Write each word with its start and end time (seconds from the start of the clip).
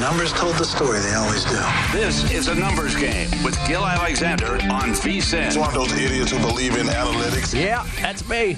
Numbers 0.00 0.32
told 0.32 0.54
the 0.54 0.64
story, 0.64 0.98
they 1.00 1.12
always 1.12 1.44
do. 1.44 1.60
This 1.92 2.32
is 2.32 2.48
a 2.48 2.54
numbers 2.54 2.96
game 2.96 3.28
with 3.44 3.54
Gill 3.68 3.86
Alexander 3.86 4.54
on 4.72 4.94
VSIN. 4.94 5.48
It's 5.48 5.58
one 5.58 5.68
of 5.68 5.74
those 5.74 5.92
idiots 5.92 6.30
who 6.30 6.38
believe 6.38 6.78
in 6.78 6.86
analytics. 6.86 7.52
Yeah, 7.52 7.86
that's 8.00 8.26
me. 8.26 8.56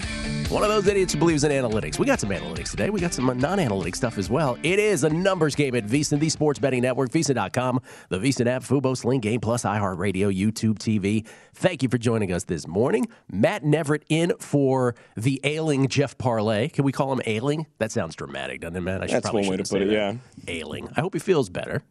One 0.52 0.62
of 0.62 0.68
those 0.68 0.86
idiots 0.86 1.14
who 1.14 1.18
believes 1.18 1.44
in 1.44 1.50
analytics. 1.50 1.98
We 1.98 2.04
got 2.04 2.20
some 2.20 2.28
analytics 2.28 2.72
today. 2.72 2.90
We 2.90 3.00
got 3.00 3.14
some 3.14 3.38
non-analytic 3.38 3.96
stuff 3.96 4.18
as 4.18 4.28
well. 4.28 4.58
It 4.62 4.78
is 4.78 5.02
a 5.02 5.08
numbers 5.08 5.54
game 5.54 5.74
at 5.74 5.86
VSIN, 5.86 6.20
the 6.20 6.28
sports 6.28 6.58
betting 6.58 6.82
network, 6.82 7.10
VSIN.com, 7.10 7.80
the 8.10 8.18
VSIN 8.18 8.46
app, 8.46 8.62
Fubo, 8.62 8.94
Sling 8.94 9.20
Game 9.20 9.40
Plus, 9.40 9.62
iHeartRadio, 9.62 10.30
YouTube 10.30 10.74
TV. 10.74 11.26
Thank 11.54 11.82
you 11.82 11.88
for 11.88 11.96
joining 11.96 12.34
us 12.34 12.44
this 12.44 12.68
morning. 12.68 13.08
Matt 13.30 13.64
Neverett 13.64 14.02
in 14.10 14.34
for 14.40 14.94
the 15.16 15.40
ailing 15.42 15.88
Jeff 15.88 16.18
Parlay. 16.18 16.68
Can 16.68 16.84
we 16.84 16.92
call 16.92 17.10
him 17.14 17.22
ailing? 17.24 17.66
That 17.78 17.90
sounds 17.90 18.14
dramatic, 18.14 18.60
doesn't 18.60 18.76
it, 18.76 18.80
Matt? 18.82 19.02
I 19.02 19.06
That's 19.06 19.22
probably 19.22 19.48
one 19.48 19.52
way 19.52 19.56
to 19.56 19.64
put 19.64 19.80
it, 19.80 19.88
that. 19.88 20.16
Ailing. 20.48 20.90
I 20.94 21.00
hope 21.00 21.14
he 21.14 21.18
feels 21.18 21.48
better. 21.48 21.82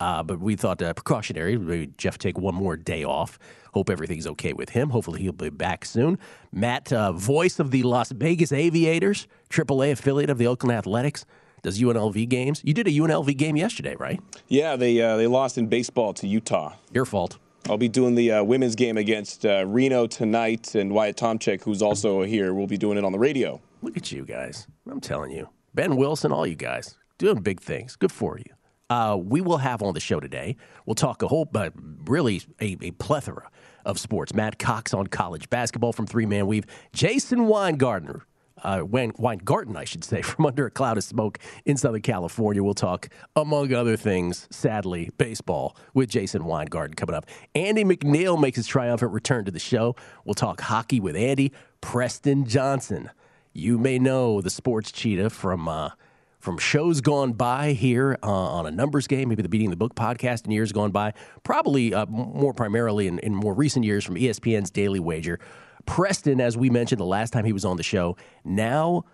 Uh, 0.00 0.22
but 0.22 0.40
we 0.40 0.56
thought 0.56 0.82
uh, 0.82 0.94
precautionary. 0.94 1.58
Maybe 1.58 1.92
Jeff 1.98 2.18
take 2.18 2.38
one 2.38 2.54
more 2.54 2.76
day 2.76 3.04
off. 3.04 3.38
Hope 3.74 3.90
everything's 3.90 4.26
okay 4.26 4.52
with 4.52 4.70
him. 4.70 4.90
Hopefully 4.90 5.20
he'll 5.22 5.32
be 5.32 5.50
back 5.50 5.84
soon. 5.84 6.18
Matt, 6.52 6.92
uh, 6.92 7.12
voice 7.12 7.60
of 7.60 7.70
the 7.70 7.82
Las 7.82 8.10
Vegas 8.10 8.50
Aviators, 8.50 9.28
AAA 9.50 9.92
affiliate 9.92 10.30
of 10.30 10.38
the 10.38 10.46
Oakland 10.46 10.76
Athletics, 10.76 11.24
does 11.62 11.78
UNLV 11.78 12.28
games. 12.28 12.62
You 12.64 12.72
did 12.72 12.88
a 12.88 12.90
UNLV 12.90 13.36
game 13.36 13.56
yesterday, 13.56 13.94
right? 13.96 14.18
Yeah, 14.48 14.76
they 14.76 15.00
uh, 15.00 15.16
they 15.18 15.26
lost 15.26 15.58
in 15.58 15.66
baseball 15.66 16.14
to 16.14 16.26
Utah. 16.26 16.74
Your 16.92 17.04
fault. 17.04 17.38
I'll 17.68 17.76
be 17.76 17.88
doing 17.88 18.14
the 18.14 18.32
uh, 18.32 18.42
women's 18.42 18.74
game 18.74 18.96
against 18.96 19.44
uh, 19.44 19.66
Reno 19.66 20.06
tonight, 20.06 20.74
and 20.74 20.92
Wyatt 20.92 21.18
Tomchek, 21.18 21.62
who's 21.62 21.82
also 21.82 22.22
here, 22.22 22.54
will 22.54 22.66
be 22.66 22.78
doing 22.78 22.96
it 22.96 23.04
on 23.04 23.12
the 23.12 23.18
radio. 23.18 23.60
Look 23.82 23.98
at 23.98 24.10
you 24.10 24.24
guys. 24.24 24.66
I'm 24.90 25.00
telling 25.00 25.30
you. 25.30 25.50
Ben 25.74 25.96
Wilson, 25.96 26.32
all 26.32 26.46
you 26.46 26.56
guys, 26.56 26.96
doing 27.18 27.42
big 27.42 27.60
things. 27.60 27.96
Good 27.96 28.10
for 28.10 28.38
you. 28.38 28.52
Uh, 28.90 29.16
we 29.16 29.40
will 29.40 29.58
have 29.58 29.82
on 29.82 29.94
the 29.94 30.00
show 30.00 30.18
today. 30.18 30.56
We'll 30.84 30.96
talk 30.96 31.22
a 31.22 31.28
whole, 31.28 31.44
but 31.44 31.72
really 32.04 32.42
a, 32.60 32.76
a 32.82 32.90
plethora 32.90 33.48
of 33.84 33.98
sports. 33.98 34.34
Matt 34.34 34.58
Cox 34.58 34.92
on 34.92 35.06
college 35.06 35.48
basketball 35.48 35.92
from 35.92 36.06
Three 36.06 36.26
Man 36.26 36.46
Weave. 36.48 36.66
Jason 36.92 37.46
Weingartner, 37.46 38.22
uh, 38.64 38.82
Wein- 38.84 39.12
Weingarten, 39.16 39.76
I 39.76 39.84
should 39.84 40.02
say, 40.02 40.22
from 40.22 40.44
Under 40.44 40.66
a 40.66 40.70
Cloud 40.72 40.98
of 40.98 41.04
Smoke 41.04 41.38
in 41.64 41.76
Southern 41.76 42.02
California. 42.02 42.64
We'll 42.64 42.74
talk, 42.74 43.08
among 43.36 43.72
other 43.72 43.96
things, 43.96 44.48
sadly, 44.50 45.10
baseball 45.16 45.76
with 45.94 46.10
Jason 46.10 46.44
Weingarten 46.44 46.94
coming 46.94 47.14
up. 47.14 47.26
Andy 47.54 47.84
McNeil 47.84 48.40
makes 48.40 48.56
his 48.56 48.66
triumphant 48.66 49.12
return 49.12 49.44
to 49.44 49.52
the 49.52 49.60
show. 49.60 49.94
We'll 50.24 50.34
talk 50.34 50.60
hockey 50.62 50.98
with 50.98 51.14
Andy. 51.14 51.52
Preston 51.80 52.44
Johnson. 52.44 53.08
You 53.52 53.78
may 53.78 54.00
know 54.00 54.40
the 54.40 54.50
sports 54.50 54.90
cheetah 54.90 55.30
from. 55.30 55.68
Uh, 55.68 55.90
from 56.40 56.58
shows 56.58 57.00
gone 57.00 57.34
by 57.34 57.72
here 57.72 58.18
uh, 58.22 58.26
on 58.26 58.66
a 58.66 58.70
numbers 58.70 59.06
game, 59.06 59.28
maybe 59.28 59.42
the 59.42 59.48
Beating 59.48 59.70
the 59.70 59.76
Book 59.76 59.94
podcast 59.94 60.46
in 60.46 60.50
years 60.50 60.72
gone 60.72 60.90
by, 60.90 61.12
probably 61.44 61.94
uh, 61.94 62.06
more 62.06 62.54
primarily 62.54 63.06
in, 63.06 63.18
in 63.20 63.34
more 63.34 63.54
recent 63.54 63.84
years 63.84 64.04
from 64.04 64.16
ESPN's 64.16 64.70
Daily 64.70 65.00
Wager. 65.00 65.38
Preston, 65.86 66.40
as 66.40 66.56
we 66.56 66.70
mentioned 66.70 67.00
the 67.00 67.04
last 67.04 67.32
time 67.32 67.44
he 67.44 67.52
was 67.52 67.64
on 67.64 67.76
the 67.76 67.82
show, 67.82 68.16
now 68.44 69.04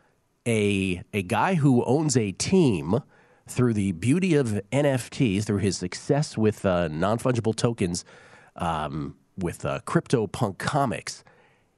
a 0.46 1.02
a 1.12 1.22
guy 1.22 1.54
who 1.54 1.84
owns 1.84 2.16
a 2.16 2.32
team 2.32 3.00
through 3.48 3.74
the 3.74 3.92
beauty 3.92 4.34
of 4.34 4.60
NFTs, 4.72 5.44
through 5.44 5.58
his 5.58 5.76
success 5.76 6.36
with 6.36 6.64
uh, 6.64 6.88
non 6.88 7.18
fungible 7.18 7.54
tokens, 7.54 8.04
um, 8.56 9.16
with 9.36 9.64
uh, 9.64 9.80
CryptoPunk 9.86 10.58
Comics. 10.58 11.24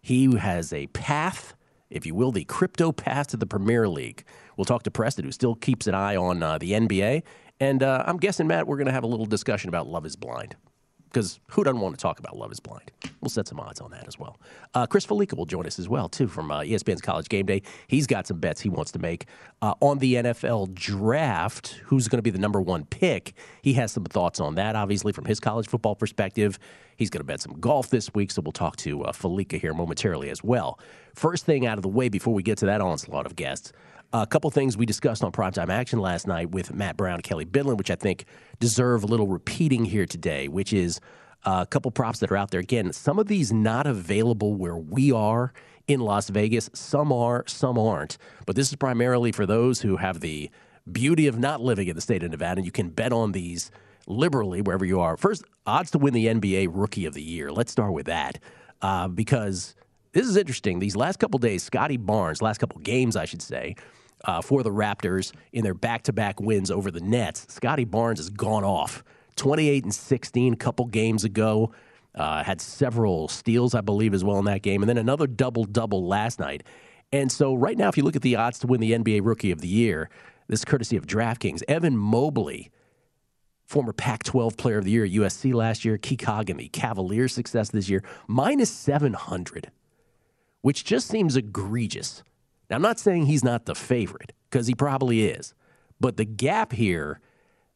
He 0.00 0.36
has 0.36 0.72
a 0.72 0.86
path, 0.88 1.54
if 1.91 2.06
you 2.06 2.15
will, 2.15 2.32
the 2.32 2.44
crypto 2.44 2.92
path 2.92 3.28
to 3.28 3.36
the 3.36 3.47
Premier 3.47 3.88
League. 3.88 4.25
We'll 4.59 4.65
talk 4.65 4.83
to 4.83 4.91
Preston, 4.91 5.25
who 5.25 5.31
still 5.31 5.55
keeps 5.55 5.87
an 5.87 5.95
eye 5.95 6.17
on 6.17 6.43
uh, 6.43 6.59
the 6.59 6.73
NBA. 6.73 7.23
And 7.61 7.83
uh, 7.83 8.03
I'm 8.07 8.19
guessing, 8.19 8.49
Matt, 8.49 8.67
we're 8.67 8.77
going 8.77 8.89
to 8.89 8.93
have 8.93 9.05
a 9.05 9.07
little 9.07 9.25
discussion 9.25 9.69
about 9.69 9.87
Love 9.87 10.05
is 10.05 10.17
Blind. 10.17 10.57
Because 11.05 11.41
who 11.53 11.65
doesn't 11.65 11.81
want 11.81 11.95
to 11.97 12.03
talk 12.03 12.19
about 12.19 12.37
Love 12.37 12.53
is 12.53 12.61
Blind? 12.61 12.91
We'll 13.21 13.31
set 13.31 13.49
some 13.49 13.59
odds 13.59 13.81
on 13.81 13.93
that 13.93 14.07
as 14.07 14.19
well. 14.19 14.39
Uh, 14.75 14.87
Chris 14.87 15.07
Fallica 15.07 15.37
will 15.37 15.47
join 15.47 15.65
us 15.65 15.79
as 15.79 15.89
well, 15.89 16.09
too, 16.09 16.27
from 16.27 16.51
uh, 16.51 16.61
ESPN's 16.61 17.01
College 17.01 17.29
Game 17.29 17.47
Day. 17.47 17.63
He's 17.87 18.07
got 18.07 18.27
some 18.27 18.41
bets 18.41 18.61
he 18.61 18.69
wants 18.69 18.91
to 18.93 18.99
make 18.99 19.27
uh, 19.63 19.75
on 19.81 19.99
the 19.99 20.15
NFL 20.15 20.75
draft. 20.75 21.81
Who's 21.85 22.09
going 22.09 22.19
to 22.19 22.23
be 22.23 22.31
the 22.31 22.39
number 22.39 22.61
one 22.61 22.85
pick? 22.85 23.35
He 23.63 23.73
has 23.75 23.93
some 23.93 24.05
thoughts 24.05 24.39
on 24.39 24.57
that, 24.57 24.77
obviously, 24.77 25.13
from 25.13 25.25
his 25.25 25.41
college 25.41 25.69
football 25.69 25.95
perspective. 25.95 26.59
He's 26.97 27.11
going 27.11 27.21
to 27.21 27.25
bet 27.25 27.41
some 27.41 27.59
golf 27.59 27.91
this 27.91 28.13
week, 28.13 28.31
so 28.33 28.43
we'll 28.43 28.53
talk 28.53 28.77
to 28.79 29.05
uh, 29.05 29.13
Fallica 29.13 29.59
here 29.59 29.73
momentarily 29.73 30.31
as 30.31 30.43
well. 30.45 30.79
First 31.15 31.47
thing 31.47 31.65
out 31.65 31.79
of 31.79 31.83
the 31.83 31.89
way 31.89 32.09
before 32.09 32.35
we 32.35 32.43
get 32.43 32.59
to 32.59 32.67
that 32.67 32.81
onslaught 32.81 33.25
of 33.25 33.35
guests, 33.37 33.73
a 34.13 34.27
couple 34.27 34.51
things 34.51 34.77
we 34.77 34.87
discussed 34.87 35.23
on 35.23 35.33
Primetime 35.33 35.69
Action 35.69 35.99
last 35.99 36.27
night 36.27 36.51
with 36.51 36.73
Matt 36.73 36.97
Brown, 36.97 37.15
and 37.15 37.23
Kelly 37.23 37.45
Bidlin, 37.45 37.77
which 37.77 37.91
I 37.91 37.95
think 37.95 38.25
deserve 38.59 39.05
a 39.05 39.07
little 39.07 39.27
repeating 39.27 39.85
here 39.85 40.07
today, 40.07 40.49
which 40.49 40.73
is 40.73 41.01
uh, 41.45 41.61
a 41.63 41.67
couple 41.67 41.91
props 41.91 42.21
that 42.21 42.31
are 42.31 42.37
out 42.37 42.51
there. 42.51 42.61
Again, 42.61 42.93
some 42.93 43.19
of 43.19 43.27
these 43.27 43.53
not 43.53 43.87
available 43.87 44.55
where 44.55 44.77
we 44.77 45.13
are 45.13 45.53
in 45.87 46.01
Las 46.01 46.29
Vegas. 46.29 46.71
Some 46.73 47.13
are, 47.13 47.45
some 47.47 47.79
aren't. 47.79 48.19
But 48.47 48.57
this 48.57 48.69
is 48.69 48.77
primarily 48.77 49.33
for 49.33 49.47
those 49.47 49.81
who 49.81 49.97
have 49.97 50.21
the 50.21 50.51
beauty 50.91 51.27
of 51.27 51.39
not 51.39 51.61
living 51.61 51.89
in 51.89 51.95
the 51.95 52.03
state 52.03 52.23
of 52.23 52.31
Nevada. 52.31 52.63
You 52.63 52.73
can 52.73 52.91
bet 52.91 53.13
on 53.13 53.33
these 53.33 53.71
liberally 54.07 54.63
wherever 54.63 54.85
you 54.85 55.01
are. 55.01 55.17
First, 55.17 55.45
odds 55.67 55.91
to 55.93 55.99
win 55.99 56.15
the 56.15 56.27
NBA 56.27 56.69
Rookie 56.71 57.05
of 57.05 57.15
the 57.15 57.23
Year. 57.23 57.53
Let's 57.53 57.73
start 57.73 57.93
with 57.93 58.07
that 58.07 58.39
uh, 58.81 59.09
because 59.09 59.75
this 60.13 60.27
is 60.27 60.37
interesting. 60.37 60.79
These 60.79 60.97
last 60.97 61.19
couple 61.19 61.39
days, 61.39 61.63
Scottie 61.63 61.99
Barnes, 61.99 62.41
last 62.41 62.59
couple 62.59 62.81
games, 62.81 63.17
I 63.17 63.27
should 63.27 63.43
say, 63.43 63.77
uh, 64.25 64.43
for 64.43 64.62
the 64.62 64.71
Raptors 64.71 65.33
in 65.53 65.65
their 65.65 65.75
back-to-back 65.75 66.41
wins 66.41 66.71
over 66.71 66.91
the 66.91 67.01
Nets. 67.01 67.47
Scottie 67.49 67.84
Barnes 67.84 68.19
has 68.19 68.31
gone 68.31 68.65
off, 68.65 69.05
28 69.37 69.84
and 69.84 69.95
16, 69.95 70.53
a 70.53 70.56
couple 70.56 70.87
games 70.87 71.25
ago. 71.25 71.73
Uh, 72.15 72.43
had 72.43 72.61
several 72.61 73.28
steals, 73.28 73.75
I 73.75 73.81
believe, 73.81 74.12
as 74.12 74.25
well 74.25 74.39
in 74.39 74.47
that 74.47 74.62
game, 74.62 74.83
and 74.83 74.89
then 74.89 74.99
another 74.99 75.27
double-double 75.27 76.07
last 76.07 76.41
night. 76.41 76.65
And 77.12 77.31
so, 77.31 77.55
right 77.55 77.77
now, 77.77 77.89
if 77.89 77.97
you 77.97 78.03
look 78.03 78.17
at 78.17 78.23
the 78.23 78.37
odds 78.37 78.59
to 78.61 78.67
win 78.67 78.81
the 78.81 78.93
NBA 78.93 79.21
Rookie 79.23 79.51
of 79.51 79.60
the 79.60 79.69
Year, 79.69 80.10
this 80.48 80.60
is 80.60 80.65
courtesy 80.65 80.97
of 80.97 81.07
DraftKings. 81.07 81.63
Evan 81.69 81.97
Mobley, 81.97 82.71
former 83.66 83.92
Pac 83.92 84.25
12 84.25 84.57
Player 84.57 84.78
of 84.78 84.84
the 84.84 84.91
Year 84.91 85.04
at 85.04 85.10
USC 85.10 85.54
last 85.54 85.84
year, 85.84 85.98
the 85.98 86.69
Cavaliers' 86.72 87.34
success 87.34 87.71
this 87.71 87.89
year, 87.89 88.03
minus 88.27 88.71
700, 88.71 89.71
which 90.63 90.84
just 90.84 91.07
seems 91.07 91.37
egregious. 91.37 92.22
Now, 92.70 92.76
I'm 92.76 92.82
not 92.82 92.98
saying 92.98 93.26
he's 93.26 93.44
not 93.44 93.66
the 93.66 93.74
favorite, 93.74 94.32
because 94.50 94.66
he 94.66 94.74
probably 94.74 95.24
is. 95.24 95.54
But 96.00 96.16
the 96.16 96.24
gap 96.24 96.72
here, 96.72 97.20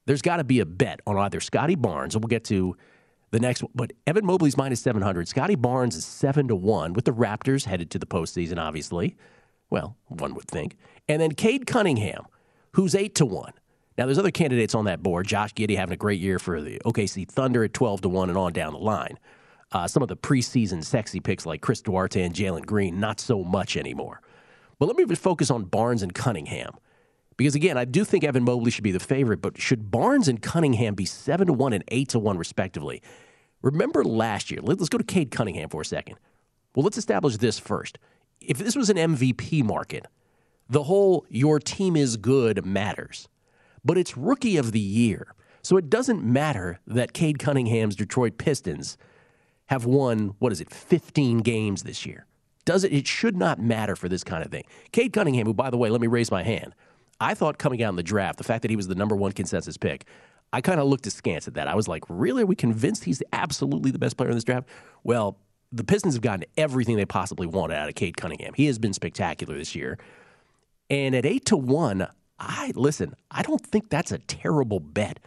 there's 0.06 0.22
got 0.22 0.36
to 0.36 0.44
be 0.44 0.60
a 0.60 0.66
bet 0.66 1.00
on 1.06 1.16
either 1.16 1.40
Scottie 1.40 1.74
Barnes, 1.74 2.14
and 2.14 2.22
we'll 2.22 2.28
get 2.28 2.44
to 2.44 2.76
the 3.30 3.40
next 3.40 3.62
one. 3.62 3.72
But 3.74 3.92
Evan 4.06 4.26
Mobley's 4.26 4.56
minus 4.56 4.80
700. 4.80 5.28
Scottie 5.28 5.54
Barnes 5.54 5.96
is 5.96 6.04
7 6.04 6.48
to 6.48 6.56
1, 6.56 6.92
with 6.92 7.04
the 7.04 7.12
Raptors 7.12 7.64
headed 7.64 7.90
to 7.90 7.98
the 7.98 8.06
postseason, 8.06 8.58
obviously. 8.58 9.16
Well, 9.70 9.96
one 10.08 10.34
would 10.34 10.48
think. 10.48 10.76
And 11.08 11.20
then 11.20 11.32
Cade 11.32 11.66
Cunningham, 11.66 12.26
who's 12.72 12.94
8 12.94 13.14
to 13.16 13.26
1. 13.26 13.52
Now, 13.98 14.06
there's 14.06 14.18
other 14.18 14.30
candidates 14.30 14.74
on 14.74 14.84
that 14.86 15.02
board. 15.02 15.26
Josh 15.26 15.54
Giddey 15.54 15.76
having 15.76 15.92
a 15.92 15.98
great 15.98 16.20
year 16.20 16.38
for 16.38 16.60
the 16.60 16.78
OKC 16.84 17.28
Thunder 17.28 17.64
at 17.64 17.74
12 17.74 18.02
to 18.02 18.08
1 18.08 18.28
and 18.28 18.38
on 18.38 18.52
down 18.52 18.72
the 18.72 18.78
line. 18.78 19.18
Uh, 19.72 19.86
some 19.86 20.02
of 20.02 20.08
the 20.08 20.16
preseason 20.16 20.84
sexy 20.84 21.20
picks 21.20 21.46
like 21.46 21.62
Chris 21.62 21.80
Duarte 21.80 22.22
and 22.22 22.34
Jalen 22.34 22.66
Green, 22.66 23.00
not 23.00 23.20
so 23.20 23.42
much 23.42 23.76
anymore. 23.76 24.20
But 24.82 24.88
let 24.88 25.08
me 25.08 25.14
focus 25.14 25.49
on 25.49 25.67
Barnes 25.67 26.02
and 26.02 26.12
Cunningham. 26.12 26.73
Because 27.37 27.55
again, 27.55 27.79
I 27.79 27.84
do 27.84 28.05
think 28.05 28.25
Evan 28.25 28.43
Mobley 28.43 28.73
should 28.73 28.82
be 28.82 28.90
the 28.90 28.99
favorite, 28.99 29.40
but 29.40 29.56
should 29.56 29.93
Barnes 29.93 30.26
and 30.26 30.43
Cunningham 30.43 30.96
be 30.96 31.05
7 31.05 31.46
to 31.46 31.52
1 31.52 31.73
and 31.73 31.84
8 31.87 32.08
to 32.08 32.19
1 32.19 32.37
respectively? 32.37 33.00
Remember 33.62 34.02
last 34.02 34.50
year, 34.50 34.58
let's 34.61 34.88
go 34.88 34.99
to 34.99 35.05
Cade 35.05 35.31
Cunningham 35.31 35.69
for 35.69 35.82
a 35.82 35.84
second. 35.84 36.17
Well, 36.75 36.82
let's 36.82 36.99
establish 36.99 37.37
this 37.37 37.61
first. 37.61 38.00
If 38.40 38.58
this 38.58 38.75
was 38.75 38.90
an 38.90 38.96
MVP 38.96 39.62
market, 39.62 40.08
the 40.69 40.82
whole 40.82 41.26
your 41.28 41.61
team 41.61 41.94
is 41.94 42.17
good 42.17 42.67
matters. 42.67 43.28
But 43.85 43.99
it's 43.99 44.17
rookie 44.17 44.56
of 44.56 44.73
the 44.73 44.81
year. 44.81 45.37
So 45.62 45.76
it 45.76 45.90
doesn't 45.90 46.25
matter 46.25 46.81
that 46.88 47.12
Cade 47.12 47.38
Cunningham's 47.38 47.94
Detroit 47.94 48.37
Pistons 48.37 48.99
have 49.67 49.85
won, 49.85 50.35
what 50.40 50.50
is 50.50 50.61
it, 50.61 50.70
15 50.70 51.38
games 51.38 51.85
this 51.85 52.05
year. 52.05 52.26
Does 52.64 52.85
it? 52.85 52.93
It 52.93 53.06
should 53.06 53.37
not 53.37 53.61
matter 53.61 53.97
for 53.97 54.09
this 54.09 54.23
kind 54.23 54.44
of 54.44 54.50
thing. 54.50 54.64
Cade 54.93 55.12
Cunningham, 55.12 55.47
who, 55.47 55.55
by 55.55 55.70
the 55.70 55.76
way, 55.76 55.91
let 55.91 56.00
me 56.00 56.06
raise 56.06 56.31
my 56.31 56.43
hand. 56.43 56.75
I 57.20 57.35
thought 57.35 57.59
coming 57.59 57.82
out 57.82 57.91
in 57.91 57.97
the 57.97 58.03
draft, 58.03 58.38
the 58.38 58.44
fact 58.44 58.62
that 58.62 58.70
he 58.70 58.76
was 58.76 58.88
the 58.88 58.94
number 58.94 59.14
one 59.14 59.32
consensus 59.32 59.76
pick, 59.76 60.06
I 60.53 60.61
kind 60.61 60.81
of 60.81 60.87
looked 60.87 61.06
askance 61.06 61.49
at 61.49 61.55
that. 61.55 61.69
I 61.69 61.75
was 61.75 61.88
like, 61.88 62.05
really? 62.09 62.43
Are 62.43 62.47
we 62.47 62.56
convinced 62.56 63.05
he's 63.05 63.23
absolutely 63.32 63.91
the 63.91 63.99
best 63.99 64.17
player 64.17 64.29
in 64.29 64.37
this 64.37 64.44
draft? 64.44 64.69
Well, 65.03 65.38
the 65.70 65.85
Pistons 65.85 66.14
have 66.14 66.23
gotten 66.23 66.44
everything 66.56 66.97
they 66.97 67.06
possibly 67.06 67.47
wanted 67.47 67.76
out 67.76 67.88
of 67.88 67.94
Cade 67.94 68.17
Cunningham. 68.17 68.53
He 68.55 68.67
has 68.67 68.79
been 68.79 68.93
spectacular 68.93 69.56
this 69.56 69.75
year. 69.75 69.99
And 70.91 71.14
at 71.14 71.25
eight 71.25 71.47
to 71.47 71.56
one, 71.56 72.06
I 72.38 72.73
listen, 72.75 73.14
I 73.31 73.43
don't 73.43 73.64
think 73.64 73.88
that's 73.88 74.12
a 74.12 74.19
terrible 74.19 74.81
bet. 74.81 75.19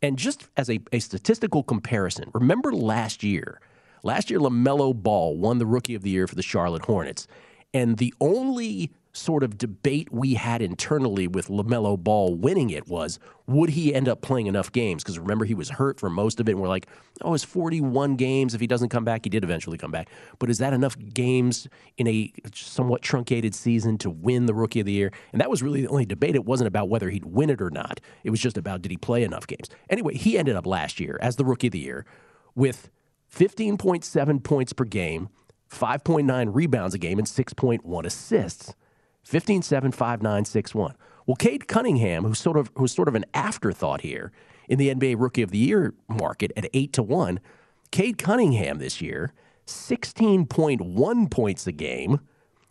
And 0.00 0.16
just 0.16 0.48
as 0.56 0.70
a, 0.70 0.80
a 0.92 1.00
statistical 1.00 1.62
comparison, 1.62 2.30
remember 2.32 2.72
last 2.72 3.22
year, 3.22 3.60
last 4.02 4.30
year 4.30 4.38
LaMelo 4.38 4.94
Ball 4.94 5.36
won 5.36 5.58
the 5.58 5.66
rookie 5.66 5.94
of 5.94 6.02
the 6.02 6.10
year 6.10 6.26
for 6.26 6.34
the 6.34 6.42
Charlotte 6.42 6.84
Hornets. 6.84 7.26
And 7.74 7.96
the 7.96 8.12
only 8.20 8.90
sort 9.14 9.42
of 9.42 9.58
debate 9.58 10.10
we 10.10 10.34
had 10.34 10.62
internally 10.62 11.26
with 11.26 11.48
LaMelo 11.48 11.98
Ball 11.98 12.34
winning 12.34 12.70
it 12.70 12.88
was 12.88 13.18
would 13.46 13.70
he 13.70 13.94
end 13.94 14.08
up 14.08 14.22
playing 14.22 14.46
enough 14.46 14.72
games? 14.72 15.02
Because 15.02 15.18
remember, 15.18 15.44
he 15.44 15.54
was 15.54 15.68
hurt 15.68 16.00
for 16.00 16.08
most 16.08 16.40
of 16.40 16.48
it. 16.48 16.52
And 16.52 16.60
we're 16.60 16.68
like, 16.68 16.86
oh, 17.20 17.34
it's 17.34 17.44
41 17.44 18.16
games. 18.16 18.54
If 18.54 18.60
he 18.60 18.66
doesn't 18.66 18.88
come 18.88 19.04
back, 19.04 19.24
he 19.24 19.30
did 19.30 19.44
eventually 19.44 19.76
come 19.76 19.90
back. 19.90 20.08
But 20.38 20.48
is 20.48 20.58
that 20.58 20.72
enough 20.72 20.96
games 21.12 21.68
in 21.98 22.06
a 22.06 22.32
somewhat 22.54 23.02
truncated 23.02 23.54
season 23.54 23.98
to 23.98 24.10
win 24.10 24.46
the 24.46 24.54
Rookie 24.54 24.80
of 24.80 24.86
the 24.86 24.92
Year? 24.92 25.12
And 25.32 25.40
that 25.40 25.50
was 25.50 25.62
really 25.62 25.82
the 25.82 25.88
only 25.88 26.06
debate. 26.06 26.34
It 26.34 26.46
wasn't 26.46 26.68
about 26.68 26.88
whether 26.88 27.10
he'd 27.10 27.26
win 27.26 27.50
it 27.50 27.60
or 27.60 27.70
not, 27.70 28.00
it 28.24 28.30
was 28.30 28.40
just 28.40 28.56
about 28.56 28.80
did 28.82 28.90
he 28.90 28.96
play 28.96 29.22
enough 29.22 29.46
games. 29.46 29.68
Anyway, 29.90 30.14
he 30.14 30.38
ended 30.38 30.56
up 30.56 30.66
last 30.66 31.00
year 31.00 31.18
as 31.20 31.36
the 31.36 31.44
Rookie 31.44 31.66
of 31.66 31.72
the 31.72 31.78
Year 31.80 32.06
with 32.54 32.90
15.7 33.34 34.42
points 34.42 34.72
per 34.72 34.84
game. 34.84 35.28
5.9 35.70 36.50
rebounds 36.54 36.94
a 36.94 36.98
game 36.98 37.18
and 37.18 37.26
6.1 37.26 38.04
assists. 38.04 38.74
15 39.24 39.62
7 39.62 39.92
5 39.92 40.22
9 40.22 40.44
6 40.44 40.74
1. 40.74 40.94
Well, 41.26 41.36
Cade 41.36 41.68
Cunningham, 41.68 42.24
who's 42.24 42.38
sort 42.38 42.56
of 42.56 42.70
who's 42.76 42.92
sort 42.92 43.08
of 43.08 43.14
an 43.14 43.24
afterthought 43.32 44.00
here 44.00 44.32
in 44.68 44.78
the 44.78 44.92
NBA 44.92 45.16
Rookie 45.18 45.42
of 45.42 45.50
the 45.50 45.58
Year 45.58 45.94
market 46.08 46.52
at 46.56 46.68
8 46.74 46.92
to 46.94 47.02
1, 47.02 47.40
Cade 47.90 48.18
Cunningham 48.18 48.78
this 48.78 49.00
year, 49.00 49.32
16.1 49.66 51.30
points 51.30 51.66
a 51.66 51.72
game, 51.72 52.20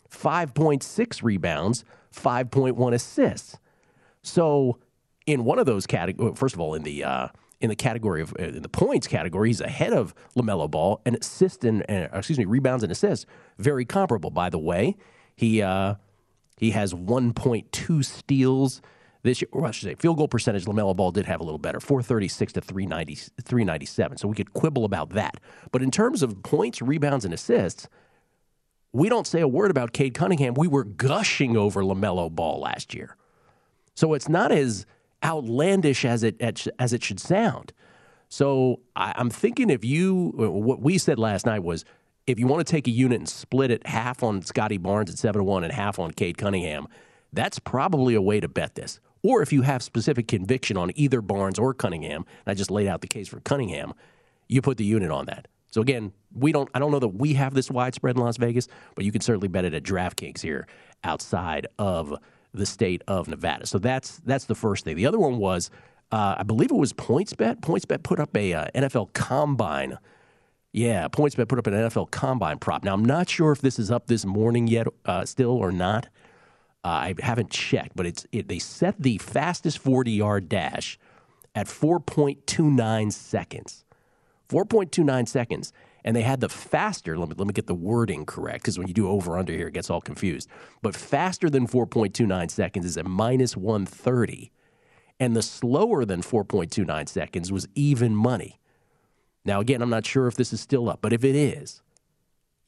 5.6 0.10 1.24
rebounds, 1.24 1.86
5.1 2.14 2.94
assists. 2.94 3.58
So, 4.22 4.80
in 5.26 5.46
one 5.46 5.60
of 5.60 5.66
those 5.66 5.88
categories, 5.88 6.38
first 6.38 6.54
of 6.54 6.60
all, 6.60 6.74
in 6.74 6.84
the 6.84 7.04
uh, 7.04 7.28
in 7.62 7.70
the 7.70 7.76
category 7.76 8.22
of 8.22 8.34
uh, 8.40 8.44
in 8.44 8.62
the 8.62 8.70
points 8.70 9.08
category, 9.08 9.50
he's 9.50 9.62
ahead 9.62 9.94
of 9.94 10.14
LaMelo 10.36 10.70
Ball, 10.70 11.02
and 11.06 11.16
assists 11.16 11.64
and 11.64 11.84
uh, 11.90 12.08
excuse 12.14 12.38
me, 12.38 12.46
rebounds 12.46 12.84
and 12.84 12.92
assists 12.92 13.26
very 13.58 13.86
comparable. 13.86 14.32
By 14.32 14.50
the 14.50 14.60
way, 14.60 14.98
he 15.36 15.62
uh, 15.62 15.96
he 16.58 16.72
has 16.72 16.94
1.2 16.94 18.06
steals 18.06 18.82
this 19.24 19.42
year. 19.42 19.50
Or 19.52 19.66
I 19.66 19.72
should 19.72 19.90
say, 19.90 19.96
field 19.96 20.18
goal 20.18 20.28
percentage, 20.28 20.66
LaMelo 20.66 20.96
Ball 20.96 21.12
did 21.12 21.26
have 21.26 21.40
a 21.40 21.44
little 21.44 21.60
better, 21.60 21.80
436 21.80 22.54
to 22.54 22.62
390, 22.62 23.16
397. 23.42 24.18
So 24.18 24.28
we 24.28 24.36
could 24.36 24.54
quibble 24.54 24.86
about 24.86 25.12
that. 25.12 25.40
But 25.72 25.82
in 25.82 25.92
terms 25.92 26.24
of 26.24 26.44
points, 26.44 26.82
rebounds, 26.82 27.26
and 27.26 27.34
assists, 27.34 27.88
we 28.94 29.10
don't 29.10 29.28
say 29.28 29.42
a 29.42 29.48
word 29.48 29.72
about 29.72 29.94
Cade 29.94 30.14
Cunningham. 30.14 30.54
We 30.56 30.68
were 30.68 30.84
gushing 30.84 31.56
over 31.56 31.82
LaMelo 31.82 32.30
Ball 32.30 32.60
last 32.60 32.94
year. 32.94 33.16
So 33.96 34.14
it's 34.14 34.30
not 34.30 34.52
as 34.52 34.86
outlandish 35.24 36.06
as 36.06 36.24
it 36.24 36.42
as 36.42 36.94
it 36.94 37.04
should 37.04 37.20
sound. 37.20 37.74
So 38.30 38.80
I, 38.96 39.14
am 39.20 39.30
thinking 39.30 39.70
if 39.70 39.84
you 39.84 40.34
uh, 40.40 40.50
what 40.50 40.82
we 40.82 40.98
said 40.98 41.20
last 41.20 41.46
night 41.46 41.64
was 41.64 41.84
if 42.28 42.40
you 42.40 42.48
want 42.48 42.66
to 42.66 42.72
take 42.72 42.88
a 42.88 42.92
unit 42.92 43.20
and 43.20 43.28
split 43.30 43.72
it 43.72 43.86
half 43.86 44.24
on 44.24 44.42
Scottie 44.42 44.78
Barnes 44.78 45.10
at 45.10 45.18
7 45.18 45.44
1 45.44 45.64
and 45.64 45.74
half 45.74 46.00
on 46.00 46.12
Cade 46.12 46.38
Cunningham, 46.38 46.88
that's 47.34 47.60
probably 47.60 48.16
a 48.16 48.22
way 48.22 48.40
to 48.40 48.48
bet 48.48 48.76
this. 48.76 49.00
Or 49.24 49.42
if 49.42 49.54
you 49.54 49.62
have 49.64 49.84
specific 49.84 50.28
conviction 50.28 50.78
on 50.78 50.92
either 50.96 51.22
Barnes 51.22 51.60
or 51.60 51.74
Cunningham, 51.74 52.26
I 52.48 52.54
just 52.54 52.72
laid 52.72 52.88
out 52.88 53.02
the 53.02 53.08
case 53.08 53.28
for 53.28 53.40
Cunningham, 53.42 53.94
you 54.48 54.62
put 54.62 54.78
the 54.78 54.86
unit 54.86 55.12
on 55.12 55.26
that. 55.26 55.48
So 55.72 55.82
again, 55.82 56.12
we 56.34 56.52
don't 56.52 56.70
I 56.74 56.80
don't 56.80 56.92
know 56.92 57.00
that 57.00 57.10
we 57.10 57.34
have 57.34 57.54
this 57.54 57.70
widespread 57.70 58.16
in 58.16 58.22
Las 58.22 58.38
Vegas, 58.38 58.68
but 58.96 59.06
you 59.06 59.12
can 59.12 59.22
certainly 59.22 59.48
bet 59.48 59.66
it 59.66 59.74
at 59.74 59.84
DraftKings 59.84 60.42
here 60.42 60.68
outside 61.04 61.68
of 61.80 62.14
the 62.54 62.66
state 62.66 63.04
of 63.08 63.28
Nevada. 63.28 63.66
So 63.66 63.80
that's 63.80 64.20
that's 64.26 64.46
the 64.46 64.56
first 64.56 64.84
thing. 64.84 64.96
The 64.96 65.06
other 65.06 65.20
one 65.20 65.38
was 65.38 65.70
uh, 66.12 66.36
I 66.38 66.44
believe 66.44 66.72
it 66.72 66.76
was 66.76 66.94
PointsBet. 66.94 67.62
PointsBet 67.62 68.04
put 68.04 68.20
up 68.20 68.36
a 68.36 68.54
uh, 68.54 68.68
NFL 68.76 69.14
Combine 69.14 69.98
yeah, 70.74 71.10
PointsBet 71.10 71.50
put 71.50 71.60
up 71.60 71.68
an 71.68 71.74
NFL 71.74 72.12
Combine 72.12 72.58
prop. 72.58 72.84
Now 72.84 72.94
I'm 72.94 73.04
not 73.04 73.30
sure 73.30 73.52
if 73.52 73.62
this 73.62 73.78
is 73.78 73.92
up 73.92 74.08
this 74.08 74.26
morning 74.26 74.68
yet, 74.68 74.88
uh, 75.06 75.26
still 75.26 75.52
or 75.52 75.72
not. 75.72 76.08
Uh, 76.84 76.88
I 76.88 77.16
haven't 77.20 77.52
checked, 77.52 77.96
but 77.96 78.06
it's 78.06 78.26
it, 78.32 78.48
they 78.48 78.60
set 78.60 78.96
the 79.00 79.18
fastest 79.18 79.80
40 79.80 80.12
yard 80.12 80.50
dash 80.50 80.98
at 81.54 81.68
4.29 81.68 83.12
seconds. 83.12 83.86
4.29 84.50 85.28
seconds, 85.28 85.74
and 86.04 86.16
they 86.16 86.22
had 86.22 86.40
the 86.40 86.50
faster. 86.50 87.18
Let 87.18 87.30
me 87.30 87.36
let 87.38 87.48
me 87.48 87.54
get 87.54 87.68
the 87.68 87.76
wording 87.76 88.26
correct 88.26 88.64
because 88.64 88.78
when 88.78 88.88
you 88.88 88.94
do 88.94 89.10
over 89.10 89.38
under 89.38 89.54
here, 89.54 89.68
it 89.68 89.74
gets 89.74 89.90
all 89.90 90.02
confused. 90.02 90.50
But 90.82 90.96
faster 90.96 91.50
than 91.50 91.68
4.29 91.68 92.50
seconds 92.50 92.86
is 92.86 92.98
at 92.98 93.06
minus 93.06 93.56
130, 93.56 94.52
and 95.20 95.36
the 95.36 95.42
slower 95.42 96.06
than 96.06 96.22
4.29 96.22 97.10
seconds 97.10 97.52
was 97.52 97.68
even 97.76 98.16
money. 98.16 98.60
Now, 99.44 99.60
again, 99.60 99.82
I'm 99.82 99.90
not 99.90 100.06
sure 100.06 100.28
if 100.28 100.36
this 100.36 100.54
is 100.54 100.62
still 100.62 100.90
up, 100.90 101.00
but 101.02 101.14
if 101.14 101.24
it 101.24 101.36
is, 101.36 101.82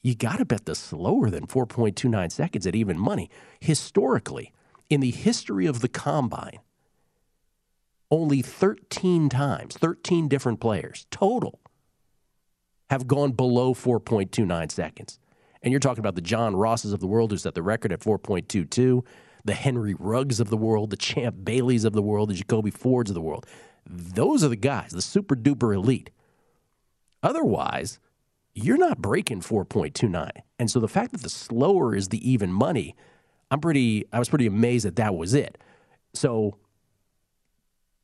you 0.02 0.14
got 0.14 0.38
to 0.38 0.44
bet 0.44 0.66
the 0.66 0.74
slower 0.74 1.30
than 1.30 1.46
4.29 1.46 2.30
seconds 2.30 2.66
at 2.66 2.74
even 2.74 2.98
money. 2.98 3.30
Historically, 3.60 4.52
in 4.90 5.00
the 5.00 5.10
history 5.10 5.66
of 5.66 5.80
the 5.80 5.88
combine, 5.88 6.58
only 8.10 8.42
13 8.42 9.28
times, 9.28 9.76
13 9.76 10.28
different 10.28 10.60
players 10.60 11.06
total 11.10 11.60
have 12.90 13.06
gone 13.06 13.32
below 13.32 13.74
4.29 13.74 14.70
seconds. 14.70 15.18
And 15.62 15.72
you're 15.72 15.80
talking 15.80 16.00
about 16.00 16.14
the 16.14 16.20
John 16.20 16.54
Rosses 16.54 16.92
of 16.92 17.00
the 17.00 17.06
world 17.06 17.30
who 17.30 17.38
set 17.38 17.54
the 17.54 17.62
record 17.62 17.92
at 17.92 18.00
4.22, 18.00 19.04
the 19.44 19.54
Henry 19.54 19.94
Ruggs 19.98 20.40
of 20.40 20.50
the 20.50 20.56
world, 20.56 20.90
the 20.90 20.96
Champ 20.96 21.36
Baileys 21.42 21.84
of 21.84 21.94
the 21.94 22.02
world, 22.02 22.30
the 22.30 22.34
Jacoby 22.34 22.70
Fords 22.70 23.10
of 23.10 23.14
the 23.14 23.20
world. 23.20 23.46
Those 23.86 24.44
are 24.44 24.48
the 24.48 24.56
guys, 24.56 24.90
the 24.90 25.02
super 25.02 25.34
duper 25.34 25.74
elite. 25.74 26.10
Otherwise, 27.22 27.98
you're 28.54 28.76
not 28.76 28.98
breaking 28.98 29.40
4.29. 29.40 30.30
And 30.58 30.70
so 30.70 30.80
the 30.80 30.88
fact 30.88 31.12
that 31.12 31.22
the 31.22 31.30
slower 31.30 31.94
is 31.94 32.08
the 32.08 32.30
even 32.30 32.52
money, 32.52 32.94
I'm 33.50 33.60
pretty 33.60 34.04
I 34.12 34.18
was 34.18 34.28
pretty 34.28 34.46
amazed 34.46 34.84
that 34.86 34.96
that 34.96 35.14
was 35.14 35.34
it. 35.34 35.58
So 36.12 36.58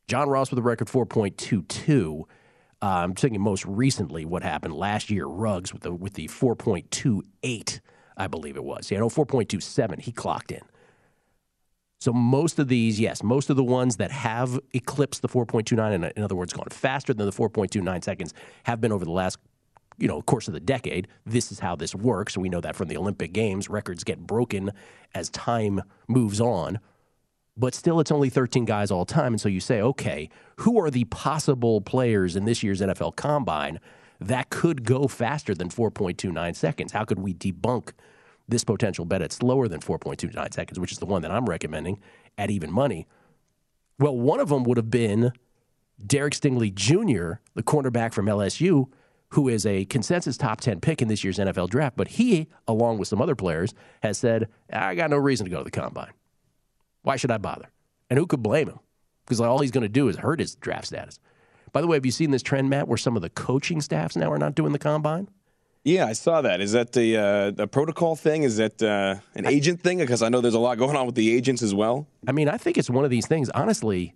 John 0.09 0.29
Ross 0.29 0.51
with 0.51 0.59
a 0.59 0.63
record 0.63 0.89
4.22. 0.89 2.25
Uh, 2.83 2.87
I'm 2.87 3.15
thinking 3.15 3.41
most 3.41 3.65
recently 3.67 4.25
what 4.25 4.43
happened 4.43 4.75
last 4.75 5.11
year. 5.11 5.27
Ruggs 5.27 5.73
with 5.73 5.83
the 5.83 5.93
with 5.93 6.15
the 6.15 6.29
4.28, 6.29 7.81
I 8.17 8.27
believe 8.27 8.57
it 8.57 8.65
was. 8.65 8.91
Yeah, 8.91 9.01
no, 9.01 9.09
4.27. 9.09 10.01
He 10.01 10.13
clocked 10.13 10.51
in. 10.51 10.63
So 12.01 12.15
most 12.15 12.59
of 12.59 12.69
these, 12.69 12.99
yes, 12.99 13.23
most 13.23 13.51
of 13.51 13.57
the 13.57 13.65
ones 13.65 13.99
that 13.99 14.11
have 14.11 14.59
eclipsed 14.73 15.21
the 15.21 15.29
4.29, 15.29 15.93
in, 15.93 16.05
in 16.17 16.23
other 16.23 16.35
words, 16.35 16.55
gone 16.55 16.69
faster 16.71 17.13
than 17.13 17.27
the 17.27 17.33
4.29 17.33 18.03
seconds, 18.03 18.33
have 18.63 18.81
been 18.81 18.91
over 18.91 19.05
the 19.05 19.11
last, 19.11 19.39
you 19.99 20.09
know, 20.09 20.23
course 20.23 20.49
of 20.49 20.55
the 20.55 20.61
decade. 20.61 21.09
This 21.27 21.53
is 21.53 21.59
how 21.59 21.77
this 21.77 21.95
works. 21.95 22.39
We 22.39 22.49
know 22.49 22.63
that 22.63 22.75
from 22.75 22.89
the 22.89 22.97
Olympic 22.97 23.35
Games, 23.35 23.69
records 23.69 24.03
get 24.03 24.19
broken 24.19 24.71
as 25.15 25.29
time 25.29 25.83
moves 26.09 26.41
on. 26.41 26.81
But 27.61 27.75
still, 27.75 28.01
it's 28.01 28.11
only 28.11 28.31
13 28.31 28.65
guys 28.65 28.91
all 28.91 29.05
time. 29.05 29.35
And 29.35 29.41
so 29.41 29.49
you 29.49 29.61
say, 29.61 29.83
okay, 29.83 30.31
who 30.57 30.81
are 30.81 30.91
the 30.91 31.05
possible 31.05 31.83
players 31.83 32.35
in 32.35 32.47
this 32.47 32.63
year's 32.63 32.81
NFL 32.81 33.17
Combine 33.17 33.81
that 34.19 34.49
could 34.49 34.85
go 34.85 35.07
faster 35.07 35.55
than 35.55 35.69
4.29 35.69 36.57
seconds? 36.57 36.93
How 36.93 37.05
could 37.05 37.19
we 37.19 37.35
debunk 37.35 37.91
this 38.51 38.65
potential 38.65 39.05
bet 39.05 39.23
at 39.23 39.33
slower 39.33 39.69
than 39.69 39.81
4.29 39.81 40.53
seconds, 40.53 40.79
which 40.79 40.93
is 40.93 40.99
the 40.99 41.07
one 41.07 41.23
that 41.23 41.31
I'm 41.31 41.47
recommending 41.47 41.99
at 42.37 42.51
even 42.51 42.71
money. 42.71 43.07
Well, 43.99 44.17
one 44.17 44.41
of 44.41 44.49
them 44.49 44.65
would 44.65 44.77
have 44.77 44.91
been 44.91 45.33
Derek 46.05 46.35
Stingley 46.35 46.75
Jr., 46.75 47.41
the 47.55 47.63
cornerback 47.63 48.13
from 48.13 48.27
LSU, 48.27 48.89
who 49.31 49.49
is 49.49 49.65
a 49.65 49.85
consensus 49.85 50.37
top 50.37 50.61
10 50.61 50.81
pick 50.81 51.01
in 51.01 51.09
this 51.09 51.23
year's 51.23 51.39
NFL 51.39 51.71
draft, 51.71 51.97
but 51.97 52.09
he, 52.09 52.49
along 52.67 52.99
with 52.99 53.07
some 53.07 53.23
other 53.23 53.37
players, 53.37 53.75
has 54.03 54.19
said, 54.19 54.49
I 54.73 54.95
got 54.95 55.11
no 55.11 55.19
reason 55.19 55.45
to 55.45 55.51
go 55.51 55.59
to 55.59 55.65
the 55.65 55.71
combine. 55.71 56.11
Why 57.03 57.17
should 57.17 57.31
I 57.31 57.39
bother? 57.39 57.71
And 58.09 58.19
who 58.19 58.27
could 58.27 58.43
blame 58.43 58.69
him? 58.69 58.81
Because 59.25 59.41
all 59.41 59.61
he's 59.61 59.71
going 59.71 59.83
to 59.83 59.89
do 59.89 60.09
is 60.09 60.17
hurt 60.17 60.41
his 60.41 60.55
draft 60.57 60.87
status. 60.87 61.19
By 61.73 61.81
the 61.81 61.87
way, 61.87 61.97
have 61.97 62.07
you 62.07 62.13
seen 62.13 62.31
this 62.33 62.43
trend, 62.43 62.69
Matt, 62.69 62.89
where 62.89 62.99
some 62.99 63.17
of 63.17 63.23
the 63.23 63.31
coaching 63.31 63.81
staffs 63.81 64.17
now 64.17 64.31
are 64.33 64.39
not 64.39 64.55
doing 64.55 64.73
the 64.73 64.79
combine? 64.79 65.29
Yeah, 65.85 66.07
I 66.07 66.13
saw 66.13 66.43
that. 66.43 66.61
Is 66.61 66.73
that 66.73 66.93
the 66.93 67.17
uh, 67.17 67.51
the 67.53 67.67
protocol 67.67 68.15
thing? 68.15 68.43
Is 68.43 68.59
that 68.59 68.83
uh, 68.83 69.17
an 69.35 69.47
agent 69.47 69.81
thing? 69.81 69.99
Because 69.99 70.21
I 70.21 70.29
know 70.29 70.43
there's 70.43 70.55
a 70.55 70.59
lot 70.59 70.77
going 70.77 70.97
on 70.97 71.07
with 71.07 71.15
the 71.15 71.35
agents 71.35 71.63
as 71.63 71.75
well. 71.75 72.07
I 72.27 72.33
mean, 72.33 72.49
I 72.51 72.59
think 72.59 72.77
it's 72.77 72.91
one 72.91 73.05
of 73.05 73.11
these 73.11 73.27
things. 73.27 73.49
Honestly, 73.51 74.15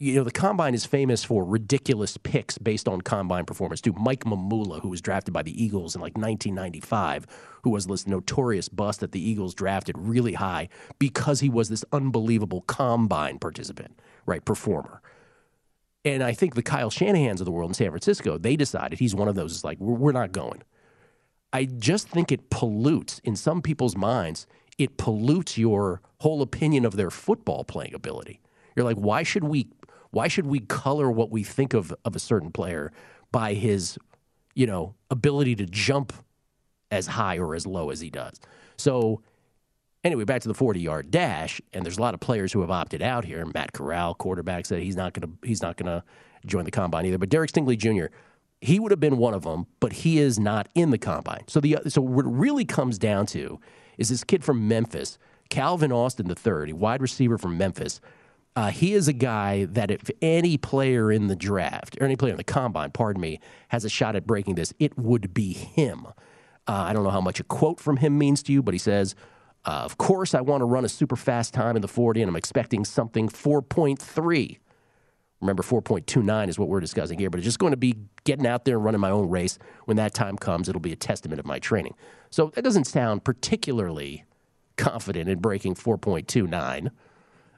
you 0.00 0.14
know, 0.14 0.22
the 0.22 0.30
combine 0.30 0.74
is 0.74 0.86
famous 0.86 1.24
for 1.24 1.44
ridiculous 1.44 2.16
picks 2.16 2.56
based 2.56 2.86
on 2.86 3.00
combine 3.00 3.44
performance. 3.44 3.80
Too, 3.80 3.94
Mike 3.94 4.24
Mamula, 4.24 4.80
who 4.80 4.88
was 4.88 5.00
drafted 5.00 5.34
by 5.34 5.42
the 5.42 5.62
Eagles 5.62 5.96
in 5.96 6.00
like 6.00 6.16
1995, 6.16 7.26
who 7.62 7.70
was 7.70 7.86
this 7.86 8.06
notorious 8.06 8.68
bust 8.68 9.00
that 9.00 9.10
the 9.10 9.20
Eagles 9.20 9.54
drafted 9.54 9.96
really 9.98 10.34
high 10.34 10.68
because 11.00 11.40
he 11.40 11.48
was 11.48 11.68
this 11.68 11.84
unbelievable 11.92 12.60
combine 12.62 13.40
participant, 13.40 14.00
right, 14.24 14.44
performer. 14.44 15.02
And 16.04 16.22
I 16.22 16.32
think 16.32 16.54
the 16.54 16.62
Kyle 16.62 16.90
Shanahan's 16.90 17.40
of 17.40 17.44
the 17.44 17.50
world 17.50 17.70
in 17.70 17.74
San 17.74 17.90
Francisco, 17.90 18.38
they 18.38 18.54
decided 18.54 19.00
he's 19.00 19.16
one 19.16 19.26
of 19.26 19.34
those. 19.34 19.52
It's 19.52 19.64
like 19.64 19.80
we're, 19.80 19.94
we're 19.94 20.12
not 20.12 20.30
going. 20.30 20.62
I 21.52 21.64
just 21.64 22.08
think 22.08 22.30
it 22.30 22.50
pollutes 22.50 23.20
in 23.24 23.34
some 23.34 23.62
people's 23.62 23.96
minds. 23.96 24.46
It 24.78 24.96
pollutes 24.96 25.58
your 25.58 26.02
whole 26.20 26.40
opinion 26.40 26.84
of 26.84 26.94
their 26.94 27.10
football 27.10 27.64
playing 27.64 27.94
ability. 27.94 28.40
You're 28.76 28.84
like, 28.84 28.96
why 28.96 29.24
should 29.24 29.42
we? 29.42 29.66
Why 30.10 30.28
should 30.28 30.46
we 30.46 30.60
color 30.60 31.10
what 31.10 31.30
we 31.30 31.42
think 31.42 31.74
of 31.74 31.94
of 32.04 32.16
a 32.16 32.18
certain 32.18 32.50
player 32.50 32.92
by 33.30 33.54
his, 33.54 33.98
you 34.54 34.66
know, 34.66 34.94
ability 35.10 35.56
to 35.56 35.66
jump 35.66 36.12
as 36.90 37.06
high 37.06 37.38
or 37.38 37.54
as 37.54 37.66
low 37.66 37.90
as 37.90 38.00
he 38.00 38.10
does? 38.10 38.40
So 38.76 39.22
Anyway, 40.04 40.24
back 40.24 40.40
to 40.42 40.48
the 40.48 40.54
40 40.54 40.80
yard 40.80 41.10
dash, 41.10 41.60
and 41.72 41.84
there's 41.84 41.98
a 41.98 42.00
lot 42.00 42.14
of 42.14 42.20
players 42.20 42.52
who 42.52 42.60
have 42.60 42.70
opted 42.70 43.02
out 43.02 43.24
here. 43.24 43.44
Matt 43.52 43.72
Corral, 43.72 44.14
quarterback, 44.14 44.64
said 44.64 44.80
he's 44.80 44.96
not 44.96 45.12
going 45.12 45.28
to 45.28 45.46
he's 45.46 45.60
not 45.60 45.76
going 45.76 45.86
to 45.86 46.04
join 46.46 46.64
the 46.64 46.70
combine 46.70 47.04
either. 47.06 47.18
But 47.18 47.28
Derek 47.28 47.50
Stingley 47.50 47.76
Jr. 47.76 48.14
He 48.60 48.78
would 48.78 48.90
have 48.90 49.00
been 49.00 49.18
one 49.18 49.34
of 49.34 49.42
them, 49.42 49.66
but 49.80 49.92
he 49.92 50.18
is 50.18 50.38
not 50.38 50.68
in 50.74 50.90
the 50.90 50.98
combine. 50.98 51.44
So 51.46 51.60
the 51.60 51.78
so 51.88 52.00
what 52.00 52.26
it 52.26 52.30
really 52.30 52.64
comes 52.64 52.98
down 52.98 53.26
to 53.26 53.60
is 53.98 54.08
this 54.08 54.22
kid 54.22 54.44
from 54.44 54.68
Memphis, 54.68 55.18
Calvin 55.50 55.92
Austin 55.92 56.28
III, 56.28 56.70
a 56.70 56.76
wide 56.76 57.02
receiver 57.02 57.36
from 57.36 57.58
Memphis. 57.58 58.00
Uh, 58.56 58.70
he 58.70 58.94
is 58.94 59.06
a 59.06 59.12
guy 59.12 59.66
that 59.66 59.90
if 59.90 60.10
any 60.20 60.56
player 60.56 61.12
in 61.12 61.28
the 61.28 61.36
draft 61.36 61.96
or 62.00 62.04
any 62.04 62.16
player 62.16 62.32
in 62.32 62.38
the 62.38 62.44
combine, 62.44 62.90
pardon 62.90 63.20
me, 63.20 63.38
has 63.68 63.84
a 63.84 63.88
shot 63.88 64.16
at 64.16 64.26
breaking 64.26 64.56
this, 64.56 64.72
it 64.78 64.98
would 64.98 65.32
be 65.32 65.52
him. 65.52 66.06
Uh, 66.66 66.72
I 66.72 66.92
don't 66.92 67.04
know 67.04 67.10
how 67.10 67.20
much 67.20 67.40
a 67.40 67.44
quote 67.44 67.78
from 67.78 67.98
him 67.98 68.18
means 68.18 68.42
to 68.44 68.52
you, 68.52 68.62
but 68.62 68.74
he 68.74 68.78
says, 68.78 69.14
uh, 69.64 69.82
of 69.84 69.98
course, 69.98 70.34
I 70.34 70.40
want 70.40 70.60
to 70.60 70.64
run 70.64 70.84
a 70.84 70.88
super 70.88 71.16
fast 71.16 71.54
time 71.54 71.76
in 71.76 71.82
the 71.82 71.88
40, 71.88 72.22
and 72.22 72.28
I'm 72.28 72.36
expecting 72.36 72.84
something 72.84 73.28
4.3. 73.28 74.58
Remember, 75.40 75.62
4.29 75.62 76.48
is 76.48 76.58
what 76.58 76.68
we're 76.68 76.80
discussing 76.80 77.18
here, 77.18 77.30
but 77.30 77.38
it's 77.38 77.44
just 77.44 77.58
going 77.58 77.70
to 77.70 77.76
be 77.76 77.96
getting 78.24 78.46
out 78.46 78.64
there 78.64 78.76
and 78.76 78.84
running 78.84 79.00
my 79.00 79.10
own 79.10 79.28
race. 79.28 79.58
When 79.84 79.96
that 79.96 80.14
time 80.14 80.36
comes, 80.36 80.68
it'll 80.68 80.80
be 80.80 80.92
a 80.92 80.96
testament 80.96 81.38
of 81.38 81.46
my 81.46 81.58
training. 81.58 81.94
So 82.30 82.50
that 82.54 82.62
doesn't 82.62 82.86
sound 82.86 83.24
particularly 83.24 84.24
confident 84.76 85.28
in 85.28 85.38
breaking 85.38 85.74
4.29. 85.74 86.90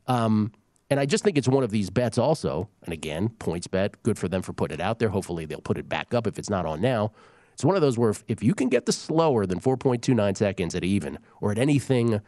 Um, 0.06 0.52
and 0.90 1.00
I 1.00 1.06
just 1.06 1.24
think 1.24 1.38
it's 1.38 1.48
one 1.48 1.64
of 1.64 1.70
these 1.70 1.88
bets 1.88 2.18
also. 2.18 2.68
And 2.82 2.92
again, 2.92 3.30
points 3.38 3.68
bet, 3.68 4.02
good 4.02 4.18
for 4.18 4.28
them 4.28 4.42
for 4.42 4.52
putting 4.52 4.78
it 4.78 4.80
out 4.80 4.98
there. 4.98 5.08
Hopefully 5.08 5.46
they'll 5.46 5.60
put 5.60 5.78
it 5.78 5.88
back 5.88 6.12
up 6.12 6.26
if 6.26 6.38
it's 6.38 6.50
not 6.50 6.66
on 6.66 6.80
now. 6.80 7.12
It's 7.54 7.64
one 7.64 7.76
of 7.76 7.82
those 7.82 7.96
where 7.96 8.10
if, 8.10 8.24
if 8.26 8.42
you 8.42 8.54
can 8.54 8.68
get 8.68 8.86
the 8.86 8.92
slower 8.92 9.46
than 9.46 9.60
4.29 9.60 10.36
seconds 10.36 10.74
at 10.74 10.84
even 10.84 11.18
or 11.40 11.52
at 11.52 11.58
anything 11.58 12.20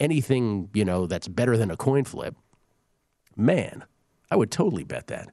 anything, 0.00 0.70
you 0.74 0.84
know, 0.84 1.06
that's 1.06 1.28
better 1.28 1.56
than 1.56 1.70
a 1.70 1.76
coin 1.76 2.04
flip, 2.04 2.36
man, 3.36 3.84
I 4.30 4.36
would 4.36 4.50
totally 4.50 4.84
bet 4.84 5.08
that. 5.08 5.30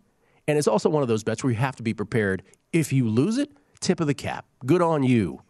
And 0.47 0.57
it's 0.57 0.67
also 0.67 0.89
one 0.89 1.01
of 1.01 1.07
those 1.07 1.23
bets 1.23 1.43
where 1.43 1.51
you 1.51 1.57
have 1.57 1.75
to 1.77 1.83
be 1.83 1.93
prepared. 1.93 2.43
If 2.71 2.93
you 2.93 3.09
lose 3.09 3.37
it, 3.37 3.51
tip 3.79 3.99
of 3.99 4.07
the 4.07 4.13
cap. 4.13 4.45
Good 4.65 4.81
on 4.81 5.03
you. 5.03 5.41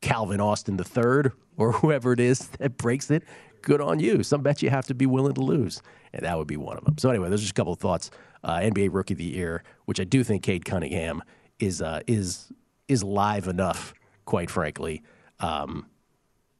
Calvin 0.00 0.40
Austin 0.40 0.78
III 0.78 1.32
or 1.56 1.72
whoever 1.72 2.12
it 2.12 2.20
is 2.20 2.48
that 2.58 2.76
breaks 2.76 3.10
it, 3.10 3.22
good 3.62 3.80
on 3.80 3.98
you. 3.98 4.22
Some 4.22 4.42
bets 4.42 4.62
you 4.62 4.70
have 4.70 4.86
to 4.86 4.94
be 4.94 5.06
willing 5.06 5.34
to 5.34 5.42
lose, 5.42 5.82
and 6.12 6.24
that 6.24 6.36
would 6.38 6.46
be 6.46 6.56
one 6.56 6.76
of 6.76 6.84
them. 6.84 6.98
So 6.98 7.10
anyway, 7.10 7.28
there's 7.28 7.42
just 7.42 7.52
a 7.52 7.54
couple 7.54 7.72
of 7.72 7.78
thoughts. 7.78 8.10
Uh, 8.44 8.58
NBA 8.58 8.90
Rookie 8.92 9.14
of 9.14 9.18
the 9.18 9.24
Year, 9.24 9.64
which 9.86 9.98
I 9.98 10.04
do 10.04 10.22
think 10.22 10.42
Cade 10.42 10.64
Cunningham 10.64 11.22
is 11.58 11.82
uh, 11.82 12.00
is 12.06 12.52
is 12.88 13.02
live 13.02 13.48
enough, 13.48 13.92
quite 14.24 14.50
frankly. 14.50 15.02
Um, 15.40 15.86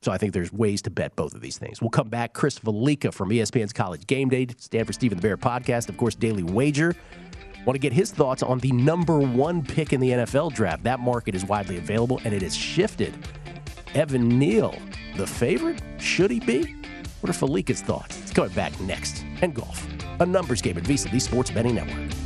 so 0.02 0.12
I 0.12 0.18
think 0.18 0.34
there's 0.34 0.52
ways 0.52 0.82
to 0.82 0.90
bet 0.90 1.16
both 1.16 1.34
of 1.34 1.40
these 1.40 1.58
things. 1.58 1.80
We'll 1.80 1.90
come 1.90 2.08
back. 2.08 2.32
Chris 2.32 2.58
Fallica 2.58 3.12
from 3.12 3.30
ESPN's 3.30 3.72
College 3.72 4.06
Game 4.06 4.28
Day, 4.28 4.46
Stanford 4.58 4.94
Steve 4.94 5.12
and 5.12 5.20
the 5.20 5.22
Bear 5.22 5.36
podcast, 5.36 5.88
of 5.88 5.96
course, 5.96 6.14
Daily 6.14 6.42
Wager. 6.42 6.94
Want 7.64 7.74
to 7.74 7.80
get 7.80 7.92
his 7.92 8.12
thoughts 8.12 8.44
on 8.44 8.60
the 8.60 8.70
number 8.70 9.18
one 9.18 9.64
pick 9.64 9.92
in 9.92 10.00
the 10.00 10.10
NFL 10.10 10.54
draft. 10.54 10.84
That 10.84 11.00
market 11.00 11.34
is 11.34 11.44
widely 11.44 11.78
available 11.78 12.20
and 12.24 12.32
it 12.32 12.42
has 12.42 12.54
shifted. 12.54 13.12
Evan 13.96 14.38
Neal, 14.38 14.78
the 15.16 15.26
favorite? 15.26 15.80
Should 15.96 16.30
he 16.30 16.38
be? 16.38 16.74
What 17.22 17.30
are 17.30 17.32
Fallica's 17.32 17.80
thoughts? 17.80 18.20
It's 18.20 18.30
coming 18.30 18.52
back 18.52 18.78
next. 18.78 19.24
And 19.40 19.54
golf. 19.54 19.86
A 20.20 20.26
numbers 20.26 20.60
game 20.60 20.76
at 20.76 20.84
VSiN, 20.84 21.12
the 21.12 21.18
Sports 21.18 21.50
Betting 21.50 21.76
Network. 21.76 22.25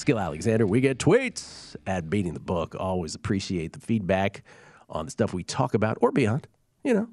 Skill 0.00 0.18
Alexander, 0.18 0.66
we 0.66 0.80
get 0.80 0.98
tweets 0.98 1.76
at 1.86 2.08
Beating 2.08 2.32
the 2.32 2.40
Book. 2.40 2.74
Always 2.78 3.14
appreciate 3.14 3.74
the 3.74 3.80
feedback 3.80 4.42
on 4.88 5.04
the 5.04 5.10
stuff 5.10 5.34
we 5.34 5.44
talk 5.44 5.74
about 5.74 5.98
or 6.00 6.10
beyond. 6.10 6.48
You 6.82 6.94
know, 6.94 7.08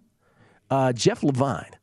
uh, 0.70 0.94
Jeff 0.94 1.22
Levine, 1.22 1.75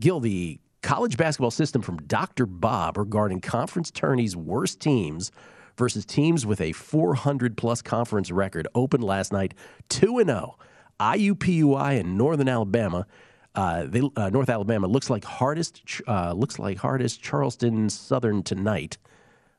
Gill, 0.00 0.18
the 0.18 0.58
college 0.82 1.18
basketball 1.18 1.50
system 1.50 1.82
from 1.82 1.98
Dr. 1.98 2.46
Bob 2.46 2.96
regarding 2.96 3.42
conference 3.42 3.90
tourneys' 3.90 4.34
worst 4.34 4.80
teams 4.80 5.30
versus 5.76 6.06
teams 6.06 6.46
with 6.46 6.62
a 6.62 6.72
400 6.72 7.56
plus 7.58 7.82
conference 7.82 8.30
record 8.30 8.66
opened 8.74 9.04
last 9.04 9.32
night 9.32 9.52
2 9.90 10.24
0. 10.24 10.58
IUPUI 10.98 12.00
and 12.00 12.16
Northern 12.16 12.48
Alabama. 12.48 13.06
Uh, 13.54 13.84
they, 13.86 14.00
uh, 14.16 14.30
North 14.30 14.48
Alabama 14.48 14.86
looks 14.86 15.10
like 15.10 15.24
hardest 15.24 15.82
uh, 16.08 16.32
looks 16.32 16.58
like 16.58 16.78
hardest 16.78 17.22
Charleston 17.22 17.90
Southern 17.90 18.42
tonight. 18.42 18.96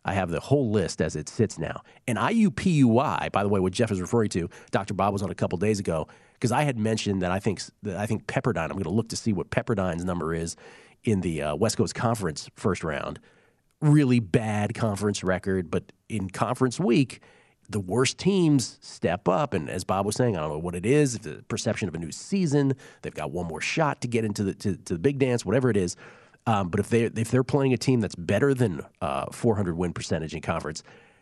I 0.07 0.13
have 0.13 0.29
the 0.29 0.39
whole 0.39 0.71
list 0.71 1.01
as 1.01 1.17
it 1.17 1.27
sits 1.27 1.59
now. 1.59 1.81
And 2.07 2.17
IUPUI, 2.17 3.31
by 3.31 3.43
the 3.43 3.49
way, 3.49 3.59
what 3.59 3.73
Jeff 3.73 3.91
is 3.91 3.99
referring 3.99 4.29
to, 4.29 4.49
Dr. 4.71 4.93
Bob 4.93 5.11
was 5.11 5.21
on 5.21 5.29
a 5.29 5.35
couple 5.35 5.57
days 5.57 5.79
ago 5.79 6.07
because 6.33 6.53
I 6.53 6.63
had 6.63 6.79
mentioned 6.79 7.21
that 7.21 7.31
I 7.31 7.39
think 7.39 7.61
that 7.83 7.97
I 7.97 8.05
think 8.05 8.25
Pepperdine. 8.25 8.63
I'm 8.63 8.71
going 8.71 8.83
to 8.83 8.89
look 8.89 9.09
to 9.09 9.17
see 9.17 9.33
what 9.33 9.49
Pepperdine's 9.49 10.05
number 10.05 10.33
is 10.33 10.55
in 11.03 11.21
the 11.21 11.41
uh, 11.41 11.55
West 11.55 11.77
Coast 11.77 11.93
Conference 11.93 12.49
first 12.55 12.85
round. 12.85 13.19
Really 13.81 14.19
bad 14.19 14.73
conference 14.73 15.23
record, 15.23 15.69
but 15.69 15.91
in 16.09 16.29
conference 16.29 16.79
week, 16.79 17.21
the 17.69 17.79
worst 17.79 18.17
teams 18.17 18.79
step 18.81 19.27
up. 19.27 19.53
And 19.53 19.69
as 19.69 19.83
Bob 19.83 20.05
was 20.05 20.15
saying, 20.15 20.37
I 20.37 20.39
don't 20.39 20.49
know 20.49 20.57
what 20.57 20.73
it 20.73 20.85
is, 20.85 21.15
if 21.15 21.23
the 21.23 21.43
perception 21.49 21.87
of 21.87 21.95
a 21.95 21.99
new 21.99 22.11
season, 22.11 22.73
they've 23.01 23.13
got 23.13 23.31
one 23.31 23.45
more 23.45 23.61
shot 23.61 24.01
to 24.01 24.07
get 24.07 24.23
into 24.23 24.43
the 24.43 24.53
to, 24.55 24.77
to 24.77 24.93
the 24.93 24.99
big 24.99 25.19
dance, 25.19 25.45
whatever 25.45 25.69
it 25.69 25.77
is. 25.77 25.97
Um, 26.48 26.70
but 26.70 26.80
if 26.80 26.89
they 26.89 27.04
if 27.04 27.30
they're 27.30 27.44
playing 27.44 27.74
a 27.74 27.77
team 27.77 28.00
that's 28.00 28.16
better 28.16 28.54
than 28.54 28.82
uh, 29.01 29.25
400 29.32 29.75
win 29.75 29.94
percentage 29.94 30.34
in 30.34 30.42
conference, 30.42 30.82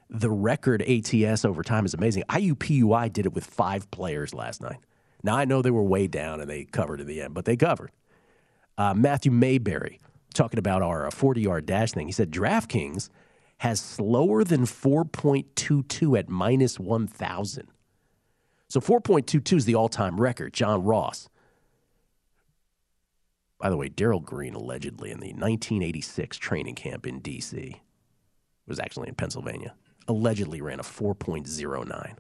the 0.10 0.30
record 0.30 0.84
ATS 0.84 1.44
over 1.44 1.64
time 1.64 1.86
is 1.86 1.94
amazing. 1.96 2.24
IUPUI 2.30 3.12
did 3.12 3.26
it 3.26 3.34
with 3.34 3.44
five 3.44 3.90
players 3.90 4.34
last 4.34 4.62
night. 4.62 4.78
Now 5.24 5.36
I 5.36 5.46
know 5.46 5.64
they 5.64 5.72
were 5.72 5.84
way 5.84 6.06
down 6.06 6.40
and 6.40 6.50
they 6.50 6.66
covered 6.66 7.02
in 7.02 7.08
the 7.08 7.22
end, 7.22 7.34
but 7.34 7.46
they 7.46 7.58
covered. 7.58 7.92
Uh, 8.78 8.94
Matthew 8.94 9.32
Mayberry 9.32 10.00
talking 10.36 10.60
about 10.60 10.84
our 10.84 11.10
40 11.10 11.42
yard 11.42 11.66
dash 11.66 11.92
thing. 11.94 12.06
He 12.06 12.14
said 12.14 12.30
DraftKings 12.30 13.10
has 13.60 13.80
slower 13.80 14.44
than 14.44 14.66
4.22 14.66 16.20
at 16.20 16.30
minus 16.30 16.80
1,000. 16.80 17.68
So 18.68 18.80
4.22 18.80 19.58
is 19.58 19.66
the 19.66 19.76
all 19.76 19.90
time 19.90 20.22
record. 20.22 20.54
John 20.54 20.84
Ross. 20.84 21.30
By 23.60 23.70
the 23.70 23.78
way, 23.78 23.90
Darrell 23.90 24.20
Green 24.20 24.54
allegedly 24.54 25.12
in 25.12 25.20
the 25.20 25.30
1986 25.30 26.38
training 26.38 26.76
camp 26.76 27.08
in 27.08 27.20
D.C. 27.20 27.82
was 28.68 28.80
actually 28.80 29.08
in 29.08 29.16
Pennsylvania. 29.16 29.74
Allegedly 30.08 30.62
ran 30.62 30.80
a 30.80 30.84
4.09. 30.84 32.18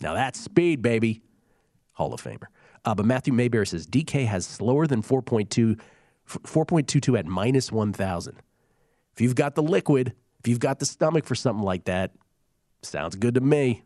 Now 0.00 0.14
that's 0.14 0.40
speed, 0.40 0.82
baby. 0.82 1.22
Hall 1.92 2.12
of 2.12 2.22
Famer. 2.22 2.46
Uh, 2.84 2.94
but 2.94 3.06
Matthew 3.06 3.32
Mayberry 3.32 3.66
says 3.66 3.86
DK 3.86 4.26
has 4.26 4.44
slower 4.44 4.86
than 4.86 5.02
4.2, 5.02 5.78
4.22 6.28 7.18
at 7.18 7.26
minus 7.26 7.70
1,000. 7.70 8.36
If 9.12 9.20
you've 9.20 9.34
got 9.34 9.54
the 9.54 9.62
liquid, 9.62 10.14
if 10.40 10.48
you've 10.48 10.58
got 10.58 10.78
the 10.80 10.86
stomach 10.86 11.24
for 11.24 11.34
something 11.34 11.64
like 11.64 11.84
that, 11.84 12.12
sounds 12.82 13.14
good 13.14 13.34
to 13.34 13.40
me. 13.40 13.84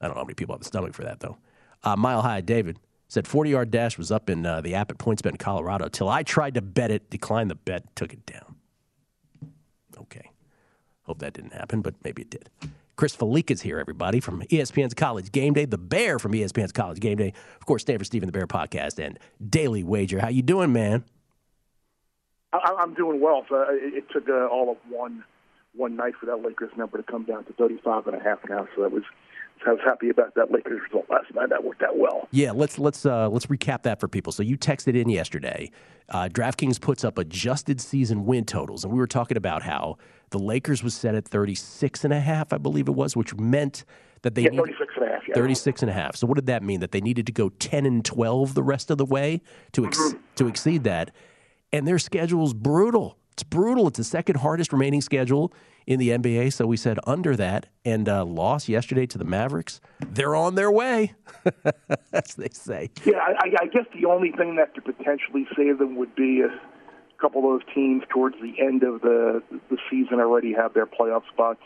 I 0.00 0.06
don't 0.06 0.14
know 0.14 0.20
how 0.20 0.24
many 0.24 0.34
people 0.34 0.54
have 0.54 0.60
the 0.60 0.66
stomach 0.66 0.94
for 0.94 1.04
that, 1.04 1.20
though. 1.20 1.38
Uh, 1.84 1.96
Mile 1.96 2.22
High 2.22 2.40
David 2.40 2.78
said 3.08 3.26
40 3.26 3.50
yard 3.50 3.70
dash 3.70 3.98
was 3.98 4.10
up 4.10 4.28
in 4.30 4.44
uh, 4.44 4.60
the 4.60 4.74
app 4.74 4.90
at 4.90 4.98
PointsBet 4.98 5.30
in 5.30 5.36
Colorado 5.36 5.88
till 5.88 6.08
I 6.08 6.22
tried 6.22 6.54
to 6.54 6.62
bet 6.62 6.90
it, 6.90 7.10
declined 7.10 7.50
the 7.50 7.54
bet, 7.54 7.94
took 7.96 8.12
it 8.12 8.26
down. 8.26 8.56
Okay. 9.98 10.30
Hope 11.02 11.20
that 11.20 11.32
didn't 11.34 11.52
happen, 11.52 11.82
but 11.82 11.94
maybe 12.04 12.22
it 12.22 12.30
did. 12.30 12.50
Chris 12.96 13.16
is 13.20 13.60
here, 13.60 13.78
everybody, 13.78 14.20
from 14.20 14.40
ESPN's 14.42 14.94
College 14.94 15.30
Game 15.30 15.52
Day, 15.52 15.66
the 15.66 15.76
Bear 15.76 16.18
from 16.18 16.32
ESPN's 16.32 16.72
College 16.72 16.98
Game 16.98 17.18
Day, 17.18 17.34
of 17.60 17.66
course, 17.66 17.82
Stanford 17.82 18.06
Steve 18.06 18.22
and 18.22 18.28
the 18.28 18.32
Bear 18.32 18.46
podcast, 18.46 18.98
and 18.98 19.18
Daily 19.50 19.84
Wager. 19.84 20.18
How 20.18 20.28
you 20.28 20.42
doing, 20.42 20.72
man? 20.72 21.04
I'm 22.52 22.94
doing 22.94 23.20
well. 23.20 23.44
So 23.48 23.66
it 23.68 24.04
took 24.10 24.28
uh, 24.28 24.46
all 24.46 24.70
of 24.70 24.78
one 24.88 25.24
one 25.76 25.96
night 25.96 26.14
for 26.18 26.26
that 26.26 26.42
Lakers 26.42 26.70
number 26.76 26.98
to 26.98 27.04
come 27.04 27.24
down 27.24 27.44
to 27.44 27.52
35 27.52 28.06
and 28.06 28.16
a 28.16 28.22
half 28.22 28.38
now. 28.48 28.66
So 28.74 28.82
that 28.82 28.92
was 28.92 29.02
I 29.66 29.70
was 29.70 29.80
happy 29.84 30.10
about 30.10 30.34
that 30.34 30.52
Lakers 30.52 30.80
result 30.82 31.06
last 31.10 31.34
night. 31.34 31.48
That 31.48 31.64
worked 31.64 31.82
out 31.82 31.98
well. 31.98 32.28
Yeah, 32.30 32.52
let's 32.52 32.78
let's 32.78 33.04
uh, 33.04 33.28
let's 33.28 33.46
recap 33.46 33.82
that 33.82 33.98
for 34.00 34.06
people. 34.06 34.32
So 34.32 34.42
you 34.42 34.56
texted 34.56 35.00
in 35.00 35.08
yesterday. 35.08 35.70
Uh, 36.08 36.28
DraftKings 36.30 36.80
puts 36.80 37.04
up 37.04 37.18
adjusted 37.18 37.80
season 37.80 38.26
win 38.26 38.44
totals, 38.44 38.84
and 38.84 38.92
we 38.92 38.98
were 38.98 39.08
talking 39.08 39.36
about 39.36 39.62
how 39.62 39.96
the 40.30 40.38
Lakers 40.38 40.84
was 40.84 40.94
set 40.94 41.14
at 41.14 41.26
36 41.26 42.04
and 42.04 42.12
a 42.12 42.20
half, 42.20 42.52
I 42.52 42.58
believe 42.58 42.86
it 42.86 42.94
was, 42.94 43.16
which 43.16 43.34
meant 43.34 43.84
that 44.22 44.34
they 44.34 44.42
yeah, 44.42 44.50
36 44.50 44.92
and 44.96 45.04
a 45.04 45.12
half. 45.12 45.22
Yeah. 45.28 45.34
36 45.34 45.82
and 45.82 45.90
a 45.90 45.94
half. 45.94 46.16
So 46.16 46.26
what 46.26 46.34
did 46.36 46.46
that 46.46 46.62
mean? 46.62 46.80
That 46.80 46.92
they 46.92 47.00
needed 47.00 47.26
to 47.26 47.32
go 47.32 47.48
10 47.48 47.86
and 47.86 48.04
12 48.04 48.54
the 48.54 48.62
rest 48.62 48.90
of 48.90 48.98
the 48.98 49.04
way 49.04 49.40
to 49.72 49.86
ex- 49.86 49.98
mm-hmm. 49.98 50.18
to 50.36 50.46
exceed 50.46 50.84
that, 50.84 51.10
and 51.72 51.88
their 51.88 51.98
schedule's 51.98 52.54
brutal. 52.54 53.18
It's 53.36 53.42
brutal. 53.42 53.86
It's 53.88 53.98
the 53.98 54.04
second 54.04 54.36
hardest 54.36 54.72
remaining 54.72 55.02
schedule 55.02 55.52
in 55.86 55.98
the 55.98 56.08
NBA. 56.08 56.54
So 56.54 56.66
we 56.66 56.78
said 56.78 56.98
under 57.06 57.36
that 57.36 57.66
and 57.84 58.08
uh, 58.08 58.24
lost 58.24 58.66
yesterday 58.66 59.04
to 59.08 59.18
the 59.18 59.26
Mavericks. 59.26 59.78
They're 60.00 60.34
on 60.34 60.54
their 60.54 60.70
way, 60.70 61.12
as 62.14 62.34
they 62.34 62.48
say. 62.48 62.88
Yeah, 63.04 63.18
I, 63.18 63.48
I 63.60 63.66
guess 63.66 63.84
the 63.92 64.06
only 64.06 64.32
thing 64.32 64.56
that 64.56 64.72
could 64.72 64.86
potentially 64.86 65.46
save 65.54 65.80
them 65.80 65.96
would 65.96 66.14
be 66.14 66.40
a 66.40 66.48
couple 67.20 67.40
of 67.40 67.60
those 67.60 67.74
teams 67.74 68.04
towards 68.08 68.36
the 68.40 68.54
end 68.58 68.82
of 68.82 69.02
the 69.02 69.42
the 69.68 69.76
season 69.90 70.18
already 70.18 70.54
have 70.54 70.72
their 70.72 70.86
playoff 70.86 71.22
spots. 71.30 71.62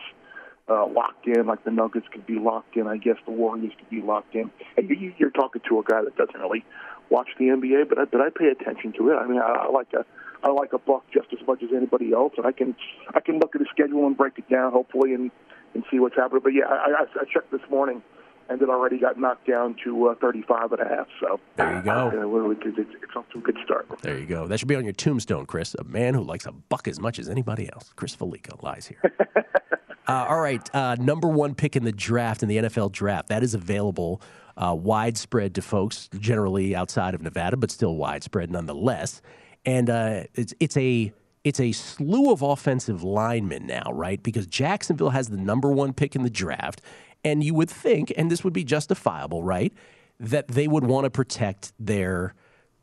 Uh, 0.68 0.86
locked 0.86 1.26
in, 1.26 1.46
like 1.46 1.64
the 1.64 1.70
Nuggets 1.70 2.06
could 2.12 2.24
be 2.26 2.38
locked 2.38 2.76
in. 2.76 2.86
I 2.86 2.96
guess 2.96 3.16
the 3.26 3.32
Warriors 3.32 3.72
could 3.76 3.90
be 3.90 4.00
locked 4.00 4.36
in. 4.36 4.52
And 4.76 4.88
you, 4.88 5.12
you're 5.18 5.30
talking 5.30 5.62
to 5.68 5.80
a 5.80 5.82
guy 5.82 6.00
that 6.04 6.16
doesn't 6.16 6.40
really 6.40 6.64
watch 7.08 7.26
the 7.40 7.46
NBA, 7.46 7.88
but 7.88 7.98
I, 7.98 8.04
but 8.04 8.20
I 8.20 8.28
pay 8.30 8.46
attention 8.46 8.92
to 8.92 9.10
it. 9.10 9.16
I 9.16 9.26
mean, 9.26 9.40
I, 9.40 9.64
I 9.66 9.68
like 9.68 9.88
a 9.94 10.06
I 10.42 10.50
like 10.50 10.72
a 10.72 10.78
buck 10.78 11.04
just 11.12 11.28
as 11.32 11.46
much 11.46 11.62
as 11.62 11.70
anybody 11.74 12.12
else, 12.12 12.32
and 12.36 12.46
I 12.46 12.52
can 12.52 12.74
I 13.14 13.20
can 13.20 13.38
look 13.38 13.54
at 13.54 13.60
the 13.60 13.66
schedule 13.70 14.06
and 14.06 14.16
break 14.16 14.38
it 14.38 14.48
down 14.48 14.72
hopefully 14.72 15.14
and 15.14 15.30
and 15.74 15.84
see 15.90 15.98
what's 15.98 16.16
happening. 16.16 16.40
But 16.42 16.54
yeah, 16.54 16.64
I, 16.68 17.02
I, 17.02 17.20
I 17.20 17.24
checked 17.32 17.50
this 17.52 17.60
morning, 17.70 18.02
and 18.48 18.60
it 18.60 18.68
already 18.68 18.98
got 18.98 19.18
knocked 19.18 19.46
down 19.46 19.76
to 19.84 20.08
uh, 20.08 20.14
35 20.20 20.72
and 20.72 20.82
a 20.82 20.88
half. 20.88 21.06
So 21.20 21.40
there 21.56 21.76
you 21.76 21.82
go. 21.82 21.90
Uh, 22.08 22.50
it's, 22.50 22.78
it's 23.02 23.16
off 23.16 23.28
to 23.32 23.38
a 23.38 23.42
good 23.42 23.58
start. 23.64 23.86
There 24.02 24.18
you 24.18 24.26
go. 24.26 24.46
That 24.46 24.58
should 24.58 24.68
be 24.68 24.74
on 24.74 24.84
your 24.84 24.92
tombstone, 24.92 25.46
Chris. 25.46 25.74
A 25.78 25.84
man 25.84 26.14
who 26.14 26.22
likes 26.22 26.46
a 26.46 26.52
buck 26.52 26.88
as 26.88 27.00
much 27.00 27.18
as 27.18 27.28
anybody 27.28 27.70
else. 27.72 27.92
Chris 27.96 28.16
Fallica 28.16 28.60
lies 28.62 28.86
here. 28.86 29.00
uh, 30.08 30.26
all 30.28 30.40
right, 30.40 30.68
uh, 30.74 30.96
number 30.98 31.28
one 31.28 31.54
pick 31.54 31.76
in 31.76 31.84
the 31.84 31.92
draft 31.92 32.42
in 32.42 32.48
the 32.48 32.56
NFL 32.56 32.92
draft 32.92 33.28
that 33.28 33.42
is 33.42 33.54
available. 33.54 34.20
Uh, 34.56 34.74
widespread 34.74 35.54
to 35.54 35.62
folks 35.62 36.10
generally 36.18 36.74
outside 36.74 37.14
of 37.14 37.22
Nevada, 37.22 37.56
but 37.56 37.70
still 37.70 37.96
widespread 37.96 38.50
nonetheless 38.50 39.22
and 39.64 39.90
uh, 39.90 40.24
it's 40.34 40.54
it's 40.60 40.76
a 40.76 41.12
it's 41.44 41.60
a 41.60 41.72
slew 41.72 42.30
of 42.32 42.42
offensive 42.42 43.02
linemen 43.02 43.66
now, 43.66 43.90
right? 43.92 44.22
Because 44.22 44.46
Jacksonville 44.46 45.10
has 45.10 45.28
the 45.28 45.36
number 45.36 45.70
one 45.70 45.92
pick 45.92 46.14
in 46.14 46.22
the 46.22 46.30
draft, 46.30 46.80
and 47.24 47.42
you 47.42 47.54
would 47.54 47.70
think, 47.70 48.12
and 48.16 48.30
this 48.30 48.44
would 48.44 48.52
be 48.52 48.64
justifiable, 48.64 49.42
right, 49.42 49.72
that 50.18 50.48
they 50.48 50.68
would 50.68 50.84
want 50.84 51.04
to 51.04 51.10
protect 51.10 51.72
their 51.78 52.34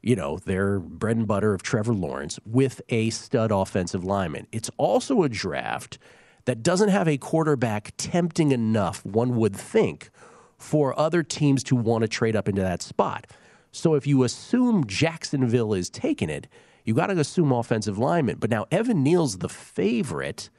you 0.01 0.15
know, 0.15 0.37
their 0.37 0.79
bread 0.79 1.17
and 1.17 1.27
butter 1.27 1.53
of 1.53 1.63
Trevor 1.63 1.93
Lawrence 1.93 2.39
with 2.45 2.81
a 2.89 3.09
stud 3.09 3.51
offensive 3.51 4.03
lineman. 4.03 4.47
It's 4.51 4.69
also 4.77 5.23
a 5.23 5.29
draft 5.29 5.97
that 6.45 6.63
doesn't 6.63 6.89
have 6.89 7.07
a 7.09 7.17
quarterback 7.17 7.91
tempting 7.97 8.51
enough, 8.51 9.05
one 9.05 9.35
would 9.35 9.55
think, 9.55 10.09
for 10.57 10.97
other 10.97 11.23
teams 11.23 11.63
to 11.65 11.75
want 11.75 12.03
to 12.03 12.07
trade 12.07 12.35
up 12.35 12.47
into 12.47 12.61
that 12.61 12.81
spot. 12.81 13.27
So 13.71 13.95
if 13.95 14.07
you 14.07 14.23
assume 14.23 14.87
Jacksonville 14.87 15.73
is 15.73 15.89
taking 15.89 16.29
it, 16.29 16.47
you 16.87 16.93
got 16.93 17.07
to 17.07 17.19
assume 17.19 17.51
offensive 17.51 17.97
lineman. 17.99 18.37
But 18.39 18.49
now 18.49 18.65
Evan 18.71 19.03
Neal's 19.03 19.39
the 19.39 19.49
favorite, 19.49 20.49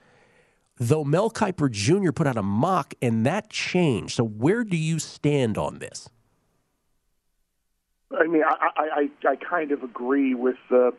though 0.77 1.03
Mel 1.03 1.31
Kiper 1.31 1.71
Jr. 1.71 2.13
put 2.13 2.27
out 2.27 2.37
a 2.37 2.43
mock 2.43 2.93
and 3.01 3.25
that 3.25 3.49
changed. 3.49 4.15
So 4.15 4.25
where 4.25 4.63
do 4.63 4.77
you 4.77 4.99
stand 4.99 5.57
on 5.57 5.79
this? 5.79 6.11
I 8.17 8.27
mean, 8.27 8.43
I, 8.47 9.09
I, 9.25 9.29
I 9.29 9.37
kind 9.37 9.73
of 9.73 9.83
agree 9.83 10.35
with 10.35 10.59
uh, 10.71 10.91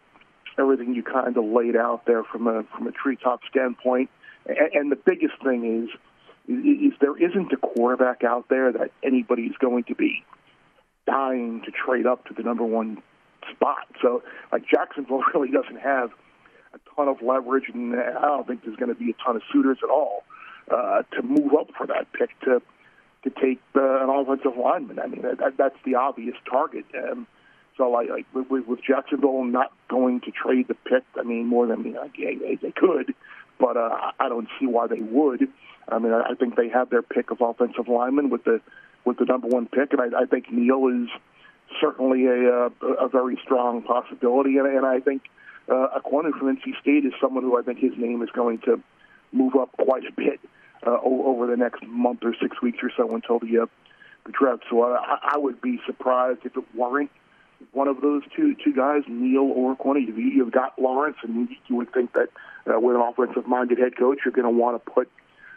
everything 0.57 0.95
you 0.95 1.03
kind 1.03 1.37
of 1.37 1.45
laid 1.45 1.75
out 1.75 2.05
there 2.05 2.23
from 2.23 2.47
a 2.47 2.63
from 2.75 2.87
a 2.87 2.91
treetop 2.91 3.41
standpoint. 3.49 4.09
And, 4.47 4.73
and 4.73 4.91
the 4.91 4.95
biggest 4.95 5.35
thing 5.43 5.83
is, 5.83 5.89
is, 6.47 6.93
there 7.01 7.15
isn't 7.17 7.51
a 7.53 7.57
quarterback 7.57 8.23
out 8.23 8.49
there 8.49 8.71
that 8.71 8.91
anybody's 9.03 9.55
going 9.59 9.83
to 9.85 9.95
be 9.95 10.23
dying 11.05 11.61
to 11.65 11.71
trade 11.71 12.07
up 12.07 12.25
to 12.25 12.33
the 12.33 12.41
number 12.41 12.63
one 12.63 13.01
spot. 13.53 13.87
So, 14.01 14.23
like 14.51 14.63
Jacksonville 14.67 15.23
really 15.33 15.51
doesn't 15.51 15.79
have 15.79 16.11
a 16.73 16.79
ton 16.95 17.07
of 17.07 17.21
leverage, 17.21 17.65
and 17.73 17.95
I 17.95 18.21
don't 18.21 18.47
think 18.47 18.63
there's 18.63 18.77
going 18.77 18.93
to 18.93 18.99
be 18.99 19.11
a 19.11 19.23
ton 19.25 19.35
of 19.35 19.41
suitors 19.51 19.79
at 19.83 19.89
all 19.89 20.23
uh, 20.69 21.03
to 21.15 21.23
move 21.23 21.53
up 21.59 21.69
for 21.77 21.87
that 21.87 22.11
pick 22.13 22.29
to 22.41 22.61
to 23.23 23.29
take 23.29 23.59
uh, 23.75 24.03
an 24.03 24.09
offensive 24.09 24.57
lineman. 24.57 24.99
I 24.99 25.07
mean, 25.07 25.23
that, 25.23 25.57
that's 25.57 25.75
the 25.83 25.95
obvious 25.95 26.35
target. 26.49 26.85
Um, 26.95 27.27
so, 27.77 27.89
like, 27.89 28.09
like 28.09 28.25
with, 28.33 28.65
with 28.65 28.79
Jacksonville 28.81 29.43
not 29.43 29.73
going 29.89 30.21
to 30.21 30.31
trade 30.31 30.67
the 30.67 30.73
pick, 30.73 31.03
I 31.17 31.23
mean, 31.23 31.45
more 31.45 31.67
than 31.67 31.83
mean, 31.83 31.95
like, 31.95 32.15
they, 32.15 32.55
they 32.61 32.71
could, 32.71 33.13
but 33.59 33.77
uh, 33.77 34.11
I 34.19 34.29
don't 34.29 34.47
see 34.59 34.67
why 34.67 34.87
they 34.87 35.01
would. 35.01 35.47
I 35.87 35.99
mean, 35.99 36.13
I 36.13 36.33
think 36.35 36.55
they 36.55 36.69
have 36.69 36.89
their 36.89 37.01
pick 37.01 37.31
of 37.31 37.41
offensive 37.41 37.87
linemen 37.87 38.29
with 38.29 38.43
the 38.43 38.61
with 39.05 39.17
the 39.17 39.25
number 39.25 39.47
one 39.47 39.65
pick, 39.65 39.93
and 39.93 40.01
I, 40.01 40.21
I 40.21 40.25
think 40.25 40.51
Neal 40.51 40.87
is 40.87 41.09
certainly 41.81 42.25
a, 42.25 42.67
a, 42.67 42.71
a 43.05 43.09
very 43.09 43.39
strong 43.43 43.81
possibility, 43.81 44.57
and, 44.57 44.67
and 44.67 44.85
I 44.85 44.99
think 44.99 45.23
uh, 45.69 45.99
Ekwonu 45.99 46.37
from 46.37 46.55
NC 46.55 46.79
State 46.81 47.05
is 47.05 47.13
someone 47.21 47.43
who 47.43 47.57
I 47.57 47.61
think 47.61 47.79
his 47.79 47.93
name 47.97 48.21
is 48.21 48.29
going 48.31 48.59
to 48.59 48.81
move 49.31 49.55
up 49.55 49.71
quite 49.73 50.03
a 50.05 50.11
bit 50.11 50.39
uh, 50.85 50.97
over 51.03 51.47
the 51.47 51.57
next 51.57 51.83
month 51.85 52.19
or 52.23 52.35
six 52.41 52.61
weeks 52.61 52.79
or 52.81 52.91
so 52.95 53.13
until 53.13 53.39
the 53.39 53.59
uh, 53.59 53.65
the 54.25 54.31
draft. 54.31 54.63
So 54.69 54.83
I, 54.83 55.19
I 55.33 55.37
would 55.37 55.61
be 55.61 55.79
surprised 55.85 56.39
if 56.43 56.57
it 56.57 56.63
weren't 56.75 57.11
one 57.71 57.87
of 57.87 58.01
those 58.01 58.23
two 58.35 58.55
two 58.63 58.73
guys, 58.73 59.03
Neal 59.07 59.41
or. 59.41 59.75
You've, 59.97 60.17
you've 60.17 60.51
got 60.51 60.79
Lawrence, 60.79 61.17
and 61.23 61.49
you 61.67 61.75
would 61.75 61.91
think 61.93 62.13
that 62.13 62.29
uh, 62.71 62.79
with 62.79 62.95
an 62.95 63.01
offensive-minded 63.01 63.79
head 63.79 63.97
coach, 63.97 64.19
you're 64.23 64.31
going 64.31 64.45
to 64.45 64.51
want 64.51 64.83
to 64.83 64.91
put 64.91 65.09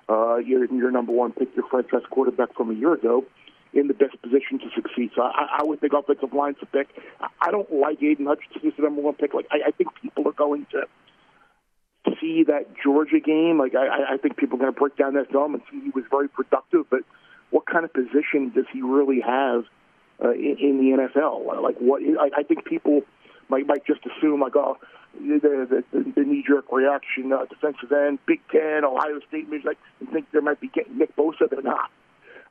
uh, 0.09 0.37
your 0.37 0.65
your 0.67 0.91
number 0.91 1.13
one 1.13 1.33
pick, 1.33 1.55
your 1.55 1.67
franchise 1.69 2.03
quarterback 2.11 2.55
from 2.55 2.71
a 2.71 2.75
year 2.75 2.95
ago, 2.95 3.25
in 3.75 3.89
the 3.89 3.95
best 3.95 4.21
position 4.23 4.59
to 4.59 4.67
succeed. 4.75 5.11
So 5.15 5.23
I, 5.23 5.59
I 5.61 5.63
would 5.63 5.81
think 5.81 5.93
offensive 5.93 6.33
line's 6.33 6.57
a 6.63 6.67
pick. 6.67 6.89
I 7.41 7.51
don't 7.51 7.73
like 7.73 8.03
Aidan 8.03 8.27
Hutchinson 8.27 8.69
as 8.69 8.75
the 8.77 8.83
number 8.83 9.01
one 9.01 9.15
pick. 9.15 9.35
Like 9.35 9.47
I, 9.51 9.69
I 9.69 9.71
think 9.71 9.89
people 10.01 10.29
are 10.29 10.33
going 10.33 10.67
to 10.73 10.87
see 12.21 12.45
that 12.45 12.67
Georgia 12.83 13.21
game. 13.21 13.59
Like 13.59 13.75
I, 13.75 14.15
I 14.15 14.17
think 14.19 14.37
people 14.37 14.57
are 14.59 14.61
going 14.63 14.73
to 14.73 14.79
break 14.79 14.97
down 14.97 15.15
that 15.15 15.31
film 15.31 15.55
and 15.55 15.63
see 15.71 15.81
he 15.81 15.91
was 15.91 16.05
very 16.11 16.29
productive. 16.29 16.85
But 16.91 17.01
what 17.51 17.67
kind 17.67 17.85
of 17.85 17.93
position 17.93 18.53
does 18.55 18.67
he 18.73 18.83
really 18.83 19.21
have 19.21 19.65
uh, 20.23 20.33
in, 20.33 20.57
in 20.61 20.77
the 20.79 21.09
NFL? 21.09 21.63
Like 21.63 21.77
what? 21.79 22.03
I, 22.03 22.41
I 22.41 22.43
think 22.43 22.65
people 22.67 23.03
might 23.49 23.67
might 23.67 23.87
just 23.87 24.01
assume 24.07 24.41
like 24.41 24.57
oh. 24.57 24.79
The, 25.15 25.85
the, 25.93 26.11
the 26.17 26.23
knee-jerk 26.23 26.73
reaction, 26.73 27.35
uh, 27.35 27.45
defensive 27.45 27.93
end, 27.93 28.19
Big 28.25 28.41
Ten, 28.51 28.83
Ohio 28.83 29.21
State, 29.29 29.47
like 29.63 29.77
think 30.11 30.25
there 30.33 30.41
might 30.41 30.59
be 30.59 30.69
getting 30.69 30.97
Nick 30.97 31.15
Bosa. 31.17 31.51
They're 31.51 31.61
not. 31.61 31.91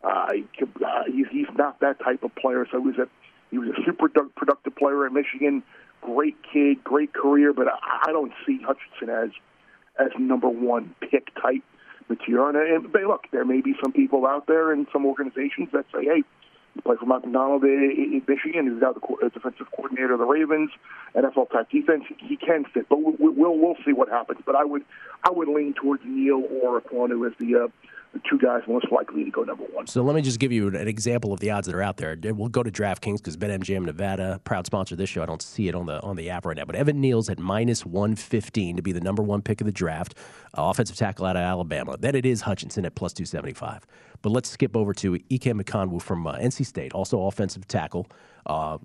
Uh, 0.04 0.34
he, 0.34 0.46
uh, 0.84 1.04
he's, 1.08 1.28
he's 1.32 1.48
not 1.56 1.80
that 1.82 2.00
type 2.00 2.24
of 2.24 2.34
player. 2.36 2.66
So 2.72 2.82
he 2.82 2.88
was 2.88 2.98
a 2.98 3.08
he 3.52 3.58
was 3.58 3.70
a 3.70 3.84
super 3.86 4.08
productive 4.10 4.76
player 4.76 5.06
at 5.06 5.12
Michigan. 5.12 5.62
Great 6.02 6.38
kid, 6.52 6.84
great 6.84 7.14
career, 7.14 7.54
but 7.54 7.68
I, 7.68 8.12
don't 8.12 8.32
see 8.46 8.60
Hutchinson 8.66 9.10
as 9.10 9.30
as 10.00 10.08
number 10.18 10.50
one 10.50 10.96
pick 11.02 11.28
type 11.36 11.62
material. 12.10 12.48
And, 12.48 12.92
but 12.92 13.04
look, 13.04 13.26
there 13.32 13.46
may 13.46 13.62
be 13.62 13.76
some 13.84 13.92
people 13.92 14.26
out 14.26 14.48
there 14.48 14.72
and 14.72 14.88
some 14.92 15.06
organizations 15.06 15.70
that 15.74 15.86
say, 15.94 16.06
hey, 16.06 16.24
you 16.76 16.82
play 16.82 16.96
for 16.98 17.06
Mike 17.06 17.26
Macdonald 17.26 17.64
in 17.66 18.24
Michigan, 18.28 18.68
who's 18.68 18.82
now 18.82 18.94
the 18.94 19.02
uh, 19.02 19.30
defensive 19.30 19.68
coordinator 19.76 20.14
of 20.14 20.20
the 20.20 20.26
Ravens, 20.26 20.72
NFL 21.14 21.52
type 21.52 21.70
defense. 21.70 22.06
He 22.18 22.38
can 22.38 22.64
fit, 22.66 22.88
but 22.90 23.00
we'll 23.02 23.16
we'll 23.20 23.76
see 23.86 23.92
what 23.92 24.08
happens. 24.10 24.40
But 24.46 24.56
I 24.56 24.64
would 24.64 24.84
I 25.24 25.32
would 25.32 25.50
lean 25.50 25.74
towards 25.74 26.04
Neal 26.06 26.44
or 26.64 26.80
Ekwonu 26.80 27.28
as 27.30 27.34
the 27.40 27.66
uh, 27.66 27.68
the 28.14 28.20
two 28.30 28.38
guys 28.38 28.62
most 28.68 28.92
likely 28.92 29.24
to 29.24 29.32
go 29.32 29.44
number 29.44 29.64
one. 29.72 29.88
So 29.88 30.04
let 30.04 30.16
me 30.16 30.22
just 30.22 30.40
give 30.40 30.52
you 30.52 30.68
an 30.68 30.88
example 30.88 31.32
of 31.32 31.40
the 31.40 31.52
odds 31.52 31.68
that 31.68 31.76
are 31.76 31.82
out 31.82 31.98
there. 31.98 32.18
We'll 32.34 32.50
go 32.50 32.62
to 32.62 32.72
DraftKings 32.72 33.18
because 33.18 33.38
BetMGM 33.38 33.86
Nevada, 33.86 34.42
proud 34.44 34.66
sponsor 34.66 34.96
of 34.96 35.00
this 35.00 35.10
show. 35.10 35.24
I 35.24 35.26
don't 35.26 35.42
see 35.42 35.68
it 35.68 35.76
on 35.76 35.86
the 35.86 36.02
on 36.02 36.18
the 36.18 36.30
app 36.30 36.46
right 36.46 36.58
now, 36.58 36.66
but 36.66 36.76
Evan 36.76 37.00
Neal's 37.00 37.30
at 37.30 37.40
minus 37.40 37.86
one 37.86 38.16
fifteen 38.16 38.76
to 38.76 38.82
be 38.82 38.92
the 38.92 39.02
number 39.02 39.24
one 39.24 39.42
pick 39.42 39.62
of 39.62 39.66
the 39.66 39.72
draft, 39.72 40.16
uh, 40.58 40.64
offensive 40.64 40.98
tackle 40.98 41.26
out 41.26 41.38
of 41.38 41.42
Alabama. 41.42 41.96
Then 41.98 42.16
it 42.16 42.26
is 42.26 42.42
Hutchinson 42.42 42.86
at 42.86 42.96
plus 42.96 43.14
two 43.14 43.26
seventy 43.26 43.54
five. 43.54 43.86
But 44.22 44.32
let's 44.32 44.50
skip 44.50 44.76
over 44.76 44.94
to 44.96 45.14
Ikem 45.14 45.62
Ekwonu 45.62 46.02
from 46.02 46.28
uh, 46.28 46.34
NC 46.34 46.66
State, 46.66 46.94
also 46.94 47.26
offensive 47.26 47.68
tackle. 47.68 48.08
Uh, 48.46 48.78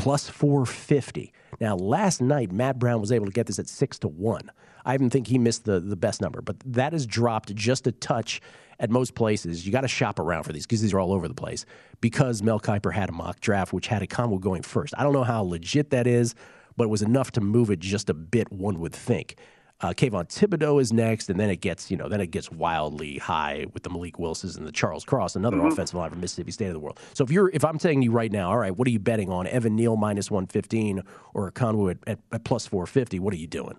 plus 0.00 0.30
450. 0.30 1.30
Now, 1.60 1.76
last 1.76 2.22
night, 2.22 2.50
Matt 2.50 2.78
Brown 2.78 3.02
was 3.02 3.12
able 3.12 3.26
to 3.26 3.32
get 3.32 3.46
this 3.46 3.58
at 3.58 3.68
6 3.68 3.98
to 3.98 4.08
1. 4.08 4.50
I 4.86 4.94
even 4.94 5.10
think 5.10 5.26
he 5.26 5.36
missed 5.36 5.66
the, 5.66 5.78
the 5.78 5.96
best 5.96 6.22
number, 6.22 6.40
but 6.40 6.56
that 6.64 6.94
has 6.94 7.06
dropped 7.06 7.54
just 7.54 7.86
a 7.86 7.92
touch 7.92 8.40
at 8.78 8.88
most 8.88 9.14
places. 9.14 9.66
You 9.66 9.72
got 9.72 9.82
to 9.82 9.88
shop 9.88 10.18
around 10.18 10.44
for 10.44 10.54
these 10.54 10.64
because 10.64 10.80
these 10.80 10.94
are 10.94 11.00
all 11.00 11.12
over 11.12 11.28
the 11.28 11.34
place. 11.34 11.66
Because 12.00 12.42
Mel 12.42 12.58
Kiper 12.58 12.94
had 12.94 13.10
a 13.10 13.12
mock 13.12 13.40
draft 13.40 13.74
which 13.74 13.88
had 13.88 14.00
Ekwonu 14.00 14.40
going 14.40 14.62
first. 14.62 14.94
I 14.96 15.02
don't 15.02 15.12
know 15.12 15.22
how 15.22 15.42
legit 15.42 15.90
that 15.90 16.06
is, 16.06 16.34
but 16.78 16.84
it 16.84 16.90
was 16.90 17.02
enough 17.02 17.30
to 17.32 17.42
move 17.42 17.70
it 17.70 17.78
just 17.78 18.08
a 18.08 18.14
bit. 18.14 18.50
One 18.50 18.80
would 18.80 18.94
think. 18.94 19.36
Uh, 19.82 19.94
Kayvon 19.94 20.28
Thibodeaux 20.28 20.80
is 20.80 20.92
next, 20.92 21.30
and 21.30 21.40
then 21.40 21.48
it 21.48 21.60
gets 21.60 21.90
you 21.90 21.96
know 21.96 22.08
then 22.08 22.20
it 22.20 22.30
gets 22.30 22.50
wildly 22.50 23.18
high 23.18 23.66
with 23.72 23.82
the 23.82 23.90
Malik 23.90 24.18
Wilsons 24.18 24.56
and 24.56 24.66
the 24.66 24.72
Charles 24.72 25.04
Cross, 25.04 25.36
another 25.36 25.56
mm-hmm. 25.56 25.68
offensive 25.68 25.94
line 25.94 26.10
from 26.10 26.20
Mississippi 26.20 26.50
State 26.50 26.66
of 26.66 26.74
the 26.74 26.80
world. 26.80 26.98
So 27.14 27.24
if 27.24 27.30
you're 27.30 27.50
if 27.50 27.64
I'm 27.64 27.78
telling 27.78 28.02
you 28.02 28.12
right 28.12 28.30
now, 28.30 28.50
all 28.50 28.58
right, 28.58 28.76
what 28.76 28.86
are 28.86 28.90
you 28.90 28.98
betting 28.98 29.30
on? 29.30 29.46
Evan 29.46 29.76
Neal 29.76 29.96
minus 29.96 30.30
one 30.30 30.46
fifteen 30.46 31.02
or 31.32 31.50
Ekwonu 31.50 31.90
at, 31.90 31.98
at, 32.06 32.18
at 32.32 32.44
plus 32.44 32.66
four 32.66 32.86
fifty? 32.86 33.18
What 33.18 33.32
are 33.32 33.38
you 33.38 33.46
doing? 33.46 33.78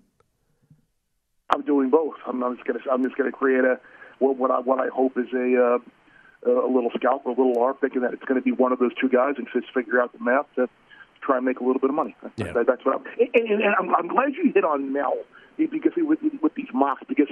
I'm 1.53 1.61
doing 1.63 1.89
both. 1.89 2.15
I'm, 2.25 2.43
I'm 2.43 2.55
just 2.55 2.65
gonna 2.65 2.79
I'm 2.91 3.03
just 3.03 3.15
gonna 3.15 3.31
create 3.31 3.63
a 3.63 3.79
what, 4.19 4.37
what 4.37 4.51
I 4.51 4.59
what 4.59 4.79
I 4.79 4.87
hope 4.87 5.17
is 5.17 5.27
a 5.33 5.75
uh, 5.75 5.79
a 6.49 6.67
little 6.67 6.89
scalp, 6.95 7.25
or 7.25 7.33
a 7.33 7.35
little 7.35 7.61
arm, 7.61 7.77
thinking 7.79 8.01
that 8.01 8.13
it's 8.13 8.23
going 8.23 8.39
to 8.39 8.43
be 8.43 8.51
one 8.51 8.71
of 8.71 8.79
those 8.79 8.91
two 8.99 9.09
guys, 9.09 9.35
and 9.37 9.47
just 9.53 9.71
figure 9.73 10.01
out 10.01 10.11
the 10.13 10.23
math 10.23 10.47
to 10.55 10.67
try 11.21 11.37
and 11.37 11.45
make 11.45 11.59
a 11.59 11.63
little 11.63 11.79
bit 11.79 11.89
of 11.89 11.95
money. 11.95 12.15
Yeah. 12.37 12.51
That, 12.53 12.65
that's 12.65 12.83
what 12.83 12.95
I'm. 12.95 13.05
And, 13.19 13.51
and, 13.51 13.61
and 13.61 13.75
I'm, 13.77 13.93
I'm 13.95 14.07
glad 14.07 14.33
you 14.33 14.51
hit 14.53 14.65
on 14.65 14.91
Mel 14.91 15.17
because 15.57 15.93
with 15.97 16.19
with 16.41 16.55
these 16.55 16.69
mocks 16.73 17.03
because 17.07 17.27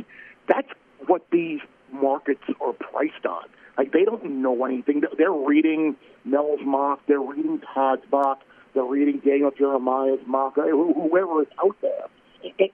that's 0.47 0.69
what 1.07 1.25
these 1.31 1.59
markets 1.91 2.43
are 2.61 2.73
priced 2.73 3.25
on. 3.25 3.45
Like 3.77 3.91
they 3.93 4.03
don't 4.03 4.41
know 4.41 4.65
anything. 4.65 5.03
They're 5.17 5.31
reading 5.31 5.95
Mel's 6.25 6.59
mock. 6.63 7.01
They're 7.07 7.21
reading 7.21 7.61
Todd's 7.73 8.03
mock. 8.11 8.41
They're 8.73 8.83
reading 8.83 9.19
Daniel 9.19 9.51
Jeremiah's 9.51 10.19
mock. 10.27 10.55
Whoever 10.55 11.41
is 11.41 11.47
out 11.63 11.77
there, 11.81 12.05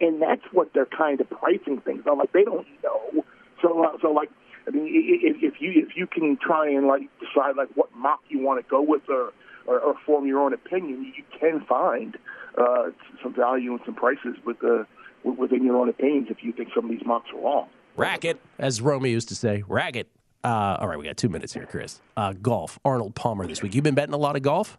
and, 0.02 0.22
that's 0.22 0.42
what 0.52 0.74
they're 0.74 0.86
kind 0.86 1.22
of 1.22 1.30
pricing 1.30 1.80
things 1.82 2.06
on. 2.06 2.18
Like 2.18 2.34
they 2.34 2.44
don't 2.44 2.68
know 2.84 3.24
so, 3.66 3.84
uh, 3.84 3.98
so 4.02 4.12
like, 4.12 4.30
I 4.68 4.72
mean, 4.72 4.88
if, 4.88 5.38
if 5.42 5.62
you 5.62 5.72
if 5.88 5.96
you 5.96 6.08
can 6.08 6.38
try 6.38 6.70
and 6.70 6.88
like 6.88 7.04
decide 7.20 7.56
like 7.56 7.70
what 7.76 7.96
mock 7.96 8.22
you 8.30 8.40
want 8.40 8.64
to 8.64 8.70
go 8.70 8.82
with 8.82 9.04
or, 9.10 9.32
or, 9.68 9.80
or 9.80 9.96
form 10.06 10.26
your 10.26 10.40
own 10.40 10.54
opinion, 10.54 11.14
you 11.16 11.24
can 11.40 11.62
find 11.66 12.18
uh, 12.58 12.90
some 13.22 13.34
value 13.34 13.72
and 13.74 13.82
some 13.86 13.96
prices 13.96 14.36
with 14.46 14.60
the 14.60 14.88
within 15.26 15.64
your 15.64 15.78
own 15.78 15.90
opinions 15.90 16.28
if 16.30 16.44
you 16.44 16.52
think 16.52 16.70
some 16.74 16.86
of 16.86 16.92
these 16.92 17.06
mocks 17.06 17.30
are 17.34 17.42
wrong. 17.42 17.68
Racket, 17.98 18.40
as 18.60 18.82
Romy 18.82 19.10
used 19.10 19.30
to 19.30 19.36
say, 19.36 19.64
racket. 19.68 20.08
Uh, 20.44 20.78
all 20.80 20.88
right, 20.88 21.00
we 21.00 21.06
got 21.06 21.18
two 21.18 21.30
minutes 21.30 21.54
here, 21.54 21.66
Chris. 21.66 22.02
Uh, 22.16 22.34
golf. 22.34 22.78
Arnold 22.86 23.16
Palmer 23.16 23.48
this 23.48 23.64
week. 23.64 23.74
You've 23.74 23.84
been 23.84 23.96
betting 23.96 24.14
a 24.14 24.18
lot 24.18 24.36
of 24.36 24.44
golf. 24.44 24.78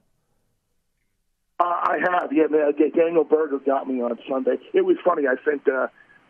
Uh, 1.59 1.65
I 1.65 1.99
have, 2.11 2.33
yeah. 2.33 2.47
Man, 2.49 2.73
Daniel 2.95 3.25
Berger 3.25 3.59
got 3.59 3.89
me 3.89 4.03
on 4.03 4.19
Sunday. 4.29 4.59
It 4.75 4.83
was 4.83 4.97
funny. 5.05 5.27
I 5.27 5.35
sent 5.43 5.67
uh, 5.67 5.89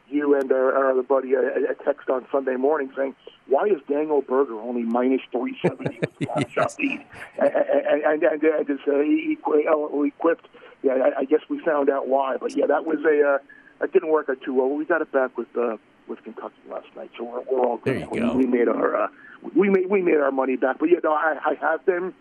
you 0.09 0.39
and 0.39 0.51
our, 0.53 0.73
our 0.77 0.93
other 0.93 1.03
buddy 1.03 1.35
a, 1.35 1.41
a 1.41 1.75
text 1.85 2.09
on 2.09 2.27
Sunday 2.31 2.55
morning 2.55 2.93
saying, 2.97 3.17
"Why 3.49 3.67
is 3.67 3.81
Daniel 3.89 4.23
Berger 4.23 4.55
only 4.55 4.85
minus 4.85 5.23
three 5.33 5.59
seventy 5.61 5.99
with 6.21 6.47
yes. 6.57 6.79
lead?" 6.79 7.05
And, 7.39 7.53
and, 7.53 8.23
and, 8.23 8.43
and 8.43 8.67
just 8.69 8.87
uh, 8.87 9.01
equipped. 9.01 10.49
Yeah, 10.85 10.93
I, 10.93 11.21
I 11.21 11.25
guess 11.25 11.41
we 11.49 11.59
found 11.65 11.91
out 11.91 12.07
why. 12.07 12.37
But 12.37 12.57
yeah, 12.57 12.67
that 12.67 12.87
was 12.87 12.99
a 13.05 13.35
uh, 13.35 13.39
that 13.81 13.93
didn't 13.93 14.11
work 14.11 14.29
out 14.29 14.39
too 14.43 14.55
well. 14.55 14.69
We 14.69 14.85
got 14.85 15.03
it 15.03 15.13
back 15.13 15.37
with 15.37 15.49
uh, 15.57 15.77
with 16.09 16.23
Kentucky 16.23 16.55
last 16.71 16.87
night, 16.97 17.11
so 17.19 17.25
we're, 17.25 17.41
we're 17.43 17.67
all 17.67 17.79
good. 17.79 18.01
You 18.01 18.21
go. 18.21 18.35
We, 18.35 18.45
we 18.45 18.47
made 18.47 18.69
our 18.69 19.05
uh, 19.05 19.09
we 19.55 19.69
made 19.69 19.89
we 19.91 20.03
made 20.03 20.17
our 20.17 20.33
money 20.33 20.57
back. 20.57 20.79
But 20.79 20.91
yeah, 20.91 20.99
no, 21.03 21.13
I, 21.13 21.39
I 21.45 21.55
have 21.61 21.85
been. 21.85 22.15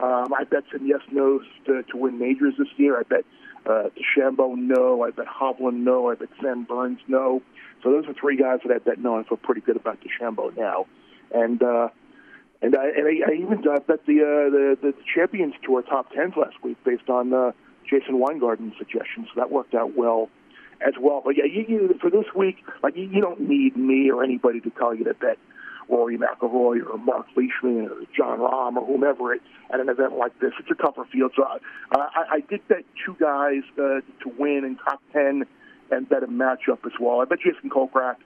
Um, 0.00 0.32
I 0.32 0.44
bet 0.44 0.62
some 0.72 0.86
yes 0.86 1.00
nos 1.10 1.42
to, 1.66 1.82
to 1.82 1.96
win 1.96 2.18
majors 2.18 2.54
this 2.58 2.68
year. 2.76 2.98
I 2.98 3.02
bet 3.02 3.24
uh, 3.66 3.88
DeChambeau, 3.96 4.56
no. 4.56 5.02
I 5.02 5.10
bet 5.10 5.26
Hovland, 5.26 5.82
no. 5.82 6.10
I 6.10 6.14
bet 6.14 6.28
Sam 6.40 6.64
Burns, 6.64 7.00
no. 7.08 7.42
So 7.82 7.90
those 7.90 8.06
are 8.06 8.14
three 8.14 8.36
guys 8.36 8.60
that 8.64 8.72
I 8.72 8.78
bet 8.78 8.98
no. 8.98 9.18
I 9.18 9.24
feel 9.24 9.36
pretty 9.36 9.62
good 9.62 9.76
about 9.76 9.98
DeChambeau 10.00 10.56
now, 10.56 10.86
and 11.34 11.62
uh, 11.62 11.88
and 12.62 12.76
I 12.76 12.88
and 12.88 13.06
I, 13.08 13.30
I 13.30 13.34
even 13.34 13.66
uh, 13.66 13.80
bet 13.80 14.06
the, 14.06 14.20
uh, 14.20 14.50
the 14.50 14.78
the 14.80 14.94
Champions 15.14 15.54
Tour 15.64 15.82
top 15.82 16.12
tens 16.12 16.34
last 16.36 16.62
week 16.62 16.76
based 16.84 17.08
on 17.08 17.32
uh, 17.32 17.52
Jason 17.88 18.20
Weingarten's 18.20 18.76
suggestions. 18.78 19.28
So 19.34 19.40
that 19.40 19.50
worked 19.50 19.74
out 19.74 19.96
well 19.96 20.30
as 20.86 20.94
well. 21.00 21.22
But 21.24 21.36
yeah, 21.36 21.44
you, 21.44 21.64
you, 21.68 21.98
for 22.00 22.10
this 22.10 22.26
week, 22.34 22.56
like 22.82 22.96
you, 22.96 23.04
you 23.04 23.20
don't 23.20 23.40
need 23.40 23.76
me 23.76 24.10
or 24.10 24.24
anybody 24.24 24.60
to 24.60 24.70
tell 24.70 24.94
you 24.94 25.04
to 25.04 25.14
bet 25.14 25.38
Rory 25.88 26.16
McIlroy 26.16 26.78
or 26.88 26.98
Mark 26.98 27.26
Leishman 27.36 27.88
or 27.90 28.02
Jon 28.16 28.38
Rahm 28.38 28.76
or 28.76 28.86
whomever 28.86 29.34
at, 29.34 29.40
at 29.72 29.80
an 29.80 29.88
event 29.88 30.16
like 30.16 30.38
this. 30.40 30.52
It's 30.58 30.70
a 30.70 30.82
tougher 30.82 31.04
field. 31.12 31.32
So 31.36 31.42
uh, 31.42 31.58
I, 31.92 32.36
I 32.36 32.40
did 32.48 32.66
bet 32.68 32.84
two 33.04 33.16
guys 33.18 33.62
uh, 33.74 34.00
to 34.22 34.28
win 34.38 34.64
in 34.64 34.76
top 34.76 35.02
10 35.12 35.44
and 35.90 36.08
bet 36.08 36.22
a 36.22 36.26
matchup 36.28 36.86
as 36.86 36.92
well. 37.00 37.20
I 37.20 37.24
bet 37.24 37.38
Jason 37.40 37.70
Kokrak 37.70 38.16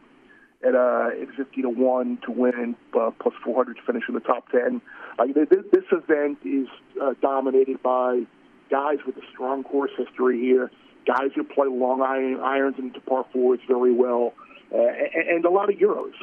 at, 0.67 0.75
uh, 0.75 1.11
at 1.21 1.29
50 1.37 1.63
to 1.63 1.69
1 1.69 2.19
to 2.27 2.31
win, 2.31 2.77
uh, 2.99 3.11
plus 3.21 3.35
400 3.45 3.77
to 3.77 3.83
finish 3.83 4.05
in 4.09 4.15
the 4.15 4.21
top 4.21 4.49
10. 4.51 4.81
Uh, 5.19 5.25
this, 5.27 5.65
this 5.73 5.85
event 5.93 6.39
is 6.45 6.69
uh, 7.03 7.15
dominated 7.21 7.83
by 7.83 8.23
guys 8.71 8.99
with 9.07 9.17
a 9.17 9.27
strong 9.33 9.63
course 9.63 9.91
history 9.97 10.41
here, 10.41 10.71
guys 11.07 11.31
who 11.35 11.45
play 11.45 11.67
long 11.69 12.03
iron, 12.03 12.41
irons 12.41 12.79
into 12.79 13.01
par 13.01 13.27
fours 13.33 13.61
very 13.67 13.93
well, 13.93 14.35
uh, 14.73 14.79
and, 14.79 15.29
and 15.29 15.45
a 15.45 15.51
lot 15.51 15.71
of 15.71 15.77
Euros 15.77 16.15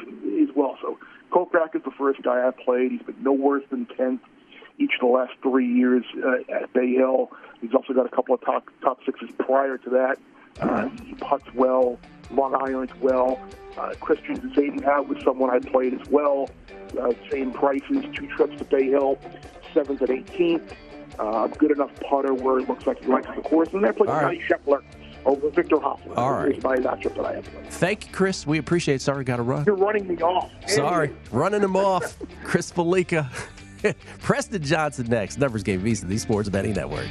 as 0.42 0.54
well. 0.54 0.76
So 0.80 0.98
Kokrak 1.30 1.74
is 1.74 1.82
the 1.84 1.92
first 1.92 2.22
guy 2.22 2.46
I 2.46 2.50
played. 2.50 2.92
He's 2.92 3.02
been 3.02 3.22
no 3.22 3.32
worse 3.32 3.64
than 3.70 3.86
10th 3.86 4.20
each 4.78 4.92
of 4.94 5.00
the 5.00 5.06
last 5.06 5.32
three 5.42 5.66
years 5.66 6.04
uh, 6.24 6.52
at 6.52 6.72
Bay 6.72 6.92
Hill. 6.94 7.30
He's 7.60 7.74
also 7.74 7.92
got 7.92 8.06
a 8.06 8.08
couple 8.08 8.34
of 8.34 8.40
top 8.40 8.68
top 8.82 8.98
sixes 9.04 9.30
prior 9.38 9.78
to 9.78 9.90
that. 9.90 10.18
Uh, 10.60 10.88
he 11.04 11.14
puts 11.14 11.44
well, 11.54 11.98
long 12.30 12.54
irons 12.54 12.90
well. 13.00 13.40
Uh, 13.76 13.94
Christiaan 14.00 14.38
Bezuidenhout 14.40 15.08
was 15.08 15.22
someone 15.24 15.50
I 15.50 15.58
played 15.60 15.98
as 15.98 16.06
well. 16.08 16.50
Uh, 17.00 17.12
same 17.30 17.52
prices, 17.52 18.04
two 18.14 18.26
trips 18.28 18.58
to 18.58 18.64
Bay 18.64 18.88
Hill, 18.88 19.18
seventh 19.72 20.02
and 20.02 20.10
18th. 20.10 20.74
Uh, 21.18 21.46
good 21.46 21.70
enough 21.70 21.90
putter 22.00 22.34
where 22.34 22.58
it 22.58 22.68
looks 22.68 22.86
like 22.86 23.00
he 23.02 23.06
likes 23.06 23.28
the 23.34 23.42
course. 23.42 23.68
And 23.72 23.82
then 23.82 23.90
I 23.90 23.92
played 23.92 24.08
Scottie 24.08 24.38
right. 24.38 24.40
Scheffler 24.40 24.82
over 25.24 25.50
Viktor 25.50 25.76
Hovland. 25.76 26.16
All 26.16 26.32
right. 26.32 26.56
Is 26.56 26.62
my 26.62 26.76
matchup 26.76 27.14
that 27.16 27.26
I 27.26 27.34
have. 27.34 27.46
Thank 27.70 28.06
you, 28.06 28.12
Chris. 28.12 28.46
We 28.46 28.58
appreciate. 28.58 28.96
it. 28.96 29.02
Sorry, 29.02 29.24
got 29.24 29.36
to 29.36 29.42
run. 29.42 29.64
You're 29.66 29.76
running 29.76 30.06
me 30.06 30.16
off. 30.16 30.50
Sorry, 30.66 31.12
running 31.30 31.62
him 31.62 31.76
off. 31.76 32.16
Chris 32.44 32.72
Fallica. 32.72 33.28
Preston 34.20 34.62
Johnson 34.62 35.06
next. 35.08 35.38
Numbers 35.38 35.62
game 35.62 35.82
VSIN, 35.82 36.08
the 36.08 36.18
Sports 36.18 36.48
Betting 36.48 36.72
Network. 36.72 37.08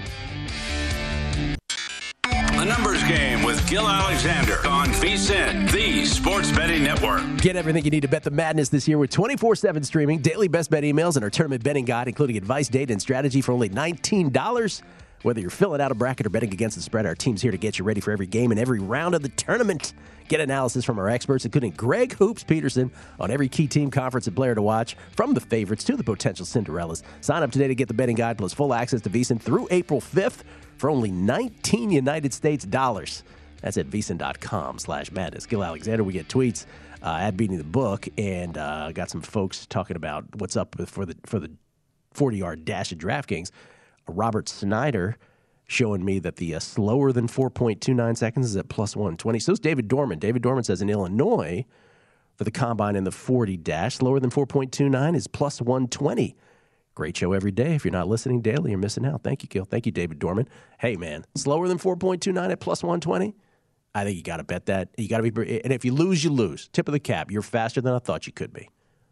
Gill 3.72 3.88
Alexander 3.88 4.68
on 4.68 4.88
VSIN, 4.88 5.72
the 5.72 6.06
Sports 6.06 6.52
Betting 6.52 6.84
Network. 6.84 7.22
Get 7.38 7.56
everything 7.56 7.86
you 7.86 7.90
need 7.90 8.02
to 8.02 8.10
bet 8.10 8.22
the 8.22 8.30
madness 8.30 8.68
this 8.68 8.86
year 8.86 8.98
with 8.98 9.12
24 9.12 9.56
7 9.56 9.82
streaming, 9.84 10.20
daily 10.20 10.50
best 10.50 10.70
bet 10.70 10.84
emails, 10.84 11.16
and 11.16 11.24
our 11.24 11.30
tournament 11.30 11.64
betting 11.64 11.86
guide, 11.86 12.10
including 12.10 12.36
advice, 12.36 12.68
data, 12.68 12.92
and 12.92 13.02
strategy 13.02 13.40
for 13.40 13.54
only 13.54 13.70
$19. 13.70 14.82
Whether 15.22 15.40
you're 15.40 15.50
filling 15.50 15.80
out 15.80 15.90
a 15.90 15.96
bracket 15.96 16.26
or 16.26 16.30
betting 16.30 16.52
against 16.52 16.76
the 16.76 16.82
spread, 16.82 17.06
our 17.06 17.16
team's 17.16 17.42
here 17.42 17.52
to 17.52 17.58
get 17.58 17.80
you 17.80 17.86
ready 17.86 18.02
for 18.02 18.12
every 18.12 18.28
game 18.28 18.52
and 18.52 18.60
every 18.60 18.82
round 18.82 19.16
of 19.16 19.22
the 19.22 19.30
tournament. 19.30 19.94
Get 20.28 20.42
analysis 20.42 20.84
from 20.84 21.00
our 21.00 21.08
experts, 21.08 21.46
including 21.46 21.72
Greg 21.72 22.12
Hoops 22.16 22.44
Peterson, 22.44 22.92
on 23.22 23.32
every 23.32 23.48
key 23.48 23.68
team 23.68 23.90
conference 23.90 24.28
and 24.28 24.36
player 24.36 24.54
to 24.54 24.62
watch, 24.62 24.98
from 25.16 25.34
the 25.34 25.40
favorites 25.40 25.86
to 25.86 25.96
the 25.96 26.04
potential 26.04 26.46
Cinderellas. 26.46 27.04
Sign 27.22 27.42
up 27.42 27.54
today 27.54 27.70
to 27.70 27.76
get 27.76 27.88
the 27.88 27.94
betting 27.94 28.18
guide 28.18 28.38
plus 28.38 28.54
full 28.54 28.74
access 28.74 29.00
to 29.00 29.10
VSIN 29.10 29.40
through 29.40 29.70
April 29.72 30.02
5th 30.02 30.40
for 30.76 30.90
only 30.90 31.10
19 31.10 31.90
United 31.90 32.34
States 32.34 32.66
dollars. 32.66 33.24
That's 33.62 33.78
at 33.78 33.90
VSIN.com 33.90 34.80
slash 34.80 35.12
madness. 35.12 35.46
Gill 35.46 35.64
Alexander, 35.64 36.04
we 36.04 36.14
get 36.14 36.28
tweets 36.28 36.66
uh, 37.04 37.20
at 37.22 37.38
Beating 37.38 37.58
the 37.58 37.64
Book, 37.64 38.08
and 38.18 38.58
uh, 38.58 38.92
got 38.92 39.10
some 39.10 39.22
folks 39.22 39.66
talking 39.66 39.96
about 39.96 40.26
what's 40.36 40.56
up 40.56 40.76
for 40.88 41.06
the 41.06 41.16
for 41.26 41.40
the 41.40 41.52
40 42.14 42.38
yard 42.38 42.66
dash 42.66 42.92
at 42.92 42.98
DraftKings. 42.98 43.52
Robert 44.08 44.50
Snyder 44.50 45.18
showing 45.68 46.04
me 46.04 46.20
that 46.20 46.36
the 46.36 46.54
uh, 46.54 46.60
slower 46.60 47.12
than 47.12 47.28
4.29 47.28 48.18
seconds 48.18 48.46
is 48.46 48.58
at 48.58 48.68
plus 48.68 48.96
120. 48.96 49.40
So 49.40 49.54
is 49.54 49.60
David 49.60 49.88
Dorman. 49.88 50.20
David 50.20 50.42
Dorman 50.42 50.66
says 50.66 50.82
in 50.82 50.90
Illinois 50.90 51.66
for 52.36 52.44
the 52.44 52.52
combine 52.52 52.96
in 52.96 53.06
the 53.06 53.12
40 53.12 53.56
dash, 53.58 53.96
slower 53.96 54.20
than 54.20 54.30
4.29 54.30 55.16
is 55.16 55.28
plus 55.28 55.62
120. 55.62 56.36
Great 56.94 57.16
show 57.16 57.32
every 57.32 57.52
day. 57.52 57.76
If 57.76 57.86
you're 57.86 57.94
not 57.94 58.10
listening 58.10 58.42
daily, 58.42 58.72
you're 58.72 58.80
missing 58.80 59.06
out. 59.06 59.24
Thank 59.24 59.44
you, 59.44 59.50
Gill. 59.50 59.64
Thank 59.64 59.86
you, 59.86 59.94
David 59.94 60.20
Dorman. 60.20 60.50
Hey, 60.80 60.98
man, 60.98 61.24
slower 61.36 61.70
than 61.70 61.78
4.29 61.78 62.52
at 62.52 62.60
plus 62.60 62.84
120? 62.84 63.34
I 63.94 64.04
think 64.04 64.18
you 64.18 64.24
got 64.24 64.38
to 64.38 64.44
bet 64.44 64.68
that. 64.68 64.90
You 64.98 65.08
got 65.08 65.22
to 65.22 65.32
be, 65.32 65.62
and 65.62 65.74
if 65.74 65.84
you 65.84 65.94
lose, 65.94 66.24
you 66.24 66.30
lose. 66.30 66.70
Tip 66.70 66.88
of 66.88 66.94
the 66.94 67.00
cap. 67.00 67.30
You're 67.32 67.42
faster 67.42 67.82
than 67.82 67.94
I 67.94 68.00
thought 68.00 68.26
you 68.26 68.34
could 68.34 68.54
be. 68.54 68.70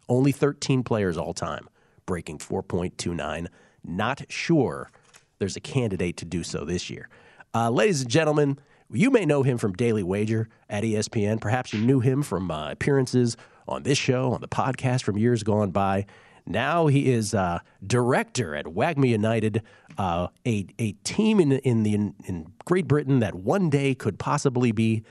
Only 0.07 0.31
13 0.31 0.83
players 0.83 1.17
all 1.17 1.33
time 1.33 1.67
breaking 2.05 2.39
4.29. 2.39 3.47
Not 3.83 4.23
sure 4.29 4.89
there's 5.37 5.55
a 5.55 5.59
candidate 5.61 6.17
to 6.17 6.25
do 6.25 6.43
so 6.43 6.65
this 6.65 6.89
year. 6.89 7.07
Uh, 7.53 7.69
ladies 7.69 8.01
and 8.01 8.09
gentlemen, 8.09 8.57
you 8.91 9.11
may 9.11 9.25
know 9.25 9.43
him 9.43 9.59
from 9.59 9.73
Daily 9.73 10.01
Wager 10.01 10.49
at 10.69 10.83
ESPN. 10.83 11.39
Perhaps 11.39 11.71
you 11.71 11.79
knew 11.81 11.99
him 11.99 12.23
from 12.23 12.49
uh, 12.49 12.71
appearances 12.71 13.37
on 13.67 13.83
this 13.83 13.97
show, 13.99 14.31
on 14.33 14.41
the 14.41 14.47
podcast 14.47 15.03
from 15.03 15.19
years 15.19 15.43
gone 15.43 15.69
by. 15.69 16.07
Now 16.49 16.87
he 16.87 17.11
is 17.11 17.33
uh, 17.35 17.59
director 17.85 18.55
at 18.55 18.65
Wagmi 18.65 19.09
United, 19.09 19.61
uh, 19.99 20.27
a, 20.47 20.65
a 20.79 20.93
team 21.03 21.39
in, 21.39 21.51
in, 21.53 21.83
the, 21.83 21.93
in 21.93 22.51
Great 22.65 22.87
Britain 22.87 23.19
that 23.19 23.35
one 23.35 23.69
day 23.69 23.93
could 23.93 24.17
possibly 24.17 24.71
be, 24.71 25.03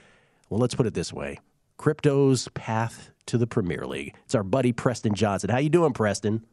well, 0.51 0.59
let's 0.61 0.75
put 0.75 0.87
it 0.87 0.95
this 0.95 1.13
way, 1.13 1.39
crypto's 1.77 2.49
path 2.55 3.11
to 3.27 3.39
the 3.39 3.47
Premier 3.47 3.87
League. 3.87 4.17
It's 4.25 4.35
our 4.35 4.43
buddy 4.43 4.73
Preston 4.73 5.15
Johnson. 5.15 5.49
How 5.49 5.59
you 5.59 5.69
doing, 5.71 5.93
Preston? 5.93 6.45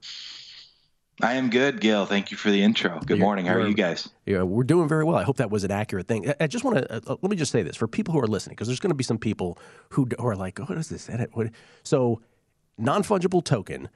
I 1.22 1.36
am 1.36 1.50
good, 1.50 1.80
Gill. 1.80 2.06
Thank 2.06 2.30
you 2.30 2.36
for 2.38 2.52
the 2.52 2.62
intro. 2.62 3.00
Good 3.00 3.10
You're- 3.12 3.20
morning. 3.22 3.46
How 3.46 3.56
are 3.56 3.60
you're- 3.62 3.74
guys? 3.74 4.10
Yeah, 4.26 4.44
we're 4.44 4.66
doing 4.66 4.88
very 4.90 5.06
well. 5.06 5.16
I 5.16 5.24
hope 5.24 5.38
that 5.38 5.50
was 5.50 5.64
an 5.64 5.72
accurate 5.72 6.08
thing. 6.08 6.30
I- 6.30 6.36
I 6.42 6.48
just 6.48 6.66
want 6.66 6.78
to 6.78 6.94
uh, 6.94 7.16
let 7.22 7.32
me 7.32 7.38
just 7.38 7.54
say 7.54 7.64
this 7.64 7.78
for 7.78 7.88
people 7.88 8.14
who 8.14 8.20
are 8.20 8.28
listening, 8.28 8.56
because 8.56 8.68
there's 8.68 8.82
going 8.82 8.90
to 8.90 8.96
be 8.96 9.04
some 9.06 9.18
people 9.18 9.58
who, 9.92 10.08
who 10.20 10.28
are 10.28 10.36
like, 10.36 10.60
"What 10.60 10.78
is 10.78 10.90
this?" 10.90 11.10
Edit? 11.10 11.30
What? 11.32 11.52
So, 11.84 12.22
non 12.78 13.02
fungible 13.02 13.42
token. 13.44 13.88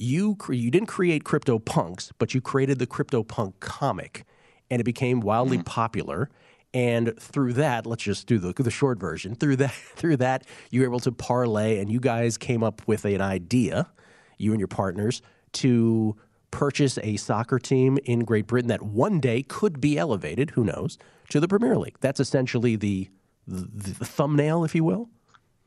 You 0.00 0.36
cre- 0.36 0.52
you 0.52 0.70
didn't 0.70 0.86
create 0.86 1.24
crypto 1.24 1.58
punks, 1.58 2.12
but 2.18 2.32
you 2.32 2.40
created 2.40 2.78
the 2.78 2.86
crypto 2.86 3.24
punk 3.24 3.58
comic, 3.58 4.24
and 4.70 4.80
it 4.80 4.84
became 4.84 5.20
wildly 5.20 5.56
mm-hmm. 5.56 5.64
popular. 5.64 6.30
And 6.72 7.18
through 7.18 7.54
that, 7.54 7.84
let's 7.84 8.04
just 8.04 8.28
do 8.28 8.38
the 8.38 8.52
the 8.52 8.70
short 8.70 9.00
version. 9.00 9.34
Through 9.34 9.56
that, 9.56 9.72
through 9.96 10.18
that, 10.18 10.44
you 10.70 10.80
were 10.80 10.86
able 10.86 11.00
to 11.00 11.10
parlay, 11.10 11.80
and 11.80 11.90
you 11.90 11.98
guys 11.98 12.38
came 12.38 12.62
up 12.62 12.80
with 12.86 13.04
an 13.04 13.20
idea, 13.20 13.88
you 14.36 14.52
and 14.52 14.60
your 14.60 14.68
partners, 14.68 15.20
to 15.54 16.16
purchase 16.52 16.98
a 17.02 17.16
soccer 17.16 17.58
team 17.58 17.98
in 18.04 18.20
Great 18.20 18.46
Britain 18.46 18.68
that 18.68 18.82
one 18.82 19.18
day 19.18 19.42
could 19.42 19.80
be 19.80 19.98
elevated, 19.98 20.50
who 20.50 20.62
knows, 20.62 20.96
to 21.30 21.40
the 21.40 21.48
Premier 21.48 21.76
League. 21.76 21.96
That's 22.00 22.20
essentially 22.20 22.76
the 22.76 23.10
the, 23.48 23.92
the 23.94 24.04
thumbnail, 24.04 24.62
if 24.62 24.76
you 24.76 24.84
will. 24.84 25.08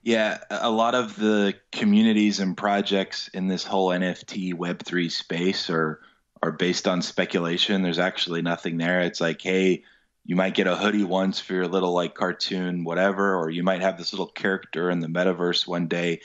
Yeah, 0.04 0.40
a 0.50 0.72
lot 0.72 0.96
of 0.96 1.16
the 1.16 1.54
communities 1.72 2.40
and 2.40 2.58
projects 2.58 3.28
in 3.30 3.48
this 3.48 3.64
whole 3.64 3.90
NFT 3.90 4.54
Web3 4.54 5.12
space 5.12 5.70
are 5.70 6.02
are 6.44 6.52
based 6.52 6.88
on 6.88 7.04
speculation. 7.04 7.84
There's 7.84 8.00
actually 8.00 8.42
nothing 8.42 8.78
there. 8.78 9.02
It's 9.02 9.22
like, 9.22 9.42
hey, 9.42 9.84
you 10.26 10.36
might 10.36 10.56
get 10.56 10.66
a 10.66 10.76
hoodie 10.76 11.04
once 11.04 11.40
for 11.40 11.54
your 11.54 11.68
little 11.68 11.94
like 11.94 12.16
cartoon, 12.16 12.84
whatever, 12.84 13.36
or 13.36 13.52
you 13.52 13.62
might 13.62 13.82
have 13.82 13.98
this 13.98 14.12
little 14.12 14.28
character 14.28 14.90
in 14.90 15.02
the 15.02 15.08
metaverse 15.08 15.68
one 15.68 15.88
day. 15.88 16.22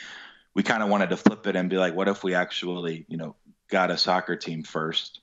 We 0.54 0.62
kind 0.62 0.82
of 0.82 0.88
wanted 0.88 1.10
to 1.10 1.18
flip 1.18 1.46
it 1.46 1.54
and 1.54 1.68
be 1.68 1.76
like, 1.76 1.94
what 1.94 2.08
if 2.08 2.24
we 2.24 2.34
actually, 2.34 3.04
you 3.08 3.18
know, 3.18 3.36
got 3.68 3.90
a 3.90 3.98
soccer 3.98 4.36
team 4.36 4.62
first, 4.62 5.20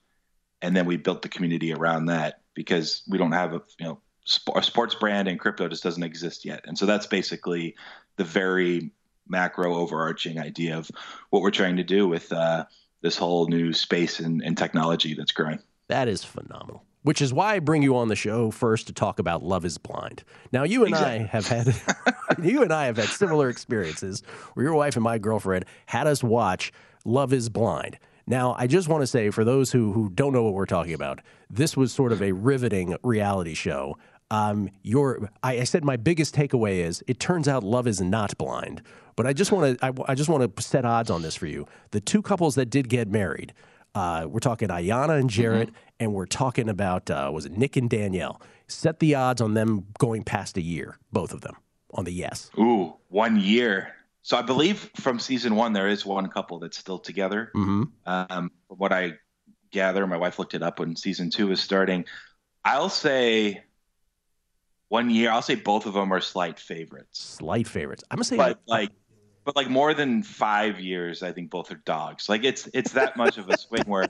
and 0.62 0.76
then 0.76 0.86
we 0.86 0.98
built 0.98 1.24
the 1.24 1.30
community 1.30 1.74
around 1.74 2.06
that 2.06 2.42
because 2.54 3.02
we 3.08 3.18
don't 3.18 3.32
have 3.32 3.54
a 3.54 3.62
you 3.80 3.86
know 3.86 4.00
a 4.56 4.64
sports 4.64 4.96
brand 4.96 5.28
and 5.28 5.40
crypto 5.40 5.68
just 5.68 5.84
doesn't 5.84 6.04
exist 6.04 6.46
yet, 6.46 6.62
and 6.66 6.78
so 6.78 6.86
that's 6.86 7.08
basically 7.08 7.76
the 8.18 8.24
very 8.24 8.92
macro 9.28 9.76
overarching 9.76 10.40
idea 10.40 10.78
of 10.78 10.90
what 11.30 11.42
we're 11.42 11.52
trying 11.52 11.78
to 11.78 11.84
do 11.84 12.08
with 12.08 12.32
uh, 12.32 12.66
this 13.02 13.18
whole 13.18 13.48
new 13.48 13.74
space 13.74 14.20
and, 14.20 14.42
and 14.42 14.58
technology 14.58 15.14
that's 15.14 15.32
growing. 15.32 15.60
That 15.88 16.08
is 16.08 16.24
phenomenal. 16.24 16.84
Which 17.04 17.22
is 17.22 17.34
why 17.34 17.56
I 17.56 17.60
bring 17.60 17.84
you 17.84 17.98
on 17.98 18.08
the 18.08 18.16
show 18.16 18.50
first 18.50 18.88
to 18.88 18.94
talk 18.94 19.20
about 19.20 19.44
Love 19.44 19.66
is 19.66 19.78
Blind. 19.78 20.24
Now, 20.54 20.64
you 20.64 20.86
and 20.86 20.96
I 20.96 21.18
have 21.18 21.46
had 21.48 21.76
you 22.42 22.64
and 22.64 22.72
I 22.72 22.86
have 22.86 22.96
had 22.96 23.10
similar 23.10 23.50
experiences 23.50 24.24
where 24.54 24.66
your 24.66 24.74
wife 24.74 24.96
and 24.96 25.04
my 25.04 25.18
girlfriend 25.18 25.66
had 25.88 26.08
us 26.08 26.24
watch 26.24 26.72
Love 27.04 27.34
is 27.34 27.50
Blind. 27.50 28.00
Now, 28.26 28.56
I 28.58 28.68
just 28.68 28.88
want 28.88 29.02
to 29.02 29.08
say 29.08 29.32
for 29.32 29.44
those 29.44 29.74
who 29.74 29.92
who 29.92 30.10
don't 30.10 30.32
know 30.32 30.44
what 30.44 30.54
we're 30.54 30.66
talking 30.66 30.94
about, 30.94 31.20
this 31.50 31.76
was 31.76 31.92
sort 31.92 32.14
of 32.14 32.22
a 32.22 32.32
riveting 32.32 32.96
reality 33.04 33.54
show. 33.54 33.98
Um, 34.34 34.72
your, 34.82 35.30
I, 35.44 35.60
I 35.60 35.64
said 35.64 35.86
my 35.86 35.96
biggest 35.96 36.34
takeaway 36.34 36.78
is 36.78 37.04
it 37.08 37.20
turns 37.20 37.48
out 37.48 37.64
love 37.64 37.86
is 37.86 38.02
not 38.02 38.36
blind. 38.40 38.82
But 39.16 39.28
I 39.28 39.34
just 39.34 39.52
want 39.52 39.80
to, 39.80 39.86
I, 39.86 39.92
I 40.12 40.16
just 40.16 40.28
want 40.28 40.56
to 40.56 40.64
set 40.64 40.86
odds 40.86 41.12
on 41.12 41.22
this 41.22 41.36
for 41.36 41.46
you. 41.46 41.68
The 41.92 42.02
two 42.02 42.24
couples 42.24 42.56
that 42.56 42.72
did 42.72 42.90
get 42.90 43.08
married, 43.08 43.54
uh, 43.94 44.26
we're 44.28 44.40
talking 44.40 44.70
Iyanna 44.70 45.20
and 45.20 45.30
Jarrette, 45.30 45.70
and 46.00 46.16
we're 46.16 46.26
talking 46.26 46.68
about 46.68 47.12
uh, 47.12 47.30
was 47.32 47.46
it 47.46 47.52
Nick 47.52 47.78
and 47.78 47.88
Danielle? 47.88 48.42
Set 48.68 49.00
the 49.00 49.14
odds 49.14 49.40
on 49.40 49.54
them 49.54 49.86
going 50.00 50.24
past 50.24 50.58
a 50.58 50.62
year, 50.62 50.98
both 51.12 51.32
of 51.32 51.42
them, 51.42 51.56
on 51.94 52.06
the 52.06 52.12
yes. 52.12 52.50
Ooh, 52.58 52.96
one 53.10 53.40
year. 53.40 53.94
So 54.24 54.36
I 54.36 54.42
believe 54.42 54.90
from 54.96 55.20
season 55.20 55.56
one 55.56 55.74
there 55.74 55.88
is 55.88 56.08
one 56.08 56.28
couple 56.30 56.58
that's 56.58 56.78
still 56.78 56.98
together. 56.98 57.52
Mm-hmm. 57.56 57.84
Um, 58.08 58.52
from 58.68 58.78
what 58.80 58.92
I 58.92 59.14
gather, 59.70 60.08
my 60.08 60.18
wife 60.18 60.40
looked 60.40 60.56
it 60.56 60.64
up 60.64 60.80
when 60.80 60.96
season 60.96 61.30
two 61.30 61.52
is 61.52 61.62
starting. 61.62 62.06
I'll 62.66 62.90
say 62.90 63.64
one 64.94 65.10
year. 65.10 65.32
I'll 65.32 65.42
say 65.42 65.56
both 65.56 65.88
of 65.88 65.94
them 65.96 66.14
are 66.14 66.22
slight 66.22 66.60
favorites. 66.60 67.20
Slight 67.20 67.68
favorites. 67.68 68.04
I'm 68.12 68.18
gonna 68.18 68.26
say, 68.26 68.38
but 68.38 68.62
like, 68.68 68.92
but 69.44 69.56
like 69.56 69.68
more 69.68 69.96
than 69.96 70.22
five 70.22 70.80
years, 70.80 71.24
I 71.24 71.32
think 71.32 71.50
both 71.50 71.72
are 71.72 71.82
dogs. 71.84 72.30
Like 72.30 72.44
it's 72.44 72.70
it's 72.76 72.92
that 72.92 73.18
much 73.18 73.40
of 73.40 73.50
a 73.50 73.58
swing 73.58 73.82
where 73.88 74.06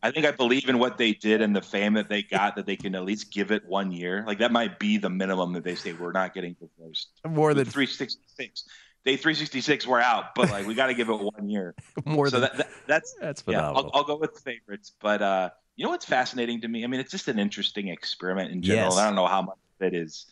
I 0.00 0.12
think 0.12 0.24
I 0.24 0.30
believe 0.30 0.68
in 0.68 0.78
what 0.78 0.96
they 0.96 1.12
did 1.12 1.42
and 1.42 1.56
the 1.56 1.60
fame 1.60 1.94
that 1.94 2.08
they 2.08 2.22
got 2.22 2.54
that 2.54 2.66
they 2.66 2.76
can 2.76 2.94
at 2.94 3.04
least 3.04 3.32
give 3.32 3.50
it 3.50 3.66
one 3.66 3.90
year. 3.90 4.22
Like 4.24 4.38
that 4.38 4.52
might 4.52 4.78
be 4.78 4.96
the 4.96 5.10
minimum 5.10 5.54
that 5.54 5.64
they 5.64 5.74
say 5.74 5.92
we're 5.92 6.12
not 6.12 6.34
getting 6.34 6.54
divorced. 6.54 7.08
More 7.28 7.52
than 7.52 7.64
three 7.64 7.86
sixty 7.86 8.22
six. 8.28 8.64
Day 9.04 9.16
three 9.16 9.34
sixty 9.34 9.60
six, 9.60 9.88
we're 9.88 10.00
out. 10.00 10.36
But 10.36 10.52
like 10.52 10.68
we 10.68 10.74
got 10.74 10.86
to 10.86 10.94
give 10.94 11.08
it 11.08 11.18
one 11.18 11.48
year. 11.48 11.74
More 12.04 12.28
so 12.28 12.38
than 12.38 12.42
that, 12.42 12.58
that 12.58 12.68
that's 12.86 13.12
that's 13.20 13.42
yeah. 13.48 13.68
I'll, 13.68 13.90
I'll 13.92 14.04
go 14.04 14.18
with 14.18 14.38
favorites, 14.38 14.92
but 15.00 15.20
uh, 15.20 15.50
you 15.74 15.84
know 15.84 15.90
what's 15.90 16.06
fascinating 16.06 16.60
to 16.60 16.68
me? 16.68 16.84
I 16.84 16.86
mean, 16.86 17.00
it's 17.00 17.10
just 17.10 17.26
an 17.26 17.40
interesting 17.40 17.88
experiment 17.88 18.52
in 18.52 18.62
general. 18.62 18.90
Yes. 18.90 18.98
I 18.98 19.04
don't 19.04 19.16
know 19.16 19.26
how 19.26 19.42
much 19.42 19.56
it 19.84 19.94
is 19.94 20.26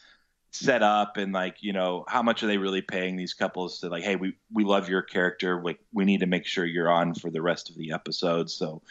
set 0.52 0.82
up 0.82 1.16
and 1.16 1.32
like 1.32 1.58
you 1.60 1.72
know 1.72 2.04
how 2.08 2.22
much 2.22 2.42
are 2.42 2.48
they 2.48 2.58
really 2.58 2.82
paying 2.82 3.14
these 3.14 3.34
couples 3.34 3.78
to 3.78 3.88
like 3.88 4.02
hey 4.02 4.16
we 4.16 4.34
we 4.52 4.64
love 4.64 4.88
your 4.88 5.02
character. 5.02 5.62
Like 5.62 5.78
we 5.92 6.04
need 6.04 6.20
to 6.20 6.26
make 6.26 6.44
sure 6.44 6.64
you're 6.64 6.90
on 6.90 7.14
for 7.14 7.30
the 7.30 7.40
rest 7.40 7.70
of 7.70 7.76
the 7.76 7.92
episodes 7.92 8.52
so 8.52 8.82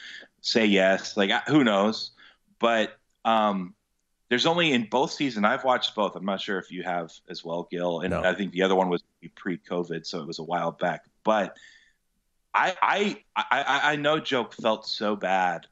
say 0.41 0.65
yes. 0.65 1.17
Like 1.17 1.31
who 1.47 1.63
knows? 1.63 2.11
But 2.59 2.97
um 3.25 3.73
there's 4.29 4.45
only 4.45 4.71
in 4.71 4.87
both 4.89 5.11
season 5.11 5.43
i've 5.43 5.63
watched 5.63 5.95
both. 5.95 6.15
I'm 6.15 6.23
not 6.23 6.39
sure 6.39 6.59
if 6.59 6.71
you 6.71 6.83
have 6.83 7.11
as 7.29 7.43
well 7.43 7.67
gil. 7.69 8.01
And 8.01 8.11
No. 8.11 8.23
i 8.23 8.33
think 8.33 8.53
the 8.53 8.61
other 8.61 8.75
one 8.75 8.87
was 8.89 9.03
pre-covid 9.35 10.05
so 10.05 10.21
it 10.21 10.27
was 10.27 10.39
a 10.39 10.43
while 10.43 10.71
back. 10.71 11.05
But 11.25 11.57
i 12.53 12.75
i 12.81 13.23
i, 13.35 13.81
I 13.91 13.95
know 13.97 14.19
joke 14.19 14.53
felt 14.53 14.87
so 14.87 15.15
bad 15.15 15.67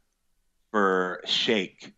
for 0.71 1.21
shake 1.25 1.93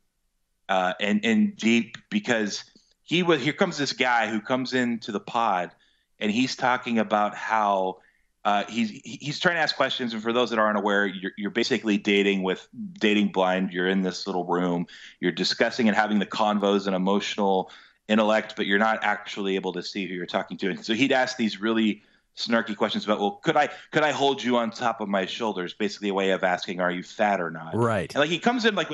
uh 0.70 0.94
and 1.00 1.26
and 1.26 1.56
deep 1.58 1.98
because 2.10 2.64
he 3.10 3.24
was 3.24 3.42
here 3.42 3.54
comes 3.54 3.76
this 3.76 3.94
guy 3.94 4.28
who 4.28 4.40
comes 4.40 4.76
into 4.76 5.12
the 5.12 5.20
pod 5.20 5.72
and 6.20 6.32
he's 6.32 6.56
talking 6.56 7.00
about 7.00 7.34
how 7.34 7.98
uh, 8.46 8.66
he's 8.70 8.92
he's 9.04 9.40
trying 9.40 9.56
to 9.56 9.62
ask 9.62 9.76
questions. 9.76 10.14
And 10.14 10.22
for 10.22 10.32
those 10.32 10.52
that 10.52 10.60
aren't 10.60 10.78
aware 10.78 11.08
you're, 11.08 11.32
you're 11.36 11.50
basically 11.50 11.98
dating 11.98 12.44
with 12.44 12.68
dating 12.94 13.32
blind. 13.32 13.72
You're 13.74 13.88
in 13.88 14.04
this 14.04 14.28
little 14.28 14.46
room. 14.46 14.86
You're 15.20 15.32
discussing 15.32 15.88
and 15.88 15.98
having 15.98 16.20
the 16.20 16.28
convos 16.28 16.86
and 16.86 16.96
emotional 16.96 17.72
intellect 18.08 18.56
but 18.56 18.68
you're 18.68 18.80
not 18.80 19.00
actually 19.02 19.56
able 19.56 19.74
to 19.74 19.82
see 19.82 20.08
who 20.08 20.14
you're 20.14 20.28
talking 20.28 20.58
to. 20.58 20.70
And 20.70 20.86
so 20.86 20.94
he'd 20.94 21.12
ask 21.12 21.36
these 21.36 21.60
really 21.60 22.04
snarky 22.38 22.78
questions 22.78 23.04
about 23.04 23.20
well 23.20 23.32
could 23.44 23.58
i 23.58 23.68
could 23.92 24.04
i 24.04 24.12
hold 24.12 24.42
you 24.42 24.56
on 24.58 24.70
top 24.70 25.02
of 25.02 25.10
my 25.10 25.26
shoulders? 25.26 25.74
Basically 25.74 26.10
a 26.10 26.14
way 26.14 26.30
of 26.30 26.44
asking 26.44 26.80
are 26.80 26.92
you 26.92 27.02
fat 27.02 27.42
or 27.42 27.50
not? 27.50 27.76
Right. 27.76 28.14
and 28.14 28.20
like 28.20 28.30
he 28.30 28.38
comes 28.38 28.66
in 28.66 28.76
like 28.76 28.92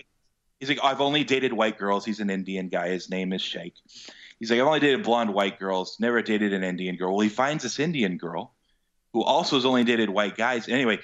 he's 0.59 0.69
like 0.69 0.79
i've 0.83 1.01
only 1.01 1.23
dated 1.23 1.53
white 1.53 1.77
girls 1.77 2.05
he's 2.05 2.19
an 2.19 2.29
indian 2.29 2.67
guy 2.69 2.89
his 2.89 3.09
name 3.09 3.33
is 3.33 3.41
Shake. 3.41 3.75
he's 4.39 4.49
like 4.51 4.59
i've 4.59 4.65
only 4.67 4.79
dated 4.79 5.03
blonde 5.03 5.33
white 5.33 5.59
girls 5.59 5.97
never 5.99 6.21
dated 6.21 6.53
an 6.53 6.63
indian 6.63 6.95
girl 6.95 7.11
well 7.13 7.21
he 7.21 7.29
finds 7.29 7.63
this 7.63 7.79
indian 7.79 8.17
girl 8.17 8.53
who 9.13 9.23
also 9.23 9.55
has 9.55 9.65
only 9.65 9.83
dated 9.83 10.09
white 10.09 10.35
guys 10.37 10.67
anyway 10.67 10.99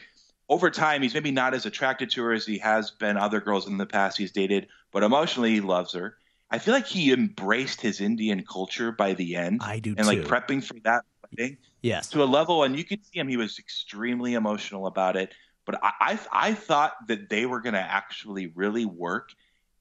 over 0.50 0.70
time 0.70 1.02
he's 1.02 1.14
maybe 1.14 1.32
not 1.32 1.54
as 1.54 1.66
attracted 1.66 2.10
to 2.12 2.24
her 2.24 2.34
as 2.34 2.46
he 2.46 2.58
has 2.58 2.92
been 2.92 3.18
other 3.18 3.40
girls 3.40 3.68
in 3.68 3.78
the 3.78 3.86
past 3.86 4.18
he's 4.18 4.32
dated 4.32 4.68
but 4.92 5.04
emotionally 5.04 5.52
he 5.52 5.62
loves 5.62 5.94
her 5.94 6.18
i 6.50 6.58
feel 6.58 6.74
like 6.74 6.88
he 6.88 7.12
embraced 7.12 7.82
his 7.82 8.02
indian 8.02 8.44
culture 8.44 8.92
by 8.92 9.14
the 9.14 9.36
end 9.36 9.62
I 9.64 9.80
do 9.80 9.96
and 9.98 10.08
like 10.08 10.20
prepping 10.20 10.64
for 10.64 10.76
that 10.84 11.04
wedding 11.38 11.58
Yes. 11.84 12.10
to 12.10 12.22
a 12.22 12.26
level, 12.26 12.64
and 12.64 12.78
you 12.78 12.84
could 12.84 13.04
see 13.04 13.20
him. 13.20 13.28
He 13.28 13.38
was 13.38 13.58
extremely 13.58 14.36
emotional 14.36 14.86
about 14.86 15.16
it. 15.16 15.34
But 15.66 15.84
I, 15.84 15.92
I, 16.00 16.20
I 16.32 16.54
thought 16.54 16.94
that 17.08 17.30
they 17.30 17.46
were 17.46 17.62
going 17.62 17.74
to 17.74 17.80
actually 17.80 18.48
really 18.48 18.86
work. 18.86 19.34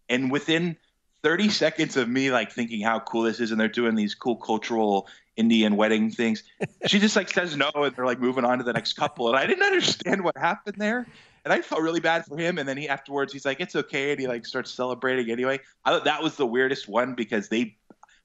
And 0.08 0.30
within 0.30 0.76
30 1.22 1.50
seconds 1.50 1.96
of 1.96 2.08
me 2.08 2.30
like 2.30 2.52
thinking 2.52 2.80
how 2.80 3.00
cool 3.00 3.22
this 3.22 3.40
is, 3.40 3.50
and 3.50 3.60
they're 3.60 3.68
doing 3.68 3.94
these 3.94 4.14
cool 4.14 4.36
cultural 4.36 5.08
Indian 5.36 5.76
wedding 5.76 6.10
things, 6.10 6.42
she 6.86 6.98
just 6.98 7.16
like 7.16 7.30
says 7.30 7.56
no, 7.56 7.70
and 7.74 7.94
they're 7.94 8.06
like 8.06 8.20
moving 8.20 8.44
on 8.44 8.58
to 8.58 8.64
the 8.64 8.72
next 8.72 8.94
couple. 8.94 9.28
And 9.28 9.36
I 9.36 9.46
didn't 9.46 9.64
understand 9.64 10.24
what 10.24 10.36
happened 10.36 10.76
there. 10.78 11.06
And 11.44 11.52
I 11.52 11.62
felt 11.62 11.80
really 11.80 12.00
bad 12.00 12.26
for 12.26 12.36
him. 12.36 12.58
And 12.58 12.68
then 12.68 12.76
he 12.76 12.88
afterwards, 12.88 13.32
he's 13.32 13.46
like, 13.46 13.60
"It's 13.60 13.74
okay," 13.74 14.10
and 14.10 14.20
he 14.20 14.26
like 14.26 14.44
starts 14.44 14.70
celebrating 14.70 15.30
anyway. 15.30 15.60
I 15.84 15.90
thought 15.90 16.04
that 16.04 16.22
was 16.22 16.36
the 16.36 16.46
weirdest 16.46 16.88
one 16.88 17.14
because 17.14 17.48
they, 17.48 17.76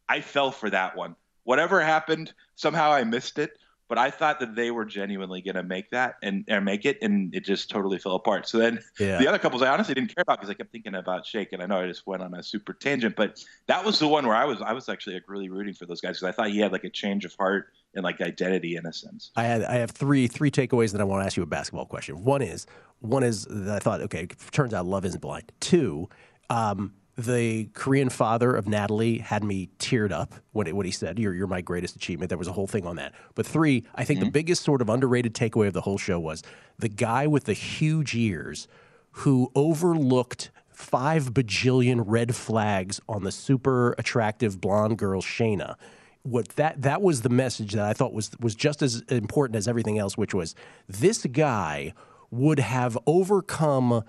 I 0.09 0.19
fell 0.21 0.51
for 0.51 0.69
that 0.69 0.97
one. 0.97 1.15
Whatever 1.43 1.81
happened, 1.81 2.33
somehow 2.55 2.91
I 2.91 3.03
missed 3.05 3.39
it. 3.39 3.57
But 3.87 3.97
I 3.99 4.09
thought 4.09 4.39
that 4.39 4.55
they 4.55 4.71
were 4.71 4.85
genuinely 4.85 5.41
going 5.41 5.55
to 5.55 5.63
make 5.63 5.91
that 5.91 6.15
and, 6.23 6.43
and 6.47 6.65
make 6.65 6.85
it, 6.85 6.97
and 7.01 7.33
it 7.35 7.45
just 7.45 7.69
totally 7.69 7.99
fell 7.99 8.15
apart. 8.15 8.47
So 8.47 8.57
then 8.57 8.79
Yeah. 8.99 9.19
the 9.19 9.27
other 9.27 9.37
couples 9.37 9.61
I 9.61 9.67
honestly 9.67 9.93
didn't 9.93 10.15
care 10.15 10.23
about 10.23 10.39
because 10.39 10.49
I 10.49 10.55
kept 10.55 10.71
thinking 10.71 10.95
about 10.95 11.25
Shake, 11.25 11.53
and 11.53 11.61
I 11.61 11.67
know 11.67 11.81
I 11.81 11.87
just 11.87 12.07
went 12.07 12.23
on 12.23 12.33
a 12.33 12.41
super 12.41 12.73
tangent, 12.73 13.15
but 13.15 13.39
that 13.67 13.85
was 13.85 13.99
the 13.99 14.07
one 14.07 14.25
where 14.25 14.35
I 14.35 14.45
was 14.45 14.61
I 14.61 14.73
was 14.73 14.89
actually 14.89 15.15
like 15.15 15.23
really 15.27 15.49
rooting 15.49 15.73
for 15.73 15.85
those 15.85 16.01
guys 16.01 16.19
because 16.19 16.29
I 16.29 16.31
thought 16.31 16.49
he 16.49 16.59
had 16.59 16.71
like 16.71 16.83
a 16.83 16.89
change 16.89 17.25
of 17.25 17.35
heart 17.39 17.67
and 17.93 18.03
like 18.03 18.21
identity 18.21 18.75
in 18.75 18.85
a 18.85 18.93
sense. 18.93 19.31
I 19.35 19.43
had 19.43 19.63
I 19.63 19.75
have 19.75 19.91
three 19.91 20.27
three 20.27 20.51
takeaways 20.51 20.91
that 20.91 21.01
I 21.01 21.03
want 21.03 21.21
to 21.21 21.25
ask 21.25 21.37
you 21.37 21.43
a 21.43 21.47
basketball 21.47 21.85
question. 21.85 22.23
One 22.23 22.41
is 22.41 22.65
one 22.99 23.23
is 23.23 23.45
that 23.49 23.75
I 23.75 23.79
thought 23.79 24.01
okay, 24.01 24.25
turns 24.51 24.73
out 24.73 24.85
love 24.85 25.05
isn't 25.05 25.21
blind. 25.21 25.51
Two, 25.59 26.09
um, 26.49 26.93
the 27.17 27.65
Korean 27.73 28.10
father 28.10 28.54
of 28.54 28.67
Natalie 28.67 29.19
had 29.19 29.43
me 29.43 29.69
teared 29.80 30.12
up 30.12 30.34
when 30.51 30.67
it, 30.67 30.75
when 30.75 30.86
he 30.86 30.91
said 30.91 31.17
you're 31.17 31.34
you're 31.34 31.47
my 31.47 31.62
greatest 31.62 31.95
achievement. 31.95 32.30
There 32.30 32.38
was 32.38 32.47
a 32.47 32.54
whole 32.54 32.67
thing 32.67 32.86
on 32.86 32.97
that. 32.97 33.13
But 33.36 33.45
three, 33.45 33.86
I 33.95 34.04
think 34.04 34.19
the 34.19 34.25
mm-hmm. 34.25 34.32
biggest 34.32 34.63
sort 34.63 34.82
of 34.82 34.89
underrated 34.89 35.34
takeaway 35.34 35.67
of 35.67 35.73
the 35.73 35.82
whole 35.82 35.97
show 35.97 36.19
was 36.19 36.43
the 36.78 36.89
guy 36.89 37.25
with 37.28 37.45
the 37.45 37.54
huge 37.54 38.15
ears 38.15 38.67
who 39.12 39.49
overlooked 39.56 40.51
five 40.69 41.34
bajillion 41.34 42.04
red 42.06 42.36
flags 42.36 42.99
on 43.08 43.23
the 43.23 43.32
super 43.32 43.93
attractive 43.97 44.60
blonde 44.60 44.97
girl 44.97 45.21
Shaina. 45.21 45.75
What 46.23 46.49
that 46.49 46.82
that 46.82 47.01
was 47.01 47.21
the 47.21 47.30
message 47.30 47.73
that 47.73 47.86
I 47.86 47.93
thought 47.93 48.13
was 48.13 48.32
was 48.41 48.56
just 48.56 48.82
as 48.82 49.01
important 49.08 49.56
as 49.56 49.69
everything 49.69 49.97
else, 49.97 50.17
which 50.17 50.34
was 50.34 50.54
this 50.89 51.25
guy 51.25 51.93
would 52.30 52.60
have 52.60 52.97
overcome 53.08 54.04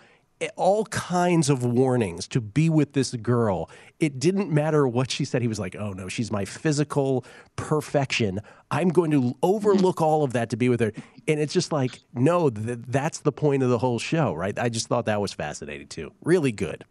all 0.57 0.85
kinds 0.87 1.49
of 1.49 1.65
warnings 1.65 2.29
to 2.29 2.41
be 2.41 2.69
with 2.69 2.93
this 2.93 3.15
girl. 3.15 3.71
It 3.99 4.19
didn't 4.19 4.51
matter 4.51 4.87
what 4.87 5.11
she 5.11 5.25
said. 5.25 5.43
He 5.43 5.49
was 5.49 5.59
like, 5.59 5.75
"Oh 5.77 5.93
no, 5.93 6.09
she's 6.09 6.31
my 6.31 6.45
physical 6.45 7.25
perfection. 7.57 8.41
I'm 8.71 8.89
going 8.89 9.11
to 9.13 9.35
overlook 9.43 10.03
all 10.03 10.25
of 10.25 10.33
that 10.35 10.51
to 10.51 10.57
be 10.57 10.69
with 10.69 10.81
her." 10.81 10.93
And 11.29 11.41
it's 11.41 11.53
just 11.53 11.73
like, 11.73 12.01
no, 12.15 12.51
th- 12.51 12.79
that's 12.87 13.21
the 13.21 13.33
point 13.33 13.63
of 13.63 13.71
the 13.71 13.79
whole 13.79 13.99
show, 13.99 14.35
right? 14.35 14.57
I 14.59 14.69
just 14.69 14.87
thought 14.89 15.07
that 15.07 15.21
was 15.21 15.33
fascinating 15.33 15.89
too. 15.89 16.13
Really 16.23 16.53
good. 16.53 16.85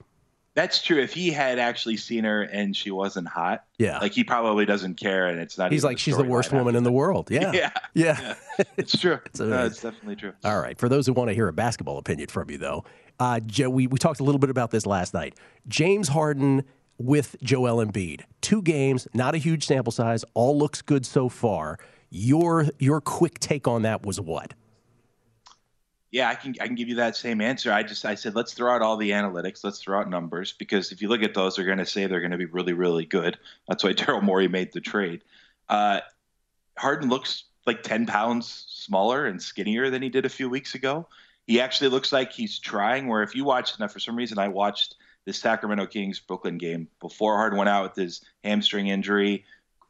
That's 0.55 0.81
true. 0.81 0.99
If 1.01 1.13
he 1.13 1.31
had 1.31 1.59
actually 1.59 1.97
seen 1.97 2.23
her 2.23 2.43
and 2.43 2.75
she 2.75 2.89
wasn't 2.89 3.27
hot, 3.27 3.65
Yeah. 3.77 3.99
like 3.99 4.13
he 4.13 4.23
probably 4.23 4.65
doesn't 4.65 4.95
care, 4.95 5.27
and 5.27 5.39
it's 5.39 5.57
not. 5.57 5.71
He's 5.71 5.83
like, 5.83 5.99
she's 5.99 6.15
the 6.17 6.23
worst 6.23 6.51
woman 6.53 6.75
in 6.75 6.83
the 6.83 6.91
world. 6.91 7.29
Yeah. 7.31 7.51
Yeah. 7.53 7.71
Yeah. 7.93 8.33
It's 8.77 8.97
true. 8.97 9.19
It's 9.25 9.39
no, 9.39 9.65
it's 9.65 9.81
definitely 9.81 10.15
true. 10.15 10.31
All 10.43 10.59
right. 10.59 10.77
For 10.79 10.87
those 10.89 11.05
who 11.07 11.13
want 11.13 11.29
to 11.29 11.33
hear 11.33 11.47
a 11.49 11.53
basketball 11.53 11.97
opinion 11.97 12.29
from 12.29 12.49
you, 12.49 12.57
though, 12.57 12.85
uh, 13.19 13.39
Joe, 13.41 13.69
we, 13.69 13.87
we 13.87 13.97
talked 13.97 14.19
a 14.21 14.23
little 14.23 14.39
bit 14.39 14.49
about 14.49 14.71
this 14.71 14.85
last 14.85 15.13
night. 15.13 15.35
James 15.67 16.07
Harden 16.07 16.63
with 16.97 17.35
Joel 17.43 17.85
Embiid. 17.85 18.21
Two 18.39 18.61
games, 18.61 19.07
not 19.13 19.35
a 19.35 19.37
huge 19.37 19.65
sample 19.65 19.91
size. 19.91 20.23
All 20.33 20.57
looks 20.57 20.81
good 20.81 21.05
so 21.05 21.27
far. 21.27 21.77
Your 22.09 22.67
your 22.79 23.01
quick 23.01 23.39
take 23.39 23.67
on 23.67 23.81
that 23.81 24.05
was 24.05 24.21
what? 24.21 24.53
Yeah, 26.15 26.29
I 26.29 26.35
can 26.35 26.55
I 26.61 26.67
can 26.67 26.75
give 26.75 26.87
you 26.87 26.95
that 26.95 27.17
same 27.17 27.41
answer. 27.41 27.73
I 27.73 27.83
just 27.83 28.05
I 28.05 28.15
said 28.15 28.35
let's 28.35 28.53
throw 28.53 28.73
out 28.73 28.81
all 28.81 28.95
the 28.95 29.11
analytics, 29.11 29.65
let's 29.65 29.81
throw 29.81 29.99
out 29.99 30.09
numbers 30.09 30.53
because 30.53 30.93
if 30.93 31.01
you 31.01 31.09
look 31.09 31.23
at 31.23 31.33
those, 31.33 31.57
they're 31.57 31.65
going 31.65 31.79
to 31.79 31.85
say 31.85 32.07
they're 32.07 32.21
going 32.21 32.31
to 32.31 32.37
be 32.37 32.45
really 32.45 32.71
really 32.71 33.05
good. 33.05 33.37
That's 33.67 33.83
why 33.83 33.91
Daryl 33.93 34.23
Morey 34.23 34.47
made 34.47 34.71
the 34.71 34.79
trade. 34.79 35.25
Uh, 35.67 35.99
Harden 36.77 37.09
looks 37.09 37.43
like 37.67 37.83
ten 37.83 38.05
pounds 38.05 38.63
smaller 38.69 39.25
and 39.25 39.41
skinnier 39.41 39.89
than 39.89 40.01
he 40.01 40.07
did 40.07 40.25
a 40.25 40.29
few 40.29 40.49
weeks 40.49 40.73
ago. 40.73 41.05
He 41.47 41.59
actually 41.59 41.89
looks 41.89 42.13
like 42.13 42.31
he's 42.31 42.59
trying. 42.59 43.09
Where 43.09 43.21
if 43.21 43.35
you 43.35 43.43
watched, 43.43 43.77
now 43.81 43.89
for 43.89 43.99
some 43.99 44.15
reason 44.15 44.39
I 44.39 44.47
watched 44.47 44.95
the 45.25 45.33
Sacramento 45.33 45.87
Kings 45.87 46.21
Brooklyn 46.21 46.57
game 46.57 46.87
before 47.01 47.35
Harden 47.35 47.57
went 47.57 47.67
out 47.67 47.83
with 47.83 47.95
his 48.01 48.21
hamstring 48.41 48.87
injury, 48.87 49.43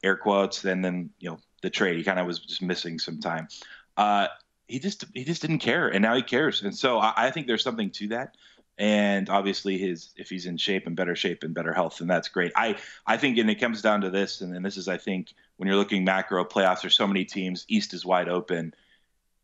air 0.04 0.16
quotes, 0.16 0.66
and 0.66 0.84
then 0.84 1.12
you 1.20 1.30
know 1.30 1.38
the 1.62 1.70
trade. 1.70 1.98
He 1.98 2.04
kind 2.04 2.18
of 2.18 2.26
was 2.26 2.40
just 2.40 2.64
missing 2.64 2.98
some 2.98 3.20
time. 3.20 3.48
Uh, 3.96 4.26
he 4.68 4.80
just 4.80 5.06
he 5.14 5.24
just 5.24 5.42
didn't 5.42 5.60
care, 5.60 5.88
and 5.88 6.02
now 6.02 6.16
he 6.16 6.22
cares, 6.22 6.64
and 6.64 6.76
so 6.76 7.00
I, 7.00 7.14
I 7.16 7.32
think 7.32 7.48
there's 7.48 7.64
something 7.64 7.92
to 7.92 8.08
that. 8.10 8.36
And 8.78 9.30
obviously, 9.30 9.78
his 9.78 10.10
if 10.18 10.30
he's 10.30 10.46
in 10.46 10.58
shape 10.58 10.86
and 10.88 10.96
better 10.96 11.16
shape 11.16 11.44
and 11.44 11.54
better 11.54 11.74
health, 11.74 12.00
then 12.00 12.08
that's 12.08 12.28
great. 12.28 12.52
I 12.56 12.76
I 13.06 13.18
think, 13.18 13.38
and 13.38 13.50
it 13.50 13.56
comes 13.56 13.82
down 13.82 14.02
to 14.02 14.10
this, 14.10 14.42
and, 14.42 14.56
and 14.56 14.66
this 14.66 14.78
is 14.78 14.88
I 14.88 14.98
think 14.98 15.34
when 15.58 15.68
you're 15.68 15.78
looking 15.78 16.04
macro 16.04 16.44
playoffs, 16.44 16.82
there's 16.82 16.96
so 16.96 17.08
many 17.08 17.24
teams. 17.26 17.66
East 17.68 17.94
is 17.94 18.06
wide 18.06 18.28
open. 18.28 18.74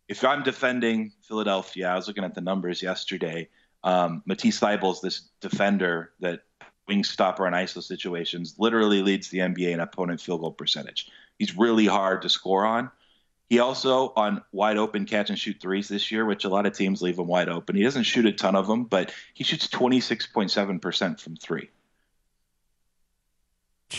If 0.08 0.26
I'm 0.26 0.44
defending 0.44 1.14
Philadelphia, 1.22 1.88
I 1.88 1.96
was 1.96 2.08
looking 2.08 2.26
at 2.26 2.36
the 2.36 2.42
numbers 2.42 2.82
yesterday. 2.82 3.48
Um, 3.84 4.22
Matisse 4.26 4.60
Thybulle, 4.60 5.00
this 5.02 5.30
defender 5.40 6.12
that 6.20 6.42
wing 6.88 7.04
stopper 7.04 7.48
in 7.48 7.54
ISO 7.54 7.82
situations, 7.82 8.56
literally 8.58 9.02
leads 9.02 9.30
the 9.30 9.40
NBA 9.40 9.72
in 9.72 9.80
opponent 9.80 10.20
field 10.20 10.42
goal 10.42 10.52
percentage. 10.52 11.10
He's 11.40 11.56
really 11.58 11.86
hard 11.86 12.22
to 12.24 12.30
score 12.30 12.66
on. 12.66 12.92
He 13.52 13.60
also 13.60 14.14
on 14.16 14.42
wide 14.54 14.78
open 14.78 15.06
catch 15.06 15.30
and 15.30 15.38
shoot 15.38 15.58
threes 15.60 15.90
this 15.90 16.10
year, 16.10 16.24
which 16.24 16.46
a 16.46 16.48
lot 16.48 16.66
of 16.66 16.72
teams 16.72 17.02
leave 17.02 17.20
him 17.20 17.28
wide 17.28 17.50
open. 17.50 17.76
He 17.76 17.84
doesn't 17.84 18.04
shoot 18.04 18.26
a 18.26 18.32
ton 18.32 18.56
of 18.56 18.66
them, 18.66 18.86
but 18.86 19.14
he 19.34 19.44
shoots 19.44 19.68
26.7% 19.68 21.20
from 21.20 21.36
three. 21.36 21.70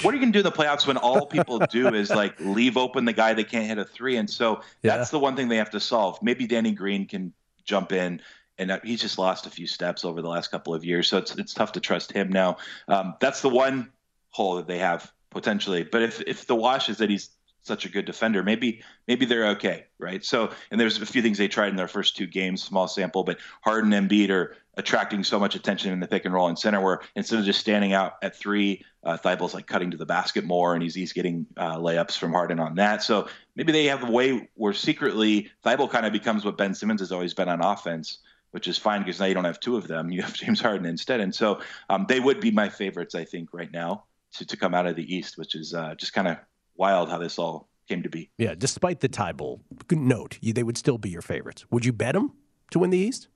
What 0.01 0.15
are 0.15 0.17
you 0.17 0.23
going 0.23 0.33
to 0.33 0.43
do 0.43 0.49
in 0.49 0.51
the 0.51 0.59
playoffs 0.59 0.87
when 0.87 0.97
all 0.97 1.27
people 1.27 1.59
do 1.59 1.89
is 1.89 2.09
like 2.23 2.41
leave 2.41 2.79
open 2.79 3.05
the 3.05 3.13
guy 3.13 3.35
that 3.35 3.51
can't 3.51 3.67
hit 3.67 3.77
a 3.77 3.85
three? 3.85 4.17
And 4.17 4.31
so 4.31 4.63
that's 4.81 5.11
the 5.11 5.19
one 5.19 5.37
thing 5.37 5.49
they 5.49 5.59
have 5.59 5.73
to 5.73 5.81
solve. 5.81 6.19
Maybe 6.23 6.47
Danny 6.47 6.73
Green 6.73 7.05
can 7.05 7.35
jump 7.67 7.93
in, 7.93 8.23
and 8.57 8.81
he's 8.83 9.03
just 9.03 9.19
lost 9.19 9.45
a 9.45 9.51
few 9.51 9.67
steps 9.67 10.07
over 10.07 10.23
the 10.23 10.31
last 10.31 10.51
couple 10.51 10.73
of 10.73 10.83
years, 10.83 11.09
so 11.09 11.19
it's 11.19 11.37
it's 11.37 11.53
tough 11.53 11.73
to 11.73 11.81
trust 11.81 12.11
him 12.11 12.31
now. 12.31 12.57
Um, 12.89 13.17
that's 13.21 13.43
the 13.43 13.51
one 13.51 13.93
hole 14.31 14.57
that 14.57 14.67
they 14.67 14.79
have 14.79 15.13
potentially. 15.29 15.83
But 15.83 16.01
if 16.01 16.23
if 16.23 16.47
the 16.47 16.57
wash 16.57 16.89
is 16.89 16.97
that 16.97 17.11
he's 17.11 17.29
such 17.63 17.85
a 17.85 17.89
good 17.89 18.05
defender, 18.05 18.43
maybe 18.43 18.83
maybe 19.07 19.25
they're 19.25 19.51
okay, 19.51 19.87
right? 19.99 20.25
So 20.25 20.51
and 20.71 20.81
there's 20.81 21.01
a 21.01 21.07
few 21.07 21.23
things 21.23 21.39
they 21.39 21.49
tried 21.49 21.69
in 21.69 21.77
their 21.77 21.89
first 21.89 22.17
two 22.17 22.27
games, 22.27 22.63
small 22.63 22.89
sample, 22.89 23.25
but 23.25 23.39
Harden 23.63 23.93
and 23.93 24.09
Embiid 24.09 24.31
are 24.31 24.57
attracting 24.77 25.23
so 25.23 25.39
much 25.39 25.55
attention 25.55 25.93
in 25.93 26.01
the 26.01 26.07
pick 26.07 26.25
and 26.25 26.33
roll 26.33 26.49
and 26.49 26.59
center 26.59 26.81
where 26.81 27.01
instead 27.15 27.39
of 27.39 27.45
just 27.45 27.61
standing 27.61 27.93
out 27.93 28.15
at 28.23 28.35
three, 28.35 28.85
uh, 29.05 29.19
Thybulle's 29.19 29.55
like 29.55 29.67
cutting 29.67 29.91
to 29.91 29.97
the 29.97 30.07
basket 30.07 30.45
more 30.45 30.75
and 30.75 30.83
he's, 30.83 30.95
he's 30.95 31.13
getting 31.13 31.47
uh, 31.57 31.77
layups 31.77 32.17
from 32.17 32.33
Harden 32.33 32.59
on 32.59 32.77
that. 32.77 33.03
So 33.03 33.29
maybe 33.55 33.73
they 33.73 33.87
have 33.87 34.03
a 34.03 34.11
way 34.11 34.49
where 34.55 34.73
secretly 34.73 35.51
Thybulle 35.65 35.91
kind 35.91 36.07
of 36.07 36.13
becomes 36.13 36.45
what 36.45 36.57
Ben 36.57 36.75
Simmons 36.75 37.01
has 37.01 37.13
always 37.13 37.35
been 37.35 37.49
on 37.49 37.63
offense, 37.63 38.19
which 38.53 38.67
is 38.67 38.79
fine 38.79 39.01
because 39.01 39.21
now 39.21 39.27
you 39.27 39.35
don't 39.35 39.45
have 39.45 39.61
two 39.61 39.77
of 39.77 39.87
them. 39.89 40.11
You 40.11 40.23
have 40.23 40.33
James 40.35 40.61
Harden 40.61 40.87
instead. 40.87 41.21
And 41.21 41.35
so 41.35 41.61
um, 41.91 42.07
they 42.09 42.21
would 42.21 42.41
be 42.41 42.51
my 42.51 42.69
favorites, 42.71 43.15
I 43.15 43.25
think, 43.25 43.51
right 43.53 43.71
now 43.71 44.05
to, 44.35 44.47
to 44.47 44.57
come 44.57 44.75
out 44.75 44.87
of 44.87 44.97
the 44.97 45.15
East, 45.15 45.37
which 45.37 45.55
is 45.55 45.75
uh, 45.75 45.95
just 45.97 46.15
kind 46.15 46.29
of 46.29 46.39
wild 46.77 47.09
how 47.11 47.19
this 47.19 47.39
all 47.39 47.69
came 47.89 48.03
to 48.03 48.09
be. 48.09 48.31
Yeah, 48.39 48.55
despite 48.57 49.01
the 49.01 49.09
Thybulle 49.09 49.61
note, 49.91 50.39
you, 50.41 50.53
they 50.53 50.63
would 50.63 50.79
still 50.79 50.99
be 50.99 51.11
your 51.11 51.23
favorites. 51.23 51.65
Would 51.71 51.85
you 51.85 51.93
bet 51.93 52.15
them 52.15 52.33
to 52.71 52.79
win 52.79 52.91
the 52.91 52.99
East? 52.99 53.29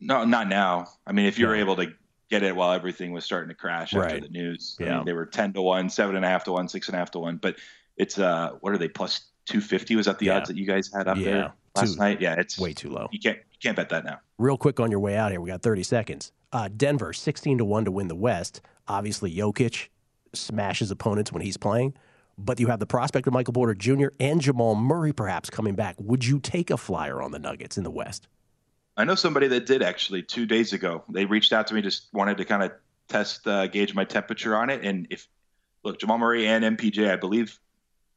No, 0.00 0.24
not 0.24 0.48
now. 0.48 0.88
I 1.06 1.12
mean, 1.12 1.26
if 1.26 1.38
you're 1.38 1.54
able 1.54 1.76
to 1.76 1.92
get 2.30 2.42
it 2.42 2.54
while 2.56 2.72
everything 2.72 3.12
was 3.12 3.24
starting 3.24 3.48
to 3.48 3.54
crash 3.54 3.92
Right. 3.92 4.06
after 4.14 4.20
the 4.20 4.28
news. 4.28 4.76
I 4.80 4.84
Yeah. 4.84 4.96
mean, 4.98 5.04
they 5.06 5.12
were 5.12 5.26
ten 5.26 5.52
to 5.54 5.62
one, 5.62 5.90
seven 5.90 6.16
and 6.16 6.24
a 6.24 6.28
half 6.28 6.44
to 6.44 6.52
one, 6.52 6.68
six 6.68 6.88
and 6.88 6.94
a 6.94 6.98
half 6.98 7.10
to 7.12 7.18
one. 7.18 7.36
But 7.36 7.56
it's 7.96 8.18
uh, 8.18 8.52
what 8.60 8.72
are 8.72 8.78
they 8.78 8.88
plus 8.88 9.28
two 9.46 9.60
fifty? 9.60 9.96
Was 9.96 10.06
that 10.06 10.18
the 10.18 10.26
Yeah. 10.26 10.36
odds 10.38 10.48
that 10.48 10.56
you 10.56 10.64
guys 10.66 10.90
had 10.94 11.08
up 11.08 11.18
Yeah. 11.18 11.24
there 11.24 11.52
last 11.76 11.94
Too- 11.94 11.98
night? 11.98 12.20
Yeah, 12.20 12.34
it's 12.38 12.58
way 12.58 12.72
too 12.72 12.88
low. 12.88 13.08
You 13.12 13.18
can't 13.18 13.36
you 13.38 13.58
can't 13.60 13.76
bet 13.76 13.88
that 13.90 14.04
now. 14.04 14.20
Real 14.38 14.56
quick 14.56 14.80
on 14.80 14.90
your 14.90 15.00
way 15.00 15.16
out 15.16 15.32
here, 15.32 15.40
we 15.40 15.48
got 15.50 15.60
30 15.62 15.82
seconds. 15.82 16.32
Uh, 16.52 16.68
Denver, 16.74 17.12
16 17.12 17.58
to 17.58 17.64
1 17.64 17.84
to 17.84 17.90
win 17.92 18.08
the 18.08 18.14
West. 18.16 18.60
Obviously, 18.88 19.34
Jokic 19.34 19.88
smashes 20.34 20.90
opponents 20.90 21.32
when 21.32 21.42
he's 21.42 21.56
playing, 21.56 21.94
but 22.38 22.58
you 22.60 22.68
have 22.68 22.80
the 22.80 22.86
prospect 22.86 23.26
of 23.26 23.32
Michael 23.32 23.52
Porter 23.52 23.74
Jr. 23.74 24.08
and 24.18 24.40
Jamal 24.40 24.74
Murray 24.74 25.12
perhaps 25.12 25.50
coming 25.50 25.74
back. 25.74 25.96
Would 25.98 26.24
you 26.24 26.38
take 26.38 26.70
a 26.70 26.76
flyer 26.76 27.20
on 27.20 27.32
the 27.32 27.38
Nuggets 27.38 27.76
in 27.76 27.84
the 27.84 27.90
West? 27.90 28.28
I 28.96 29.04
know 29.04 29.14
somebody 29.14 29.48
that 29.48 29.66
did 29.66 29.82
actually 29.82 30.22
two 30.22 30.46
days 30.46 30.72
ago. 30.72 31.04
They 31.08 31.24
reached 31.24 31.52
out 31.52 31.66
to 31.68 31.74
me, 31.74 31.82
just 31.82 32.08
wanted 32.12 32.36
to 32.38 32.44
kind 32.44 32.62
of 32.62 32.72
test, 33.08 33.46
uh, 33.46 33.66
gauge 33.66 33.94
my 33.94 34.04
temperature 34.04 34.56
on 34.56 34.70
it. 34.70 34.84
And 34.84 35.06
if, 35.10 35.28
look, 35.84 35.98
Jamal 35.98 36.18
Murray 36.18 36.46
and 36.46 36.64
MPJ, 36.76 37.10
I 37.10 37.16
believe, 37.16 37.58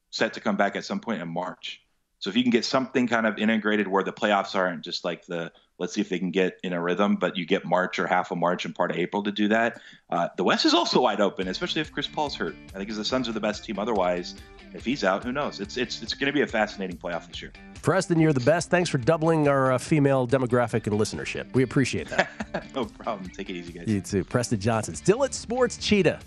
set 0.09 0.33
to 0.33 0.39
come 0.39 0.57
back 0.57 0.75
at 0.75 0.85
some 0.85 0.99
point 0.99 1.21
in 1.21 1.27
March. 1.27 1.82
So 2.23 2.29
if 2.29 2.37
you 2.37 2.41
can 2.43 2.51
get 2.51 2.63
something 2.63 3.05
kind 3.05 3.27
of 3.27 3.37
integrated 3.37 3.85
where 3.85 4.01
the 4.01 4.13
playoffs 4.13 4.55
aren't 4.55 4.81
just 4.81 5.03
like 5.03 5.25
the, 5.25 5.51
let's 5.77 5.93
see 5.93 5.99
if 5.99 6.07
they 6.07 6.19
can 6.19 6.31
get 6.31 6.57
in 6.63 6.71
a 6.71 6.81
rhythm, 6.81 7.17
but 7.17 7.35
you 7.35 7.45
get 7.45 7.65
March 7.65 7.99
or 7.99 8.07
half 8.07 8.31
of 8.31 8.37
March 8.37 8.63
and 8.63 8.73
part 8.73 8.91
of 8.91 8.97
April 8.97 9.23
to 9.23 9.31
do 9.33 9.49
that. 9.49 9.81
Uh, 10.09 10.29
the 10.37 10.43
West 10.45 10.63
is 10.63 10.73
also 10.73 11.01
wide 11.01 11.19
open, 11.19 11.49
especially 11.49 11.81
if 11.81 11.91
Chris 11.91 12.07
Paul's 12.07 12.33
hurt. 12.33 12.55
I 12.73 12.77
think 12.77 12.89
the 12.95 13.03
Suns 13.03 13.27
are 13.27 13.33
the 13.33 13.41
best 13.41 13.65
team. 13.65 13.77
Otherwise, 13.77 14.35
if 14.73 14.85
he's 14.85 15.03
out, 15.03 15.25
who 15.25 15.33
knows? 15.33 15.59
It's 15.59 15.75
it's 15.75 16.01
it's 16.01 16.13
going 16.13 16.27
to 16.27 16.31
be 16.31 16.39
a 16.39 16.47
fascinating 16.47 16.95
playoff 16.95 17.27
this 17.27 17.41
year. 17.41 17.51
Preston, 17.81 18.21
you're 18.21 18.31
the 18.31 18.39
best. 18.39 18.69
Thanks 18.69 18.89
for 18.89 18.99
doubling 18.99 19.49
our 19.49 19.73
uh, 19.73 19.77
female 19.77 20.25
demographic 20.25 20.87
and 20.87 20.97
listenership. 20.97 21.53
We 21.53 21.63
appreciate 21.63 22.07
that. 22.07 22.29
no 22.73 22.85
problem. 22.85 23.29
Take 23.31 23.49
it 23.49 23.57
easy, 23.57 23.73
guys. 23.73 23.87
you 23.89 23.99
too. 23.99 24.23
Preston 24.23 24.61
Johnson, 24.61 24.95
still 24.95 25.25
at 25.25 25.33
Sports 25.33 25.75
Cheetah, 25.75 26.21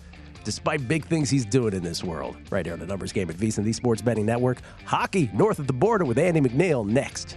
despite 0.47 0.87
big 0.89 1.05
things 1.05 1.29
he's 1.29 1.45
doing 1.45 1.75
in 1.75 1.83
this 1.83 2.03
world. 2.03 2.37
Right 2.51 2.65
here 2.65 2.73
on 2.73 2.79
the 2.79 2.87
numbers 2.87 3.13
game 3.13 3.29
at 3.29 3.37
VSiN, 3.37 3.65
the 3.65 3.73
Sports 3.73 4.01
Betting 4.01 4.25
Network. 4.25 4.59
Hockey 4.85 5.29
north 5.35 5.59
of 5.59 5.67
the 5.67 5.73
border 5.75 6.07
with 6.07 6.17
Andy 6.19 6.41
McNeil 6.41 6.87
next. 6.87 7.37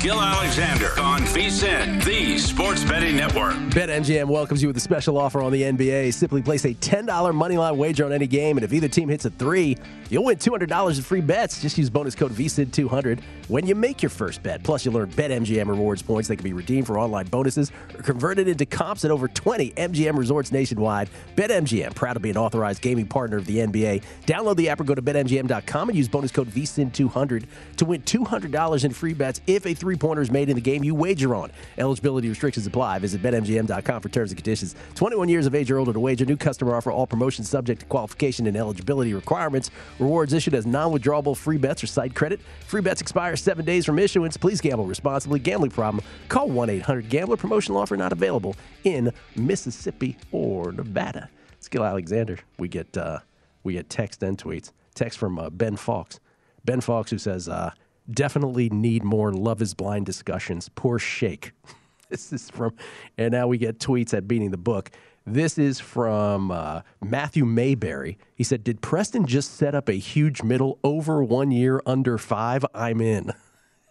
Gill 0.00 0.22
Alexander 0.22 0.98
on 0.98 1.20
VSIN, 1.20 2.02
the 2.02 2.38
Sports 2.60 2.84
Betting 2.84 3.16
Network. 3.16 3.54
BetMGM 3.70 4.26
welcomes 4.26 4.60
you 4.60 4.68
with 4.68 4.76
a 4.76 4.80
special 4.80 5.16
offer 5.16 5.40
on 5.40 5.50
the 5.50 5.62
NBA. 5.62 6.12
Simply 6.12 6.42
place 6.42 6.66
a 6.66 6.74
$10 6.74 7.06
moneyline 7.06 7.76
wager 7.78 8.04
on 8.04 8.12
any 8.12 8.26
game, 8.26 8.58
and 8.58 8.64
if 8.64 8.74
either 8.74 8.86
team 8.86 9.08
hits 9.08 9.24
a 9.24 9.30
three, 9.30 9.78
you'll 10.10 10.24
win 10.24 10.36
$200 10.36 10.96
in 10.96 11.02
free 11.02 11.22
bets. 11.22 11.62
Just 11.62 11.78
use 11.78 11.88
bonus 11.88 12.14
code 12.14 12.32
VSIN200 12.32 13.20
when 13.48 13.66
you 13.66 13.74
make 13.74 14.02
your 14.02 14.10
first 14.10 14.42
bet. 14.42 14.62
Plus, 14.62 14.84
you'll 14.84 14.98
earn 14.98 15.08
BetMGM 15.08 15.68
rewards 15.68 16.02
points 16.02 16.28
that 16.28 16.36
can 16.36 16.44
be 16.44 16.52
redeemed 16.52 16.86
for 16.86 16.98
online 16.98 17.28
bonuses 17.28 17.72
or 17.96 18.02
converted 18.02 18.46
into 18.46 18.66
comps 18.66 19.06
at 19.06 19.10
over 19.10 19.26
20 19.26 19.70
MGM 19.70 20.18
resorts 20.18 20.52
nationwide. 20.52 21.08
BetMGM, 21.36 21.94
proud 21.94 22.12
to 22.14 22.20
be 22.20 22.28
an 22.28 22.36
authorized 22.36 22.82
gaming 22.82 23.06
partner 23.06 23.38
of 23.38 23.46
the 23.46 23.56
NBA. 23.56 24.02
Download 24.26 24.56
the 24.56 24.68
app 24.68 24.80
or 24.80 24.84
go 24.84 24.94
to 24.94 25.02
BetMGM.com 25.02 25.88
and 25.88 25.96
use 25.96 26.08
bonus 26.08 26.30
code 26.30 26.48
VSIN200 26.48 27.44
to 27.78 27.84
win 27.86 28.02
$200 28.02 28.84
in 28.84 28.92
free 28.92 29.14
bets 29.14 29.40
if 29.46 29.64
a 29.64 29.72
three 29.72 29.96
pointer 29.96 30.20
is 30.20 30.30
made 30.30 30.50
in 30.50 30.56
the 30.56 30.60
game 30.60 30.84
you 30.84 30.94
wager 30.94 31.34
on. 31.34 31.50
Eligibility 31.78 32.28
restrictions 32.28 32.49
apply. 32.56 32.98
Visit 32.98 33.22
BetMGM.com 33.22 34.00
for 34.00 34.08
terms 34.08 34.30
and 34.30 34.36
conditions. 34.36 34.74
21 34.94 35.28
years 35.28 35.46
of 35.46 35.54
age 35.54 35.70
or 35.70 35.78
older 35.78 35.92
to 35.92 36.00
wager. 36.00 36.24
New 36.24 36.36
customer 36.36 36.74
offer. 36.74 36.90
All 36.90 37.06
promotions 37.06 37.48
subject 37.48 37.80
to 37.80 37.86
qualification 37.86 38.46
and 38.46 38.56
eligibility 38.56 39.14
requirements. 39.14 39.70
Rewards 39.98 40.32
issued 40.32 40.54
as 40.54 40.66
non 40.66 40.92
withdrawable 40.92 41.36
free 41.36 41.58
bets 41.58 41.82
or 41.82 41.86
site 41.86 42.14
credit. 42.14 42.40
Free 42.66 42.80
bets 42.82 43.00
expire 43.00 43.36
seven 43.36 43.64
days 43.64 43.84
from 43.84 43.98
issuance. 43.98 44.36
Please 44.36 44.60
gamble 44.60 44.86
responsibly. 44.86 45.38
Gambling 45.38 45.70
problem? 45.70 46.04
Call 46.28 46.48
1 46.48 46.70
800 46.70 47.08
Gambler. 47.08 47.36
Promotional 47.36 47.80
offer 47.80 47.96
not 47.96 48.12
available 48.12 48.56
in 48.84 49.12
Mississippi 49.36 50.16
or 50.32 50.72
Nevada. 50.72 51.28
Gill 51.70 51.84
Alexander. 51.84 52.38
We 52.58 52.68
get 52.68 52.96
uh, 52.96 53.20
we 53.62 53.74
get 53.74 53.88
text 53.88 54.22
and 54.22 54.36
tweets. 54.36 54.72
Text 54.94 55.18
from 55.18 55.38
uh, 55.38 55.50
Ben 55.50 55.76
Fox. 55.76 56.20
Ben 56.64 56.80
Fox, 56.80 57.10
who 57.10 57.18
says, 57.18 57.48
uh, 57.48 57.70
definitely 58.10 58.68
need 58.68 59.04
more 59.04 59.32
Love 59.32 59.62
is 59.62 59.72
Blind 59.72 60.04
discussions. 60.06 60.68
Poor 60.68 60.98
Shake. 60.98 61.52
this 62.20 62.32
is 62.32 62.50
from, 62.50 62.74
and 63.16 63.32
now 63.32 63.46
we 63.46 63.56
get 63.56 63.78
tweets 63.78 64.12
at 64.12 64.26
Beating 64.26 64.50
the 64.50 64.58
Book. 64.58 64.90
This 65.26 65.58
is 65.58 65.78
from 65.78 66.50
uh, 66.50 66.80
Matthew 67.00 67.44
Mayberry. 67.44 68.18
He 68.34 68.42
said, 68.42 68.64
Did 68.64 68.80
Preston 68.80 69.26
just 69.26 69.54
set 69.56 69.76
up 69.76 69.88
a 69.88 69.92
huge 69.92 70.42
middle 70.42 70.80
over 70.82 71.22
one 71.22 71.52
year 71.52 71.80
under 71.86 72.18
five? 72.18 72.64
I'm 72.74 73.00
in. 73.00 73.32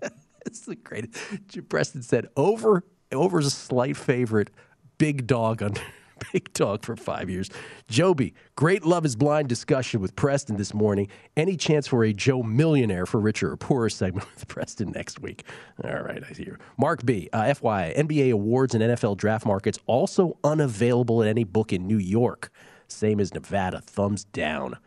It's 0.45 0.61
the 0.61 0.75
greatest. 0.75 1.67
Preston 1.67 2.01
said, 2.01 2.27
Over, 2.35 2.83
over 3.11 3.39
is 3.39 3.45
a 3.45 3.51
slight 3.51 3.97
favorite. 3.97 4.49
Big 4.97 5.27
dog 5.27 5.61
under. 5.61 5.81
Big 6.33 6.51
dog 6.53 6.83
for 6.83 6.95
five 6.95 7.29
years. 7.29 7.49
Joby, 7.87 8.33
great 8.55 8.85
Love 8.85 9.05
is 9.05 9.15
Blind 9.15 9.49
discussion 9.49 10.01
with 10.01 10.15
Preston 10.15 10.57
this 10.57 10.73
morning. 10.73 11.07
Any 11.35 11.57
chance 11.57 11.87
for 11.87 12.03
a 12.03 12.13
Joe 12.13 12.43
Millionaire 12.43 13.05
for 13.05 13.19
richer 13.19 13.51
or 13.51 13.57
poorer 13.57 13.89
segment 13.89 14.27
with 14.35 14.47
Preston 14.47 14.91
next 14.91 15.19
week? 15.21 15.43
All 15.83 16.01
right, 16.01 16.23
I 16.23 16.33
hear. 16.33 16.59
Mark 16.77 17.05
B, 17.05 17.29
uh, 17.33 17.43
FYI, 17.43 17.95
NBA 17.97 18.31
awards 18.31 18.75
and 18.75 18.83
NFL 18.83 19.17
draft 19.17 19.45
markets 19.45 19.79
also 19.85 20.37
unavailable 20.43 21.21
at 21.21 21.27
any 21.27 21.43
book 21.43 21.73
in 21.73 21.87
New 21.87 21.97
York. 21.97 22.51
Same 22.87 23.19
as 23.19 23.33
Nevada. 23.33 23.81
Thumbs 23.81 24.23
down. 24.25 24.77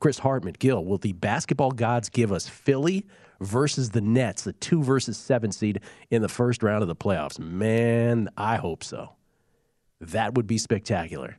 Chris 0.00 0.18
Hartman, 0.18 0.56
Gill, 0.58 0.84
will 0.84 0.98
the 0.98 1.12
basketball 1.12 1.72
gods 1.72 2.08
give 2.08 2.32
us 2.32 2.48
Philly 2.48 3.06
versus 3.40 3.90
the 3.90 4.00
Nets, 4.00 4.44
the 4.44 4.54
two 4.54 4.82
versus 4.82 5.18
seven 5.18 5.52
seed 5.52 5.80
in 6.10 6.22
the 6.22 6.28
first 6.28 6.62
round 6.62 6.82
of 6.82 6.88
the 6.88 6.96
playoffs? 6.96 7.38
Man, 7.38 8.30
I 8.36 8.56
hope 8.56 8.82
so. 8.82 9.12
That 10.00 10.34
would 10.34 10.46
be 10.46 10.58
spectacular 10.58 11.36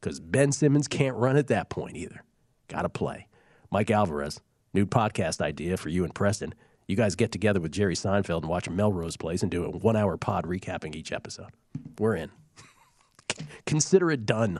because 0.00 0.20
Ben 0.20 0.52
Simmons 0.52 0.88
can't 0.88 1.16
run 1.16 1.36
at 1.36 1.48
that 1.48 1.68
point 1.68 1.96
either. 1.96 2.22
Got 2.68 2.82
to 2.82 2.88
play. 2.88 3.28
Mike 3.70 3.90
Alvarez, 3.90 4.40
new 4.72 4.86
podcast 4.86 5.40
idea 5.40 5.76
for 5.76 5.88
you 5.90 6.04
and 6.04 6.14
Preston. 6.14 6.54
You 6.86 6.96
guys 6.96 7.14
get 7.16 7.32
together 7.32 7.60
with 7.60 7.72
Jerry 7.72 7.94
Seinfeld 7.94 8.40
and 8.40 8.48
watch 8.48 8.68
Melrose 8.70 9.18
Place 9.18 9.42
and 9.42 9.50
do 9.50 9.64
a 9.64 9.70
one 9.70 9.96
hour 9.96 10.16
pod 10.16 10.46
recapping 10.46 10.94
each 10.94 11.12
episode. 11.12 11.50
We're 11.98 12.16
in. 12.16 12.30
Consider 13.66 14.10
it 14.10 14.24
done. 14.24 14.58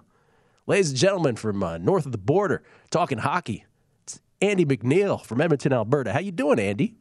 Ladies 0.67 0.91
and 0.91 0.99
gentlemen 0.99 1.37
from 1.37 1.63
uh, 1.63 1.79
north 1.79 2.05
of 2.05 2.13
the 2.13 2.19
border, 2.19 2.63
talking 2.91 3.19
hockey. 3.19 3.65
It's 4.03 4.21
Andy 4.43 4.67
McNeil 4.67 5.25
from 5.25 5.41
Edmonton, 5.41 5.73
Alberta. 5.73 6.13
How 6.13 6.21
you 6.21 6.33
doing, 6.33 6.59
Andy? 6.59 6.97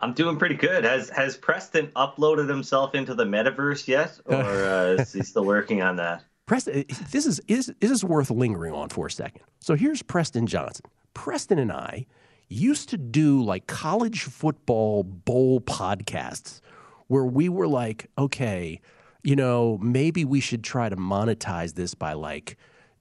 I'm 0.00 0.12
doing 0.12 0.36
pretty 0.36 0.56
good. 0.56 0.84
Has 0.84 1.08
has 1.10 1.36
Preston 1.36 1.88
uploaded 1.96 2.48
himself 2.48 2.94
into 2.94 3.14
the 3.14 3.24
metaverse 3.24 3.88
yet, 3.88 4.18
or 4.26 4.36
uh, 4.36 4.96
is 4.98 5.12
he 5.12 5.22
still 5.22 5.44
working 5.44 5.82
on 5.82 5.96
that? 5.96 6.24
Preston, 6.46 6.84
this 7.10 7.26
is, 7.26 7.40
is 7.48 7.72
this 7.80 7.90
is 7.90 8.04
worth 8.04 8.30
lingering 8.30 8.72
on 8.72 8.88
for 8.88 9.06
a 9.06 9.10
second. 9.10 9.42
So 9.58 9.74
here's 9.74 10.02
Preston 10.02 10.46
Johnson. 10.46 10.86
Preston 11.14 11.58
and 11.58 11.72
I 11.72 12.06
used 12.48 12.88
to 12.90 12.98
do 12.98 13.42
like 13.42 13.66
college 13.66 14.22
football 14.22 15.02
bowl 15.02 15.60
podcasts 15.60 16.60
where 17.08 17.24
we 17.24 17.48
were 17.48 17.66
like, 17.66 18.08
okay, 18.16 18.80
you 19.24 19.34
know, 19.34 19.78
maybe 19.82 20.24
we 20.24 20.40
should 20.40 20.62
try 20.62 20.88
to 20.88 20.96
monetize 20.96 21.74
this 21.74 21.94
by 21.94 22.12
like 22.12 22.56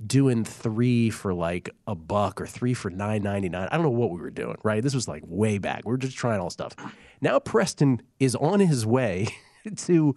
doing 0.06 0.44
three 0.44 1.10
for 1.10 1.34
like 1.34 1.70
a 1.88 1.96
buck 1.96 2.42
or 2.42 2.48
three 2.48 2.74
for 2.74 2.90
nine 2.90 3.24
ninety 3.24 3.50
nine. 3.50 3.68
I 3.72 3.78
don't 3.78 3.84
know 3.86 3.90
what 3.92 4.12
we 4.12 4.20
were 4.20 4.30
doing, 4.30 4.58
right? 4.64 4.84
This 4.84 4.94
was 4.94 5.08
like 5.08 5.24
way 5.26 5.58
back. 5.58 5.84
We 5.86 5.92
were 5.92 5.98
just 5.98 6.18
trying 6.18 6.40
all 6.40 6.50
stuff. 6.50 6.76
Now 7.22 7.40
Preston 7.40 8.02
is 8.20 8.36
on 8.36 8.60
his 8.60 8.86
way 8.86 9.28
to 9.78 10.16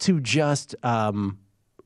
to 0.00 0.20
just 0.20 0.76
um, 0.84 1.38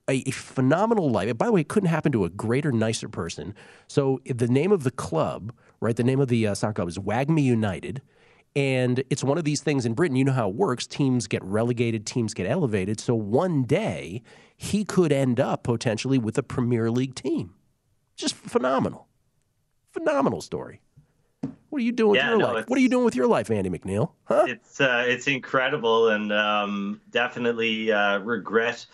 a, 0.08 0.30
phenomenal 0.30 1.10
life. 1.10 1.36
By 1.38 1.46
the 1.46 1.52
way, 1.52 1.62
it 1.62 1.68
couldn't 1.68 1.88
happen 1.88 2.12
to 2.12 2.24
a 2.24 2.30
greater, 2.30 2.72
nicer 2.72 3.08
person. 3.08 3.54
So 3.88 4.20
the 4.26 4.48
name 4.48 4.72
of 4.72 4.84
the 4.84 4.90
club, 4.90 5.52
right? 5.80 5.96
The 5.96 6.04
name 6.04 6.20
of 6.20 6.28
the 6.28 6.46
uh, 6.46 6.54
soccer 6.54 6.74
club 6.74 6.88
is 6.88 6.98
Wagmi 6.98 7.42
United. 7.42 8.02
And 8.54 9.02
it's 9.08 9.24
one 9.24 9.38
of 9.38 9.44
these 9.44 9.62
things 9.62 9.86
in 9.86 9.94
Britain, 9.94 10.16
you 10.16 10.24
know 10.24 10.32
how 10.32 10.48
it 10.48 10.54
works. 10.54 10.86
Teams 10.86 11.26
get 11.26 11.42
relegated, 11.42 12.04
teams 12.06 12.34
get 12.34 12.46
elevated. 12.46 13.00
So 13.00 13.14
one 13.14 13.62
day 13.62 14.22
he 14.56 14.84
could 14.84 15.10
end 15.10 15.40
up 15.40 15.62
potentially 15.62 16.18
with 16.18 16.36
a 16.36 16.42
Premier 16.42 16.90
League 16.90 17.14
team. 17.14 17.54
Just 18.14 18.34
phenomenal. 18.34 19.08
Phenomenal 19.92 20.40
story. 20.42 20.80
What 21.70 21.80
are 21.80 21.84
you 21.84 21.92
doing 21.92 22.16
Yeah, 22.16 22.32
with 22.32 22.40
your 22.40 22.48
no, 22.48 22.54
life? 22.54 22.68
What 22.68 22.78
are 22.78 22.82
you 22.82 22.90
doing 22.90 23.06
with 23.06 23.16
your 23.16 23.26
life, 23.26 23.50
Andy 23.50 23.70
McNeil? 23.70 24.12
Huh? 24.24 24.44
It's 24.46 24.78
uh, 24.78 25.04
it's 25.06 25.26
incredible, 25.26 26.10
and 26.10 26.30
um, 26.30 27.00
definitely 27.10 27.90
uh, 27.90 28.18
regret 28.18 28.84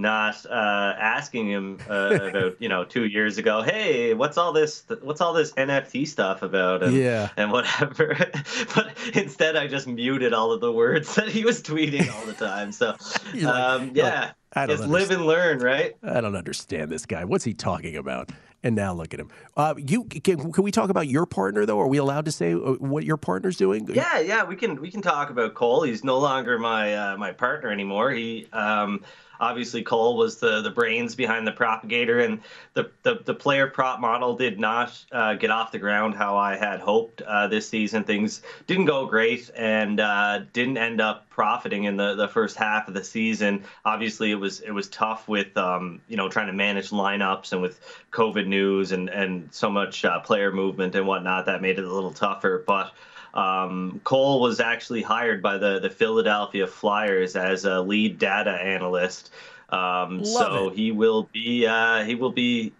not 0.00 0.44
uh, 0.46 0.94
asking 0.98 1.48
him 1.48 1.78
uh, 1.88 2.18
about 2.30 2.56
you 2.60 2.68
know 2.68 2.84
two 2.84 3.04
years 3.06 3.38
ago. 3.38 3.62
Hey, 3.62 4.14
what's 4.14 4.38
all 4.38 4.52
this? 4.52 4.84
What's 5.02 5.20
all 5.20 5.32
this 5.32 5.52
NFT 5.52 6.08
stuff 6.08 6.42
about? 6.42 6.82
And, 6.82 6.94
Yeah. 6.96 7.28
and 7.36 7.52
whatever. 7.52 8.16
but 8.74 8.96
instead, 9.14 9.56
I 9.56 9.66
just 9.66 9.86
muted 9.86 10.32
all 10.32 10.52
of 10.52 10.60
the 10.60 10.72
words 10.72 11.14
that 11.14 11.28
he 11.28 11.44
was 11.44 11.62
tweeting 11.62 12.12
all 12.12 12.24
the 12.26 12.32
time. 12.32 12.72
So 12.72 12.96
like- 13.34 13.44
um, 13.44 13.92
you're 13.94 14.04
like, 14.04 14.14
yeah, 14.14 14.32
I 14.54 14.66
don't 14.66 14.78
just 14.78 14.88
live 14.88 15.10
and 15.10 15.26
learn, 15.26 15.58
right? 15.58 15.94
I 16.02 16.20
don't 16.20 16.34
understand 16.36 16.90
this 16.90 17.06
guy. 17.06 17.24
What's 17.24 17.44
he 17.44 17.54
talking 17.54 17.96
about? 17.96 18.30
And 18.62 18.76
now 18.76 18.92
look 18.92 19.14
at 19.14 19.20
him. 19.20 19.30
Uh, 19.56 19.74
you 19.78 20.04
can, 20.04 20.52
can 20.52 20.64
we 20.64 20.70
talk 20.70 20.90
about 20.90 21.08
your 21.08 21.24
partner 21.24 21.64
though? 21.64 21.80
Are 21.80 21.86
we 21.86 21.96
allowed 21.96 22.26
to 22.26 22.32
say 22.32 22.52
uh, 22.52 22.56
what 22.74 23.04
your 23.04 23.16
partner's 23.16 23.56
doing? 23.56 23.88
Yeah, 23.90 24.18
yeah, 24.20 24.44
we 24.44 24.54
can 24.54 24.78
we 24.82 24.90
can 24.90 25.00
talk 25.00 25.30
about 25.30 25.54
Cole. 25.54 25.82
He's 25.82 26.04
no 26.04 26.18
longer 26.18 26.58
my 26.58 26.94
uh, 26.94 27.16
my 27.16 27.32
partner 27.32 27.70
anymore. 27.70 28.10
He 28.10 28.48
um, 28.52 29.02
obviously 29.40 29.82
Cole 29.82 30.16
was 30.16 30.36
the 30.36 30.60
the 30.60 30.70
brains 30.70 31.14
behind 31.14 31.46
the 31.46 31.52
propagator, 31.52 32.20
and 32.20 32.40
the 32.74 32.90
the, 33.02 33.20
the 33.24 33.34
player 33.34 33.66
prop 33.66 34.00
model 34.00 34.36
did 34.36 34.60
not 34.60 35.02
uh, 35.12 35.34
get 35.34 35.50
off 35.50 35.72
the 35.72 35.78
ground 35.78 36.14
how 36.14 36.36
I 36.36 36.56
had 36.56 36.80
hoped 36.80 37.22
uh, 37.22 37.48
this 37.48 37.68
season. 37.68 38.04
Things 38.04 38.42
didn't 38.66 38.84
go 38.84 39.06
great, 39.06 39.50
and 39.56 40.00
uh, 40.00 40.40
didn't 40.52 40.76
end 40.76 41.00
up 41.00 41.29
profiting 41.40 41.84
in 41.84 41.96
the, 41.96 42.16
the 42.16 42.28
first 42.28 42.54
half 42.54 42.86
of 42.86 42.92
the 42.92 43.02
season. 43.02 43.64
Obviously, 43.86 44.30
it 44.30 44.34
was 44.34 44.60
it 44.60 44.72
was 44.72 44.88
tough 44.88 45.26
with 45.26 45.56
um, 45.56 46.02
you 46.06 46.18
know 46.18 46.28
trying 46.28 46.48
to 46.48 46.52
manage 46.52 46.90
lineups 46.90 47.52
and 47.52 47.62
with 47.62 47.80
COVID 48.12 48.46
news 48.46 48.92
and 48.92 49.08
and 49.08 49.48
so 49.50 49.70
much 49.70 50.04
uh, 50.04 50.20
player 50.20 50.52
movement 50.52 50.94
and 50.94 51.06
whatnot. 51.06 51.46
That 51.46 51.62
made 51.62 51.78
it 51.78 51.84
a 51.84 51.92
little 51.92 52.12
tougher, 52.12 52.62
but. 52.66 52.92
Um, 53.32 54.00
Cole 54.02 54.40
was 54.40 54.58
actually 54.58 55.02
hired 55.02 55.40
by 55.40 55.56
the, 55.56 55.78
the 55.78 55.88
Philadelphia 55.88 56.66
Flyers 56.66 57.36
as 57.36 57.64
a 57.64 57.80
lead 57.80 58.18
data 58.18 58.50
analyst. 58.50 59.30
Um, 59.68 60.24
so 60.24 60.70
he 60.70 60.90
will 60.90 61.28
be 61.32 61.64
uh, 61.64 62.02
he 62.02 62.16
will 62.16 62.32
be 62.32 62.72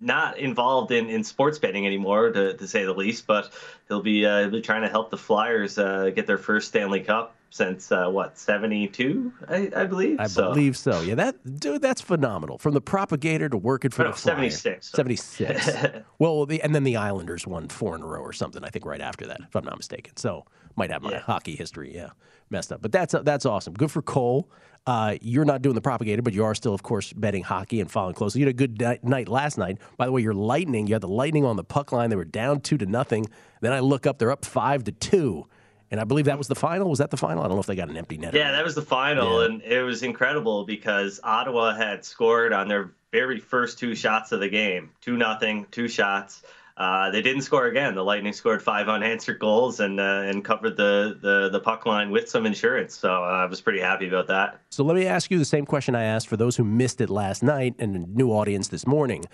not 0.00 0.38
involved 0.38 0.92
in, 0.92 1.10
in 1.10 1.22
sports 1.24 1.58
betting 1.58 1.86
anymore, 1.86 2.30
to, 2.30 2.54
to 2.54 2.66
say 2.66 2.84
the 2.84 2.94
least. 2.94 3.26
But 3.26 3.52
he'll 3.86 4.00
be 4.00 4.24
uh, 4.24 4.40
he'll 4.40 4.50
be 4.50 4.62
trying 4.62 4.80
to 4.80 4.88
help 4.88 5.10
the 5.10 5.18
Flyers 5.18 5.76
uh, 5.76 6.08
get 6.08 6.26
their 6.26 6.38
first 6.38 6.68
Stanley 6.68 7.00
Cup 7.00 7.36
since 7.52 7.92
uh, 7.92 8.08
what 8.08 8.38
seventy 8.38 8.88
two, 8.88 9.30
I, 9.46 9.70
I 9.76 9.84
believe. 9.84 10.18
I 10.18 10.26
So- 10.26 10.48
believe 10.50 10.74
so. 10.76 11.02
Yeah, 11.02 11.16
that 11.16 11.60
dude, 11.60 11.82
that's 11.82 12.00
phenomenal. 12.00 12.56
From 12.58 12.72
the 12.72 12.80
propagator 12.80 13.50
to 13.50 13.58
working 13.58 13.90
for 13.90 14.04
No, 14.04 14.10
the 14.12 14.16
Flyers. 14.16 14.58
76. 14.58 14.88
76. 14.90 15.86
well, 16.18 16.46
the, 16.46 16.62
and 16.62 16.74
then 16.74 16.82
the 16.84 16.96
Islanders 16.96 17.46
won 17.46 17.68
four 17.68 17.94
in 17.94 18.02
a 18.02 18.06
row 18.06 18.20
or 18.22 18.32
something. 18.32 18.64
I 18.64 18.70
think 18.70 18.86
right 18.86 19.02
after 19.02 19.26
that, 19.26 19.40
if 19.42 19.54
I'm 19.54 19.64
not 19.64 19.76
mistaken. 19.76 20.16
So 20.16 20.46
might 20.76 20.90
have 20.90 21.02
my 21.02 21.18
hockey 21.18 21.54
history, 21.54 21.94
yeah, 21.94 22.10
messed 22.48 22.72
up. 22.72 22.80
But 22.80 22.90
that's 22.90 23.14
that's 23.22 23.44
awesome. 23.44 23.74
Good 23.74 23.90
for 23.90 24.00
Cole. 24.00 24.50
Uh, 24.86 25.16
you're 25.20 25.44
not 25.44 25.60
doing 25.62 25.74
the 25.76 25.80
propagator, 25.82 26.22
but 26.22 26.32
you 26.32 26.42
are 26.44 26.54
still, 26.56 26.74
of 26.74 26.82
course, 26.82 27.12
betting 27.12 27.44
hockey 27.44 27.80
and 27.80 27.88
following 27.88 28.14
closely. 28.14 28.40
You 28.40 28.46
had 28.46 28.54
a 28.54 28.56
good 28.56 28.80
ni- 28.80 28.98
night 29.08 29.28
last 29.28 29.56
night. 29.58 29.78
By 29.96 30.06
the 30.06 30.12
way, 30.12 30.22
your 30.22 30.34
Lightning, 30.34 30.88
you 30.88 30.94
had 30.94 31.02
the 31.02 31.06
Lightning 31.08 31.44
on 31.44 31.54
the 31.56 31.62
puck 31.62 31.92
line. 31.92 32.10
They 32.10 32.16
were 32.16 32.24
down 32.24 32.62
two 32.62 32.76
to 32.78 32.86
nothing. 32.86 33.26
Then 33.60 33.72
I 33.72 33.78
look 33.78 34.08
up, 34.08 34.18
they're 34.18 34.32
up 34.32 34.44
five 34.44 34.82
to 34.84 34.92
two. 34.92 35.46
And 35.92 36.00
I 36.00 36.04
believe 36.04 36.24
that 36.24 36.38
was 36.38 36.48
the 36.48 36.54
final. 36.54 36.88
Was 36.88 37.00
that 37.00 37.10
the 37.10 37.18
final? 37.18 37.44
I 37.44 37.48
don't 37.48 37.56
know 37.56 37.60
if 37.60 37.66
they 37.66 37.76
got 37.76 37.90
an 37.90 37.98
empty 37.98 38.16
net. 38.16 38.32
Yeah, 38.32 38.52
that 38.52 38.64
was 38.64 38.74
the 38.74 38.80
final, 38.80 39.42
and 39.42 39.60
it 39.60 39.82
was 39.82 40.02
incredible 40.02 40.64
because 40.64 41.20
Ottawa 41.22 41.74
had 41.74 42.02
scored 42.02 42.54
on 42.54 42.66
their 42.66 42.92
very 43.12 43.38
first 43.38 43.78
two 43.78 43.94
shots 43.94 44.32
of 44.32 44.40
the 44.40 44.48
game, 44.48 44.90
two 45.02 45.18
nothing, 45.18 45.66
two 45.70 45.88
shots. 45.88 46.44
Uh, 46.78 47.10
they 47.10 47.20
didn't 47.20 47.42
score 47.42 47.66
again. 47.66 47.94
The 47.94 48.02
Lightning 48.02 48.32
scored 48.32 48.62
five 48.62 48.88
unanswered 48.88 49.38
goals 49.38 49.80
and 49.80 50.00
uh, 50.00 50.22
and 50.24 50.42
covered 50.42 50.78
the, 50.78 51.18
the 51.20 51.50
the 51.50 51.60
puck 51.60 51.84
line 51.84 52.10
with 52.10 52.26
some 52.26 52.46
insurance. 52.46 52.96
So 52.96 53.12
uh, 53.12 53.26
I 53.26 53.44
was 53.44 53.60
pretty 53.60 53.80
happy 53.80 54.08
about 54.08 54.28
that. 54.28 54.60
So 54.70 54.84
let 54.84 54.96
me 54.96 55.06
ask 55.06 55.30
you 55.30 55.38
the 55.38 55.44
same 55.44 55.66
question 55.66 55.94
I 55.94 56.04
asked 56.04 56.26
for 56.26 56.38
those 56.38 56.56
who 56.56 56.64
missed 56.64 57.02
it 57.02 57.10
last 57.10 57.42
night 57.42 57.74
and 57.78 57.94
a 57.94 57.98
new 57.98 58.30
audience 58.30 58.68
this 58.68 58.86
morning. 58.86 59.26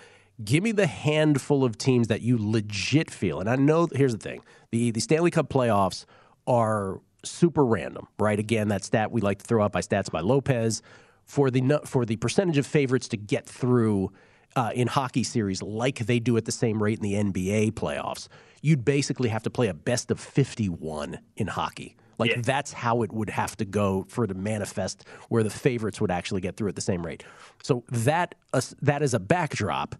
Give 0.43 0.61
me 0.61 0.73
the 0.73 0.87
handful 0.87 1.63
of 1.63 1.77
teams 1.77 2.09
that 2.09 2.21
you 2.21 2.37
legit 2.37 3.09
feel. 3.09 3.39
And 3.39 3.49
I 3.49 3.55
know 3.55 3.87
here's 3.93 4.11
the 4.11 4.19
thing. 4.19 4.41
The 4.71 4.91
the 4.91 4.99
Stanley 4.99 5.31
Cup 5.31 5.49
playoffs 5.49 6.05
are 6.49 6.99
super 7.23 7.63
random, 7.63 8.07
right? 8.17 8.39
Again, 8.39 8.67
that 8.69 8.83
stat 8.83 9.11
we 9.11 9.21
like 9.21 9.39
to 9.39 9.45
throw 9.45 9.63
out 9.63 9.71
by 9.71 9.81
stats 9.81 10.11
by 10.11 10.19
Lopez 10.19 10.81
for 11.23 11.49
the 11.51 11.79
for 11.85 12.05
the 12.05 12.17
percentage 12.17 12.57
of 12.57 12.65
favorites 12.65 13.07
to 13.09 13.17
get 13.17 13.45
through 13.45 14.11
uh, 14.55 14.71
in 14.73 14.87
hockey 14.87 15.23
series 15.23 15.61
like 15.61 15.99
they 15.99 16.19
do 16.19 16.35
at 16.35 16.45
the 16.45 16.51
same 16.51 16.81
rate 16.81 16.99
in 16.99 17.03
the 17.03 17.13
NBA 17.13 17.73
playoffs. 17.73 18.27
You'd 18.61 18.83
basically 18.83 19.29
have 19.29 19.43
to 19.43 19.49
play 19.49 19.67
a 19.67 19.73
best 19.73 20.11
of 20.11 20.19
51 20.19 21.19
in 21.37 21.47
hockey. 21.47 21.95
Like 22.17 22.43
that's 22.43 22.73
how 22.73 23.01
it 23.03 23.13
would 23.13 23.29
have 23.29 23.55
to 23.57 23.65
go 23.65 24.05
for 24.09 24.27
to 24.27 24.33
manifest 24.33 25.05
where 25.29 25.41
the 25.41 25.49
favorites 25.49 26.01
would 26.01 26.11
actually 26.11 26.41
get 26.41 26.57
through 26.57 26.67
at 26.67 26.75
the 26.75 26.81
same 26.81 27.05
rate. 27.05 27.23
So 27.63 27.85
that 27.89 28.35
uh, 28.51 28.61
that 28.81 29.01
is 29.01 29.13
a 29.13 29.19
backdrop, 29.19 29.95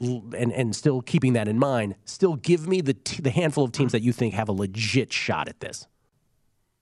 and 0.00 0.52
and 0.52 0.74
still 0.74 1.02
keeping 1.02 1.32
that 1.34 1.48
in 1.48 1.58
mind, 1.58 1.96
still 2.04 2.36
give 2.36 2.66
me 2.66 2.80
the 2.80 2.94
t- 2.94 3.22
the 3.22 3.30
handful 3.30 3.64
of 3.64 3.72
teams 3.72 3.92
that 3.92 4.02
you 4.02 4.12
think 4.12 4.34
have 4.34 4.48
a 4.48 4.52
legit 4.52 5.12
shot 5.12 5.48
at 5.48 5.60
this. 5.60 5.86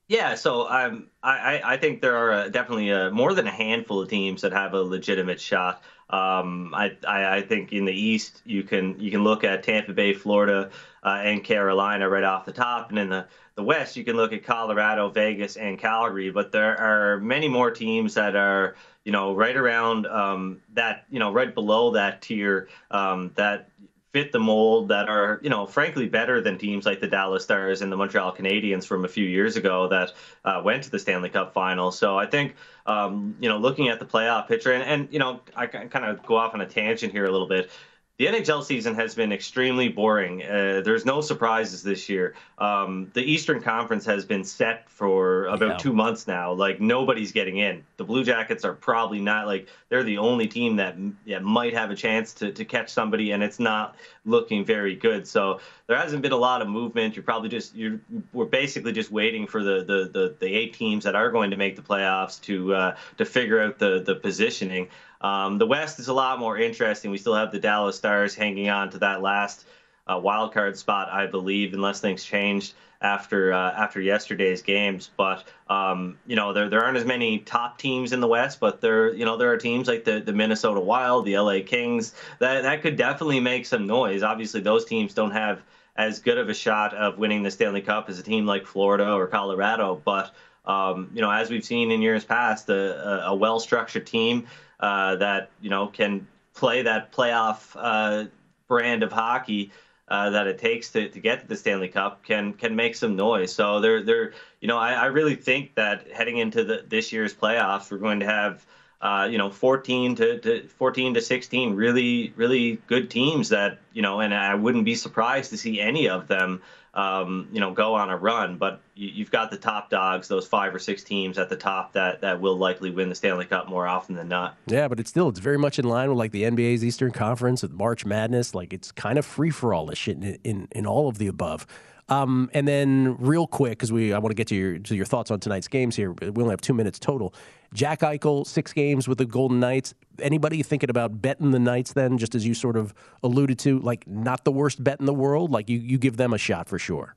Yeah, 0.07 0.35
so 0.35 0.69
um, 0.69 1.09
I, 1.23 1.33
I 1.33 1.73
I 1.75 1.77
think 1.79 2.03
there 2.03 2.17
are 2.17 2.33
uh, 2.33 2.49
definitely 2.49 2.93
uh, 2.93 3.11
more 3.11 3.33
than 3.33 3.47
a 3.47 3.51
handful 3.51 4.03
of 4.03 4.09
teams 4.09 4.43
that 4.43 4.53
have 4.53 4.75
a 4.75 4.83
legitimate 4.83 5.41
shot. 5.41 5.83
Um, 6.11 6.75
I, 6.75 6.97
I 7.09 7.37
I 7.37 7.43
think 7.43 7.73
in 7.73 7.87
the 7.87 7.93
East 7.93 8.43
you 8.45 8.65
can 8.65 9.01
you 9.01 9.11
can 9.11 9.25
look 9.25 9.45
at 9.45 9.63
Tampa 9.63 9.95
Bay, 9.95 10.13
Florida, 10.13 10.71
uh, 11.03 11.21
and 11.23 11.43
Carolina 11.43 12.09
right 12.09 12.25
off 12.25 12.45
the 12.45 12.53
top, 12.53 12.91
and 12.91 12.99
in 12.99 13.09
the 13.09 13.27
the 13.57 13.63
West 13.63 13.97
you 13.97 14.05
can 14.05 14.17
look 14.17 14.33
at 14.33 14.45
Colorado, 14.45 15.11
Vegas, 15.11 15.57
and 15.57 15.79
Calgary. 15.79 16.31
But 16.31 16.53
there 16.53 16.79
are 16.79 17.21
many 17.21 17.49
more 17.49 17.71
teams 17.71 18.15
that 18.15 18.37
are 18.37 18.77
you 19.05 19.13
know 19.13 19.35
right 19.35 19.57
around 19.57 20.07
um, 20.07 20.61
that 20.75 21.05
you 21.11 21.19
know 21.19 21.33
right 21.33 21.55
below 21.55 21.93
that 21.93 22.23
tier 22.23 22.69
um, 22.91 23.33
that 23.37 23.71
fit 24.15 24.31
the 24.31 24.39
mold 24.39 24.91
that 24.91 25.09
are, 25.09 25.41
you 25.43 25.51
know, 25.51 25.67
frankly 25.67 26.07
better 26.07 26.41
than 26.41 26.57
teams 26.57 26.87
like 26.87 27.01
the 27.01 27.09
Dallas 27.09 27.43
Stars 27.43 27.83
and 27.83 27.91
the 27.91 27.97
Montreal 27.97 28.33
Canadiens 28.33 28.87
from 28.87 29.05
a 29.05 29.09
few 29.09 29.27
years 29.27 29.57
ago 29.57 29.89
that 29.89 30.13
uh, 30.45 30.63
went 30.65 30.85
to 30.85 30.91
the 30.91 31.01
Stanley 31.01 31.31
Cup 31.31 31.53
final. 31.53 31.91
So 31.91 32.17
I 32.17 32.27
think, 32.27 32.55
um, 32.87 33.35
you 33.41 33.49
know, 33.49 33.59
looking 33.59 33.89
at 33.89 33.99
the 33.99 34.05
playoff 34.05 34.47
picture, 34.47 34.73
and, 34.73 34.85
and 34.85 35.13
you 35.13 35.19
know, 35.19 35.41
I 35.57 35.67
kind 35.67 36.05
of 36.05 36.25
go 36.25 36.37
off 36.37 36.55
on 36.55 36.61
a 36.61 36.67
tangent 36.67 37.11
here 37.11 37.25
a 37.25 37.31
little 37.33 37.49
bit. 37.49 37.71
The 38.17 38.27
NHL 38.27 38.63
season 38.63 38.95
has 38.95 39.17
been 39.17 39.33
extremely 39.33 39.89
boring. 39.89 40.41
Uh, 40.45 40.83
there's 40.85 41.05
no 41.05 41.21
surprises 41.21 41.83
this 41.83 42.09
year. 42.09 42.37
Um, 42.59 43.11
the 43.13 43.23
Eastern 43.23 43.61
Conference 43.61 44.07
has 44.07 44.25
been 44.25 44.45
set 44.45 44.89
for 44.89 45.47
about 45.47 45.69
Yeah. 45.71 45.77
two 45.79 45.93
months 45.93 46.29
now. 46.29 46.53
Like 46.53 46.81
nobody's 46.81 47.33
getting 47.33 47.57
in. 47.59 47.83
The 47.97 48.05
Blue 48.05 48.23
Jackets 48.23 48.65
are 48.65 48.73
probably 48.73 49.19
not 49.19 49.49
like 49.49 49.67
they're 49.89 50.05
the 50.05 50.19
only 50.19 50.47
team 50.47 50.77
that 50.77 50.95
yeah, 51.25 51.41
might 51.41 51.75
have 51.75 51.91
a 51.91 51.97
chance 51.97 52.33
to, 52.35 52.53
to 52.53 52.65
catch 52.65 52.89
somebody, 52.91 53.33
and 53.33 53.43
it's 53.43 53.59
not 53.59 53.97
looking 54.25 54.65
very 54.65 54.95
good. 54.95 55.27
So 55.27 55.59
there 55.89 55.97
hasn't 55.97 56.23
been 56.23 56.31
a 56.31 56.37
lot 56.37 56.63
of 56.63 56.69
movement. 56.69 57.17
You're 57.17 57.25
probably 57.25 57.49
just 57.49 57.75
you're 57.75 57.99
we're 58.33 58.45
basically 58.45 58.93
just 58.93 59.11
waiting 59.11 59.49
for 59.49 59.65
the 59.65 59.83
the 59.85 60.09
the, 60.13 60.37
the 60.39 60.55
eight 60.55 60.75
teams 60.75 61.03
that 61.03 61.17
are 61.17 61.33
going 61.33 61.51
to 61.51 61.57
make 61.57 61.75
the 61.75 61.83
playoffs 61.83 62.41
to 62.43 62.75
uh, 62.75 62.97
to 63.19 63.25
figure 63.25 63.61
out 63.61 63.81
the 63.81 64.05
the 64.07 64.15
positioning. 64.15 64.87
Um, 65.25 65.57
the 65.57 65.67
West 65.67 65.99
is 65.99 66.09
a 66.09 66.13
lot 66.13 66.39
more 66.39 66.59
interesting. 66.59 67.11
We 67.11 67.17
still 67.17 67.35
have 67.35 67.51
the 67.51 67.59
Dallas 67.59 67.97
Stars 67.97 68.35
hanging 68.35 68.69
on 68.69 68.91
to 68.91 68.99
that 68.99 69.23
last 69.23 69.65
uh, 70.07 70.21
wild 70.23 70.53
card 70.53 70.77
spot, 70.77 71.09
I 71.09 71.27
believe, 71.27 71.73
unless 71.73 71.99
things 71.99 72.23
changed 72.23 72.75
after 73.01 73.51
uh, 73.55 73.73
after 73.73 74.03
yesterday's 74.03 74.61
games. 74.61 75.11
But 75.17 75.45
um, 75.71 76.19
you 76.27 76.37
know, 76.37 76.53
there 76.53 76.69
there 76.69 76.85
aren't 76.85 76.99
as 76.99 77.07
many 77.07 77.39
top 77.39 77.79
teams 77.79 78.13
in 78.13 78.21
the 78.21 78.29
West, 78.29 78.61
but 78.61 78.83
there 78.83 79.15
you 79.15 79.25
know 79.25 79.39
there 79.39 79.51
are 79.51 79.57
teams 79.57 79.89
like 79.89 80.05
the 80.05 80.21
the 80.21 80.35
Minnesota 80.35 80.81
Wild, 80.81 81.25
the 81.25 81.39
LA 81.39 81.61
Kings 81.65 82.15
that 82.39 82.65
that 82.65 82.83
could 82.83 82.97
definitely 82.97 83.41
make 83.41 83.65
some 83.65 83.87
noise. 83.87 84.23
Obviously, 84.23 84.61
those 84.61 84.85
teams 84.85 85.15
don't 85.15 85.31
have 85.31 85.63
as 85.97 86.19
good 86.19 86.37
of 86.37 86.51
a 86.51 86.55
shot 86.55 86.93
of 86.93 87.17
winning 87.17 87.43
the 87.43 87.51
Stanley 87.51 87.81
Cup 87.81 88.11
as 88.11 88.19
a 88.19 88.23
team 88.23 88.45
like 88.45 88.67
Florida 88.67 89.11
or 89.11 89.27
Colorado, 89.27 90.03
but 90.05 90.35
um, 90.67 91.11
you 91.15 91.21
know, 91.21 91.31
as 91.31 91.51
we've 91.51 91.65
seen 91.65 91.91
in 91.91 92.03
years 92.03 92.25
past, 92.25 92.69
a, 92.69 93.27
a 93.27 93.35
well-structured 93.35 94.07
team 94.07 94.47
uh, 94.81 95.17
that 95.17 95.51
you 95.61 95.71
know 95.71 95.89
can 95.89 96.27
play 96.55 96.83
that 96.83 97.13
playoff 97.13 97.77
uh, 97.77 98.29
brand 98.69 99.03
of 99.03 99.13
hockey 99.13 99.71
uh, 100.09 100.31
that 100.31 100.47
it 100.47 100.59
takes 100.59 100.91
to, 100.91 101.09
to 101.09 101.21
get 101.21 101.41
to 101.41 101.47
the 101.47 101.57
Stanley 101.57 101.89
Cup 101.89 102.25
can 102.25 102.53
can 102.53 102.77
make 102.77 102.95
some 102.95 103.17
noise. 103.17 103.53
So 103.53 103.81
they're 103.81 104.03
they're 104.03 104.33
you 104.61 104.69
know 104.69 104.79
I, 104.79 104.93
I 104.93 105.07
really 105.07 105.37
think 105.37 105.75
that 105.75 106.11
heading 106.11 106.39
into 106.39 106.65
the, 106.65 106.85
this 106.87 107.13
year's 107.13 107.35
playoffs, 107.35 107.91
we're 107.91 107.99
going 107.99 108.21
to 108.21 108.27
have 108.27 108.65
uh, 109.05 109.29
you 109.31 109.39
know 109.39 109.51
14 109.51 110.17
to, 110.17 110.39
to 110.41 110.67
14 110.67 111.15
to 111.15 111.21
16 111.21 111.75
really 111.75 112.33
really 112.37 112.81
good 112.89 113.11
teams 113.11 113.51
that 113.51 113.79
you 113.93 114.03
know, 114.03 114.21
and 114.21 114.35
I 114.35 114.57
wouldn't 114.57 114.85
be 114.85 114.97
surprised 114.97 115.51
to 115.51 115.57
see 115.57 115.81
any 115.81 116.09
of 116.09 116.27
them 116.27 116.61
um, 116.95 117.49
you 117.53 117.59
know, 117.59 117.73
go 117.73 117.95
on 117.95 118.11
a 118.11 118.17
run. 118.17 118.57
But 118.57 118.81
you, 118.95 119.25
have 119.25 119.31
got 119.31 119.51
the 119.51 119.57
top 119.57 119.91
dogs, 119.91 120.29
those 120.29 120.47
five 120.47 120.75
or 120.75 120.79
six 120.79 121.03
teams 121.03 121.39
at 121.39 121.49
the 121.49 121.57
top 121.57 121.93
that 121.93 122.21
that 122.21 122.41
will 122.41 122.57
likely 122.57 122.91
win 122.91 123.09
the 123.09 123.15
Stanley 123.15 123.45
Cup 123.45 123.69
more 123.69 123.87
often 123.87 124.15
than 124.15 124.29
not. 124.29 124.57
Yeah, 124.67 124.89
but 124.89 125.01
it's 125.01 125.11
still 125.11 125.29
it's 125.29 125.41
very 125.41 125.59
much 125.59 125.79
in 125.79 125.85
line 125.85 126.09
with 126.09 126.19
like 126.19 126.31
the 126.31 126.45
NBA's 126.45 126.85
Eastern 126.85 127.11
Conference 127.11 127.63
with 127.63 127.73
March 127.73 128.07
Madness. 128.07 128.55
Like 128.55 128.73
it's 128.73 128.93
kind 128.93 129.19
of 129.19 129.27
free 129.27 129.51
for 129.51 129.75
all 129.75 129.87
this 129.87 129.99
shit 129.99 130.17
in, 130.17 130.39
in, 130.45 130.69
in 130.73 130.87
all 130.87 131.09
of 131.09 131.19
the 131.19 131.27
above. 131.27 131.67
Um, 132.09 132.51
and 132.53 132.69
then, 132.69 133.17
real 133.19 133.47
quick, 133.47 133.73
because 133.73 133.91
we 133.91 134.13
I 134.13 134.19
want 134.19 134.31
to 134.31 134.35
get 134.35 134.49
to 134.49 134.55
your 134.55 134.79
to 134.79 134.95
your 134.95 135.07
thoughts 135.07 135.31
on 135.31 135.41
tonight's 135.41 135.69
games 135.69 135.97
here. 135.97 136.13
We 136.13 136.43
only 136.43 136.51
have 136.51 136.61
two 136.61 136.75
minutes 136.75 136.99
total. 136.99 137.35
Jack 137.73 138.01
Eichel, 138.01 138.47
six 138.47 138.73
games 138.73 139.09
with 139.09 139.19
the 139.19 139.25
Golden 139.25 139.59
Knights. 139.59 139.95
Anybody 140.21 140.63
thinking 140.63 140.91
about 140.91 141.21
betting 141.21 141.51
the 141.51 141.59
Knights 141.59 141.93
then, 141.93 142.19
just 142.19 142.35
as 142.35 142.47
you 142.47 142.55
sort 142.55 142.77
of 142.77 142.95
alluded 143.23 143.59
to, 143.61 143.81
like 143.81 144.07
not 144.07 144.45
the 144.45 144.53
worst 144.53 144.83
bet 144.83 145.01
in 145.01 145.07
the 145.07 145.15
world? 145.15 145.51
Like 145.51 145.69
you, 145.69 145.79
you 145.79 145.99
give 145.99 146.17
them 146.17 146.33
a 146.33 146.39
shot 146.39 146.69
for 146.69 146.79
sure. 146.79 147.17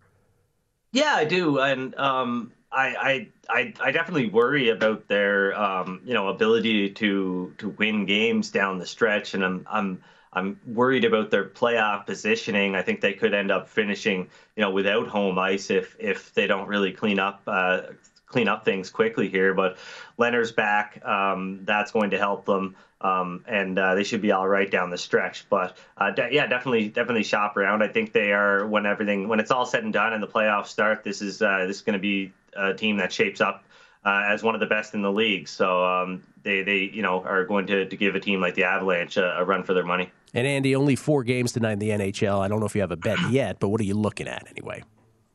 Yeah, 0.94 1.14
I 1.14 1.26
do. 1.26 1.60
And 1.60 1.94
um, 1.96 2.52
I, 2.72 3.28
I, 3.50 3.74
I, 3.80 3.92
definitely 3.92 4.30
worry 4.30 4.70
about 4.70 5.08
their, 5.08 5.58
um, 5.60 6.02
you 6.06 6.14
know, 6.14 6.28
ability 6.30 6.92
to 6.92 7.54
to 7.60 7.70
win 7.70 8.06
games 8.06 8.52
down 8.52 8.80
the 8.80 8.86
stretch, 8.86 9.34
and 9.34 9.44
I'm, 9.44 9.68
I'm, 9.70 10.04
I'm 10.38 10.60
worried 10.66 11.06
about 11.06 11.32
their 11.32 11.46
playoff 11.46 12.06
positioning. 12.06 12.76
I 12.76 12.82
think 12.82 13.02
they 13.02 13.14
could 13.14 13.34
end 13.34 13.52
up 13.52 13.68
finishing, 13.68 14.30
you 14.56 14.62
know, 14.62 14.72
without 14.72 15.08
home 15.08 15.38
ice 15.40 15.70
if 15.70 15.96
if 16.00 16.34
they 16.34 16.48
don't 16.48 16.68
really 16.68 16.92
clean 16.92 17.20
up 17.20 17.42
uh, 17.48 17.82
clean 18.28 18.48
up 18.48 18.64
things 18.66 18.90
quickly 18.90 19.30
here. 19.30 19.54
But 19.54 19.78
Leonard's 20.18 20.52
back. 20.52 21.04
Um, 21.06 21.62
that's 21.64 21.92
going 21.92 22.12
to 22.12 22.18
help 22.18 22.46
them. 22.46 22.76
Um, 23.00 23.44
and 23.48 23.78
uh, 23.78 23.94
they 23.94 24.04
should 24.04 24.22
be 24.22 24.32
all 24.32 24.48
right 24.48 24.70
down 24.70 24.90
the 24.90 24.98
stretch. 24.98 25.48
But 25.50 25.78
uh, 25.98 26.12
de- 26.12 26.30
yeah, 26.32 26.48
definitely, 26.48 26.88
definitely 26.88 27.24
shop 27.24 27.56
around. 27.56 27.84
I 27.84 27.88
think 27.88 28.12
they 28.12 28.32
are 28.32 28.66
when 28.66 28.86
everything, 28.86 29.28
when 29.28 29.40
it's 29.40 29.52
all 29.52 29.66
said 29.66 29.84
and 29.84 29.94
done 29.94 30.14
and 30.14 30.24
the 30.24 30.28
playoffs 30.28 30.68
start. 30.68 31.04
This 31.04 31.22
is 31.22 31.42
uh, 31.42 31.66
this 31.68 31.78
is 31.78 31.82
going 31.84 31.94
to 31.94 32.00
be 32.00 32.32
a 32.56 32.74
team 32.74 32.98
that 32.98 33.14
shapes 33.14 33.40
up 33.40 33.64
uh, 34.04 34.24
as 34.28 34.42
one 34.42 34.56
of 34.56 34.60
the 34.60 34.68
best 34.68 34.94
in 34.94 35.02
the 35.02 35.12
league. 35.12 35.48
So 35.48 35.86
um, 35.86 36.24
they 36.44 36.64
they 36.64 36.90
you 36.94 37.02
know 37.02 37.22
are 37.24 37.46
going 37.46 37.68
to, 37.68 37.88
to 37.88 37.96
give 37.98 38.16
a 38.16 38.20
team 38.20 38.42
like 38.42 38.56
the 38.56 38.64
Avalanche 38.64 39.18
a, 39.18 39.38
a 39.40 39.46
run 39.46 39.64
for 39.64 39.74
their 39.74 39.86
money. 39.86 40.12
And 40.34 40.46
Andy, 40.46 40.76
only 40.76 40.96
four 40.96 41.24
games 41.24 41.52
tonight 41.52 41.74
in 41.74 41.80
the 41.80 41.90
NHL. 41.90 42.40
I 42.40 42.48
don't 42.48 42.60
know 42.60 42.66
if 42.66 42.76
you 42.76 42.82
have 42.82 42.92
a 42.92 42.98
bet 42.98 43.18
yet, 43.30 43.60
but 43.60 43.70
what 43.70 43.82
are 43.82 43.86
you 43.86 43.96
looking 43.96 44.28
at 44.28 44.48
anyway? 44.50 44.84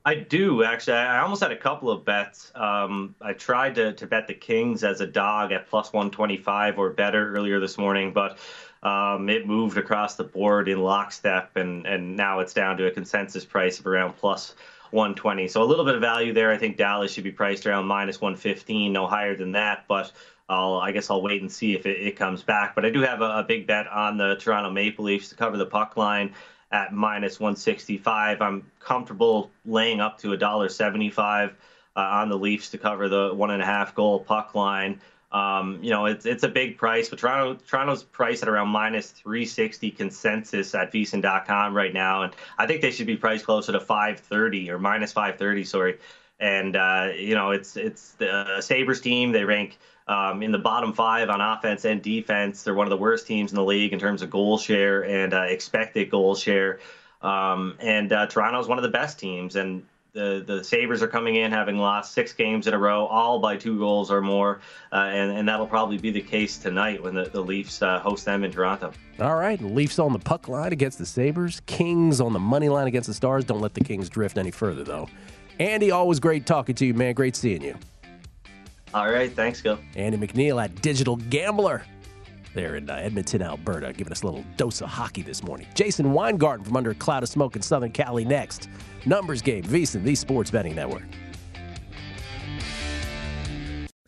I 0.05 0.17
do 0.17 0.65
actually. 0.65 0.97
I 0.97 1.21
almost 1.21 1.43
had 1.43 1.53
a 1.53 1.57
couple 1.57 1.91
of 1.91 2.05
bets. 2.05 2.51
Um, 2.57 3.15
I 3.21 3.35
tried 3.35 3.77
to, 3.77 3.93
to 3.93 4.07
bet 4.07 4.27
the 4.27 4.35
Kings 4.35 4.83
as 4.83 5.01
a 5.01 5.07
dog 5.07 5.53
at 5.53 5.69
plus 5.69 5.93
125 5.93 6.79
or 6.79 6.91
better 6.91 7.33
earlier 7.35 7.61
this 7.61 7.79
morning, 7.79 8.13
but 8.13 8.39
um, 8.83 9.29
it 9.29 9.47
moved 9.47 9.79
across 9.79 10.17
the 10.17 10.25
board 10.25 10.69
in 10.69 10.81
lockstep, 10.81 11.57
and, 11.57 11.87
and 11.87 12.17
now 12.17 12.41
it's 12.41 12.53
down 12.53 12.77
to 12.79 12.87
a 12.87 12.91
consensus 12.91 13.45
price 13.45 13.79
of 13.79 13.87
around 13.87 14.17
plus 14.17 14.57
120. 14.91 15.47
So 15.47 15.63
a 15.63 15.65
little 15.65 15.85
bit 15.85 15.95
of 15.95 16.01
value 16.01 16.33
there. 16.33 16.51
I 16.51 16.59
think 16.59 16.77
Dallas 16.77 17.13
should 17.13 17.25
be 17.25 17.31
priced 17.31 17.65
around 17.67 17.87
minus 17.87 18.21
115, 18.21 18.93
no 18.93 19.07
higher 19.07 19.37
than 19.37 19.53
that. 19.53 19.85
But 19.87 20.11
I'll, 20.49 20.75
I 20.77 20.93
guess 20.93 21.11
I'll 21.11 21.23
wait 21.23 21.41
and 21.41 21.51
see 21.51 21.75
if 21.75 21.87
it, 21.87 22.01
it 22.01 22.17
comes 22.17 22.43
back. 22.43 22.75
But 22.75 22.85
I 22.85 22.91
do 22.91 23.01
have 23.01 23.21
a, 23.21 23.39
a, 23.39 23.45
big 23.45 23.67
bet 23.67 23.87
on 23.89 24.17
the 24.17 24.37
Toronto 24.37 24.71
Maple 24.71 25.05
Leafs 25.05 25.29
to 25.31 25.35
cover 25.35 25.57
the 25.57 25.67
puck 25.67 25.97
line 25.97 26.35
at 26.71 26.93
minus 26.93 27.39
165. 27.39 28.43
I'm 28.43 28.71
comfortable 28.81 29.51
laying 29.65 30.01
up 30.01 30.19
to 30.19 30.33
a 30.33 30.37
dollar 30.37 30.69
75 30.69 31.55
uh, 31.95 32.01
on 32.01 32.29
the 32.29 32.37
Leafs 32.37 32.71
to 32.71 32.79
cover 32.79 33.09
the 33.09 33.33
one 33.35 33.51
and 33.51 33.63
a 33.63 33.67
half 33.67 33.95
goal 33.95 34.21
puck 34.21 34.55
line. 34.55 35.01
Um, 35.33 35.79
you 35.83 35.91
know, 35.91 36.05
it's 36.07 36.27
it's 36.27 36.43
a 36.43 36.49
big 36.49 36.77
price, 36.77 37.09
but 37.09 37.19
Toronto 37.19 37.59
Toronto's 37.67 38.03
priced 38.03 38.43
at 38.43 38.51
around 38.51 38.69
minus 38.69 39.11
360 39.13 39.91
consensus 39.93 40.75
at 40.75 40.93
VSiN.com 40.93 41.75
right 41.75 41.93
now, 41.93 42.23
and 42.23 42.35
I 42.59 42.67
think 42.67 42.83
they 42.83 42.91
should 42.91 43.07
be 43.07 43.17
priced 43.17 43.47
closer 43.47 43.73
to 43.73 43.81
530 43.81 44.71
or 44.71 44.79
minus 44.79 45.13
530. 45.13 45.65
Sorry, 45.65 45.99
and 46.39 46.77
uh, 46.77 47.09
you 47.17 47.35
know, 47.35 47.51
it's 47.51 47.79
it's 47.79 48.13
the 48.13 48.61
Sabres 48.61 49.01
team. 49.01 49.33
They 49.33 49.45
rank 49.45 49.79
um, 50.09 50.43
in 50.43 50.53
the 50.53 50.59
bottom 50.59 50.93
five 50.93 51.29
on 51.29 51.41
offense 51.41 51.85
and 51.85 52.03
defense. 52.03 52.63
They're 52.63 52.75
one 52.75 52.87
of 52.87 52.91
the 52.91 52.97
worst 52.97 53.27
teams 53.27 53.53
in 53.53 53.57
the 53.57 53.65
league 53.65 53.93
in 53.93 53.99
terms 53.99 54.23
of 54.23 54.31
goal 54.31 54.59
share 54.59 55.05
and 55.05 55.33
uh, 55.35 55.43
expected 55.43 56.11
goal 56.11 56.35
share. 56.35 56.81
Um, 57.21 57.77
and 57.79 58.13
uh, 58.13 58.27
is 58.27 58.69
one 58.69 58.79
of 58.79 58.83
the 58.83 58.91
best 58.91 59.19
teams. 59.19 59.55
And 59.55 59.85
the, 60.13 60.43
the 60.47 60.63
Sabres 60.63 61.03
are 61.03 61.09
coming 61.09 61.37
in 61.37 61.53
having 61.53 61.79
lost 61.79 62.13
six 62.13 62.33
games 62.33 62.67
in 62.67 62.75
a 62.75 62.79
row, 62.79 63.07
all 63.07 63.39
by 63.39 63.57
two 63.57 63.79
goals 63.79 64.11
or 64.11 64.21
more. 64.21 64.61
Uh, 64.93 64.97
and, 64.97 65.31
and 65.31 65.49
that'll 65.49 65.67
probably 65.67 65.99
be 65.99 66.11
the 66.11 66.21
case 66.21 66.59
tonight 66.59 67.03
when 67.03 67.15
the, 67.15 67.25
the 67.25 67.41
Leafs 67.41 67.81
uh, 67.81 68.01
host 68.01 68.25
them 68.25 68.45
in 68.45 68.51
Toronto. 68.51 68.93
All 69.21 69.37
right. 69.37 69.61
Leafs 69.63 69.99
on 69.99 70.13
the 70.13 70.19
puck 70.19 70.49
line 70.49 70.73
against 70.73 70.99
the 70.99 71.07
Sabres. 71.07 71.63
Kings 71.67 72.21
on 72.21 72.33
the 72.33 72.41
money 72.41 72.69
line 72.69 72.89
against 72.89 73.07
the 73.07 73.15
Stars. 73.15 73.45
Don't 73.45 73.61
let 73.61 73.75
the 73.75 73.85
Kings 73.85 74.09
drift 74.09 74.37
any 74.37 74.51
further, 74.51 74.85
though. 74.85 75.09
Andy, 75.59 75.91
always 75.91 76.19
great 76.19 76.45
talking 76.45 76.75
to 76.75 76.87
you, 76.87 76.95
man. 76.95 77.15
Great 77.15 77.37
seeing 77.37 77.63
you. 77.63 77.77
All 78.95 79.11
right. 79.11 79.33
Thanks, 79.33 79.61
Gill. 79.61 79.79
Andy 79.97 80.19
McNeil 80.19 80.63
at 80.63 80.83
Digital 80.83 81.17
Gambler 81.17 81.83
there 82.55 82.77
in 82.77 82.91
uh, 82.91 82.95
Edmonton, 82.95 83.43
Alberta, 83.43 83.93
giving 83.93 84.13
us 84.13 84.23
a 84.23 84.27
little 84.27 84.45
dose 84.57 84.83
of 84.83 84.89
hockey 84.89 85.23
this 85.23 85.43
morning. 85.43 85.67
Jason 85.75 86.13
Weingarten 86.13 86.65
from 86.65 86.77
under 86.77 86.91
a 86.91 86.95
cloud 86.95 87.23
of 87.23 87.29
smoke 87.29 87.57
in 87.57 87.63
Southern 87.63 87.91
Cali 87.91 88.25
next. 88.25 88.69
Numbers 89.07 89.43
game, 89.43 89.65
VSiN, 89.65 90.03
the 90.03 90.15
Sports 90.15 90.51
Betting 90.51 90.75
Network. 90.75 91.05